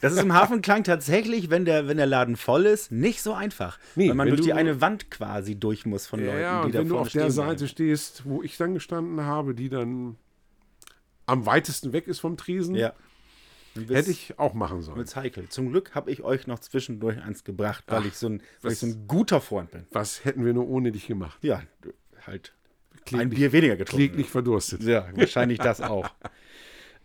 Das 0.00 0.12
ist 0.12 0.22
im 0.22 0.32
Hafenklang 0.32 0.84
tatsächlich, 0.84 1.50
wenn 1.50 1.64
der, 1.64 1.88
wenn 1.88 1.96
der 1.96 2.06
Laden 2.06 2.36
voll 2.36 2.66
ist, 2.66 2.92
nicht 2.92 3.20
so 3.20 3.32
einfach. 3.32 3.78
Nee, 3.96 4.08
weil 4.10 4.14
man 4.14 4.28
durch 4.28 4.42
die 4.42 4.52
eine 4.52 4.80
Wand 4.80 5.10
quasi 5.10 5.56
durch 5.58 5.86
muss 5.86 6.06
von 6.06 6.20
Leuten, 6.24 6.38
Ja, 6.40 6.64
die 6.66 6.70
da 6.72 6.78
wenn 6.78 6.88
du 6.88 6.98
auf 6.98 7.08
der 7.08 7.32
Seite 7.32 7.56
bleiben. 7.56 7.68
stehst, 7.68 8.22
wo 8.24 8.42
ich 8.42 8.56
dann 8.56 8.74
gestanden 8.74 9.22
habe, 9.22 9.54
die 9.54 9.68
dann 9.68 10.14
am 11.26 11.46
weitesten 11.46 11.92
weg 11.92 12.06
ist 12.06 12.20
vom 12.20 12.36
Tresen, 12.36 12.74
Ja. 12.76 12.92
Hätte 13.88 14.10
ich 14.10 14.38
auch 14.38 14.54
machen 14.54 14.82
sollen. 14.82 14.96
wird's 14.98 15.16
heikel. 15.16 15.48
Zum 15.48 15.70
Glück 15.70 15.94
habe 15.94 16.10
ich 16.10 16.22
euch 16.22 16.46
noch 16.46 16.58
zwischendurch 16.58 17.20
eins 17.22 17.44
gebracht, 17.44 17.84
weil 17.88 18.00
Ach, 18.02 18.06
ich 18.06 18.14
so 18.14 18.28
ein, 18.28 18.42
weil 18.62 18.72
ich 18.72 18.78
so 18.78 18.86
ein 18.86 19.06
guter 19.06 19.40
Freund 19.40 19.70
bin. 19.70 19.86
Was 19.92 20.24
hätten 20.24 20.44
wir 20.44 20.52
nur 20.54 20.68
ohne 20.68 20.92
dich 20.92 21.06
gemacht? 21.06 21.38
Ja, 21.42 21.62
halt 22.26 22.54
ein 22.94 23.04
Kläglich, 23.04 23.38
Bier 23.38 23.52
weniger 23.52 23.76
getrunken. 23.76 24.06
kläglich 24.08 24.28
verdurstet. 24.28 24.82
Ja, 24.82 25.08
wahrscheinlich 25.14 25.58
das 25.58 25.80
auch. 25.80 26.08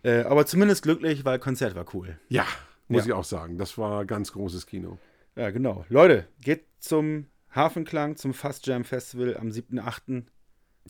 Äh, 0.02 0.24
aber 0.24 0.44
zumindest 0.44 0.82
glücklich, 0.82 1.24
weil 1.24 1.38
Konzert 1.38 1.74
war 1.74 1.86
cool. 1.94 2.18
Ja, 2.28 2.44
muss 2.88 3.04
Ja. 3.04 3.06
ich 3.06 3.12
auch 3.14 3.24
sagen. 3.24 3.56
Das 3.56 3.78
war 3.78 4.04
ganz 4.04 4.32
großes 4.32 4.66
Kino. 4.66 4.98
Ja, 5.34 5.48
genau. 5.50 5.86
Leute, 5.88 6.28
geht 6.42 6.66
zum 6.78 7.24
Hafenklang, 7.50 8.16
zum 8.16 8.34
Fast 8.34 8.66
Jam 8.66 8.84
Festival 8.84 9.34
am 9.38 9.48
7.8. 9.48 10.24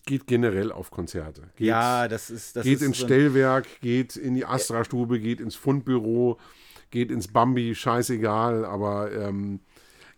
Geht 0.07 0.27
generell 0.27 0.73
auf 0.73 0.91
Konzerte. 0.91 1.43
Geht, 1.57 1.69
Ja, 1.69 2.09
das 2.09 2.31
ist 2.31 2.57
das 2.57 2.65
geht 2.65 2.81
ist 2.81 2.83
ins 2.83 2.99
so 2.99 3.07
Stellwerk, 3.07 3.67
geht 3.81 4.17
in 4.17 4.35
die 4.35 4.45
Astra-Stube, 4.45 5.21
geht 5.21 5.41
ins 5.41 5.55
Fundbüro, 5.55 6.39
geht 6.91 7.11
ins 7.11 7.29
Bambi, 7.29 7.75
scheißegal, 7.75 8.65
aber 8.65 9.13
ähm, 9.13 9.61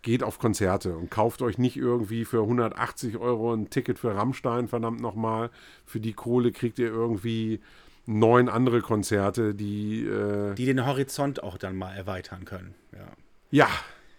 geht 0.03 0.23
auf 0.23 0.39
Konzerte 0.39 0.97
und 0.97 1.11
kauft 1.11 1.43
euch 1.43 1.59
nicht 1.59 1.77
irgendwie 1.77 2.25
für 2.25 2.43
180 2.43 3.19
Euro 3.19 3.53
ein 3.53 3.71
Ticket 3.71 3.99
für 3.99 4.15
Rammstein, 4.15 4.69
verdammt 4.69 5.01
nochmal. 5.01 5.51
Für 5.85 6.01
die 6.01 6.13
Kohle 6.13 6.53
kriegt 6.53 6.79
ihr 6.79 6.89
irgendwie 6.89 7.61
neun 8.07 8.49
andere 8.49 8.81
Konzerte, 8.81 9.55
die, 9.55 10.05
äh, 10.05 10.55
die 10.55 10.67
den 10.67 10.87
Horizont 10.87 11.43
auch 11.43 11.59
dann 11.59 11.77
mal 11.77 11.95
erweitern 11.95 12.45
können. 12.45 12.75
Ja. 12.93 13.09
ja, 13.51 13.69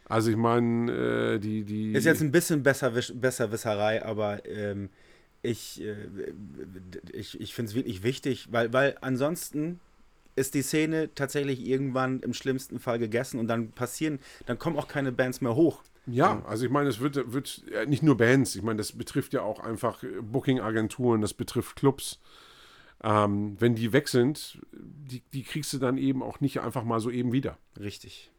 also 0.10 0.30
ich 0.30 0.38
meine, 0.38 0.92
äh, 0.92 1.40
die, 1.40 1.64
die. 1.64 1.94
Ist 1.94 2.06
jetzt 2.06 2.22
ein 2.22 2.32
bisschen 2.32 2.64
besser, 2.64 2.92
Besserwisserei, 2.92 4.06
aber 4.06 4.46
ähm, 4.46 4.90
ich, 5.48 5.82
äh, 5.82 5.96
ich, 7.14 7.40
ich 7.40 7.54
finde 7.54 7.70
es 7.70 7.76
wirklich 7.76 8.04
wichtig, 8.04 8.48
weil, 8.52 8.74
weil 8.74 8.98
ansonsten 9.02 9.80
ist 10.36 10.54
die 10.54 10.62
Szene 10.62 11.14
tatsächlich 11.16 11.66
irgendwann 11.66 12.20
im 12.20 12.34
schlimmsten 12.34 12.80
Fall 12.80 13.00
gegessen 13.00 13.40
und 13.40 13.48
dann 13.48 13.72
passieren, 13.72 14.20
dann 14.46 14.60
kommen 14.60 14.78
auch 14.78 14.88
keine 14.88 15.12
Bands 15.12 15.42
mehr 15.42 15.56
hoch. 15.56 15.82
Ja, 16.06 16.44
also 16.46 16.66
ich 16.66 16.72
meine, 16.72 16.90
es 16.90 17.00
wird, 17.00 17.34
wird 17.34 17.64
nicht 17.88 18.04
nur 18.04 18.18
Bands, 18.18 18.56
ich 18.56 18.62
meine, 18.62 18.78
das 18.78 18.94
betrifft 18.94 19.34
ja 19.34 19.42
auch 19.42 19.60
einfach 19.60 20.04
Booking-Agenturen, 20.22 21.22
das 21.22 21.34
betrifft 21.34 21.76
Clubs. 21.76 22.20
Ähm, 23.04 23.56
wenn 23.60 23.76
die 23.76 23.94
weg 23.94 24.08
sind, 24.08 24.60
die, 24.72 25.22
die 25.34 25.44
kriegst 25.44 25.72
du 25.74 25.78
dann 25.78 25.98
eben 25.98 26.24
auch 26.24 26.40
nicht 26.40 26.62
einfach 26.62 26.84
mal 26.84 27.00
so 27.00 27.12
eben 27.12 27.32
wieder. 27.32 27.58
Richtig. 27.80 28.32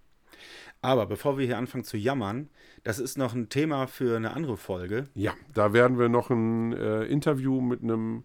Aber 0.81 1.07
bevor 1.07 1.39
wir 1.39 1.47
hier 1.47 1.59
anfangen 1.59 1.85
zu 1.85 1.97
jammern, 1.97 2.49
das 2.85 2.99
ist 3.01 3.19
noch 3.19 3.35
ein 3.35 3.49
Thema 3.49 3.87
für 3.89 4.17
eine 4.17 4.33
andere 4.35 4.57
Folge. 4.57 5.09
Ja, 5.15 5.33
da 5.53 5.73
werden 5.73 5.99
wir 5.99 6.09
noch 6.09 6.31
ein 6.31 6.73
äh, 6.73 7.03
Interview 7.05 7.61
mit 7.61 7.83
einem, 7.83 8.23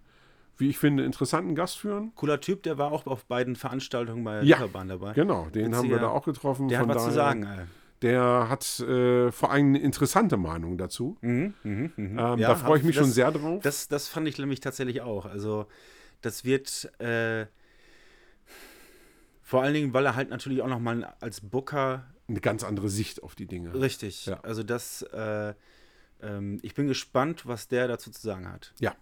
wie 0.58 0.70
ich 0.70 0.78
finde, 0.78 1.04
interessanten 1.04 1.56
Gast 1.56 1.80
führen. 1.80 2.14
Cooler 2.16 2.40
Typ, 2.40 2.62
der 2.64 2.78
war 2.78 2.92
auch 2.92 3.08
auf 3.08 3.26
beiden 3.26 3.56
Veranstaltungen 3.56 4.24
bei 4.24 4.36
der 4.36 4.44
Ja, 4.44 4.58
Reeperbahn 4.58 4.88
dabei. 4.88 5.14
Genau, 5.14 5.48
den 5.50 5.76
haben 5.76 5.90
wir 5.90 5.98
da 6.00 6.10
auch 6.10 6.26
getroffen. 6.26 6.68
Der 6.68 6.80
hat 6.80 6.88
was 6.90 6.98
zu 7.06 7.10
daher- 7.10 7.14
sagen. 7.14 7.44
Ey. 7.44 7.66
Der 8.04 8.48
hat 8.50 8.80
äh, 8.82 9.32
vor 9.32 9.50
allem 9.52 9.68
eine 9.70 9.80
interessante 9.80 10.36
Meinung 10.36 10.78
dazu. 10.78 11.18
Mhm, 11.22 11.54
mhm, 11.64 11.92
mhm. 11.96 12.20
Ähm, 12.20 12.38
Ja, 12.38 12.50
da 12.50 12.56
freue 12.56 12.78
ich 12.78 12.84
mich 12.84 12.96
das- 12.98 13.06
schon 13.06 13.14
sehr 13.14 13.32
drauf. 13.32 13.64
Das, 13.64 13.88
das 13.88 14.10
fand 14.10 14.28
ich 14.28 14.38
nämlich 14.38 14.60
tatsächlich 14.60 15.02
auch. 15.02 15.26
Also, 15.26 15.66
das 16.22 16.44
wird 16.46 16.92
äh, 17.00 17.46
vor 19.42 19.64
allen 19.64 19.74
Dingen, 19.74 19.94
weil 19.94 20.06
er 20.06 20.16
halt 20.16 20.30
natürlich 20.30 20.62
auch 20.62 20.68
nochmal 20.68 21.14
als 21.20 21.42
Booker 21.42 22.04
eine 22.28 22.40
ganz 22.40 22.64
andere 22.64 22.90
Sicht 22.90 23.24
auf 23.24 23.36
die 23.36 23.46
Dinge. 23.46 23.74
richtig. 23.74 24.26
Ja. 24.26 24.40
Also, 24.42 24.64
das, 24.64 25.02
äh, 25.02 25.54
ähm, 26.22 26.60
ich 26.62 26.74
bin 26.74 26.88
gespannt, 26.88 27.46
was 27.46 27.68
der 27.68 27.88
dazu 27.88 28.12
zu 28.12 28.22
sagen 28.22 28.50
hat. 28.52 28.74
Ja, 28.80 28.96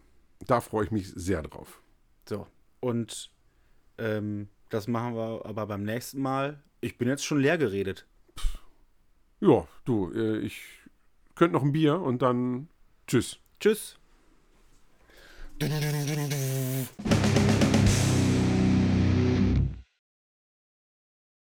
da 0.45 0.61
freue 0.61 0.85
ich 0.85 0.91
mich 0.91 1.07
sehr 1.07 1.41
drauf. 1.41 1.81
So. 2.27 2.47
Und 2.79 3.31
ähm, 3.97 4.49
das 4.69 4.87
machen 4.87 5.15
wir 5.15 5.45
aber 5.45 5.67
beim 5.67 5.83
nächsten 5.83 6.21
Mal. 6.21 6.61
Ich 6.79 6.97
bin 6.97 7.07
jetzt 7.07 7.25
schon 7.25 7.39
leer 7.39 7.57
geredet. 7.57 8.07
Ja, 9.39 9.67
du, 9.85 10.11
äh, 10.13 10.39
ich 10.39 10.61
könnte 11.35 11.53
noch 11.53 11.63
ein 11.63 11.71
Bier 11.71 11.99
und 11.99 12.21
dann 12.21 12.69
tschüss. 13.07 13.37
Tschüss. 13.59 13.97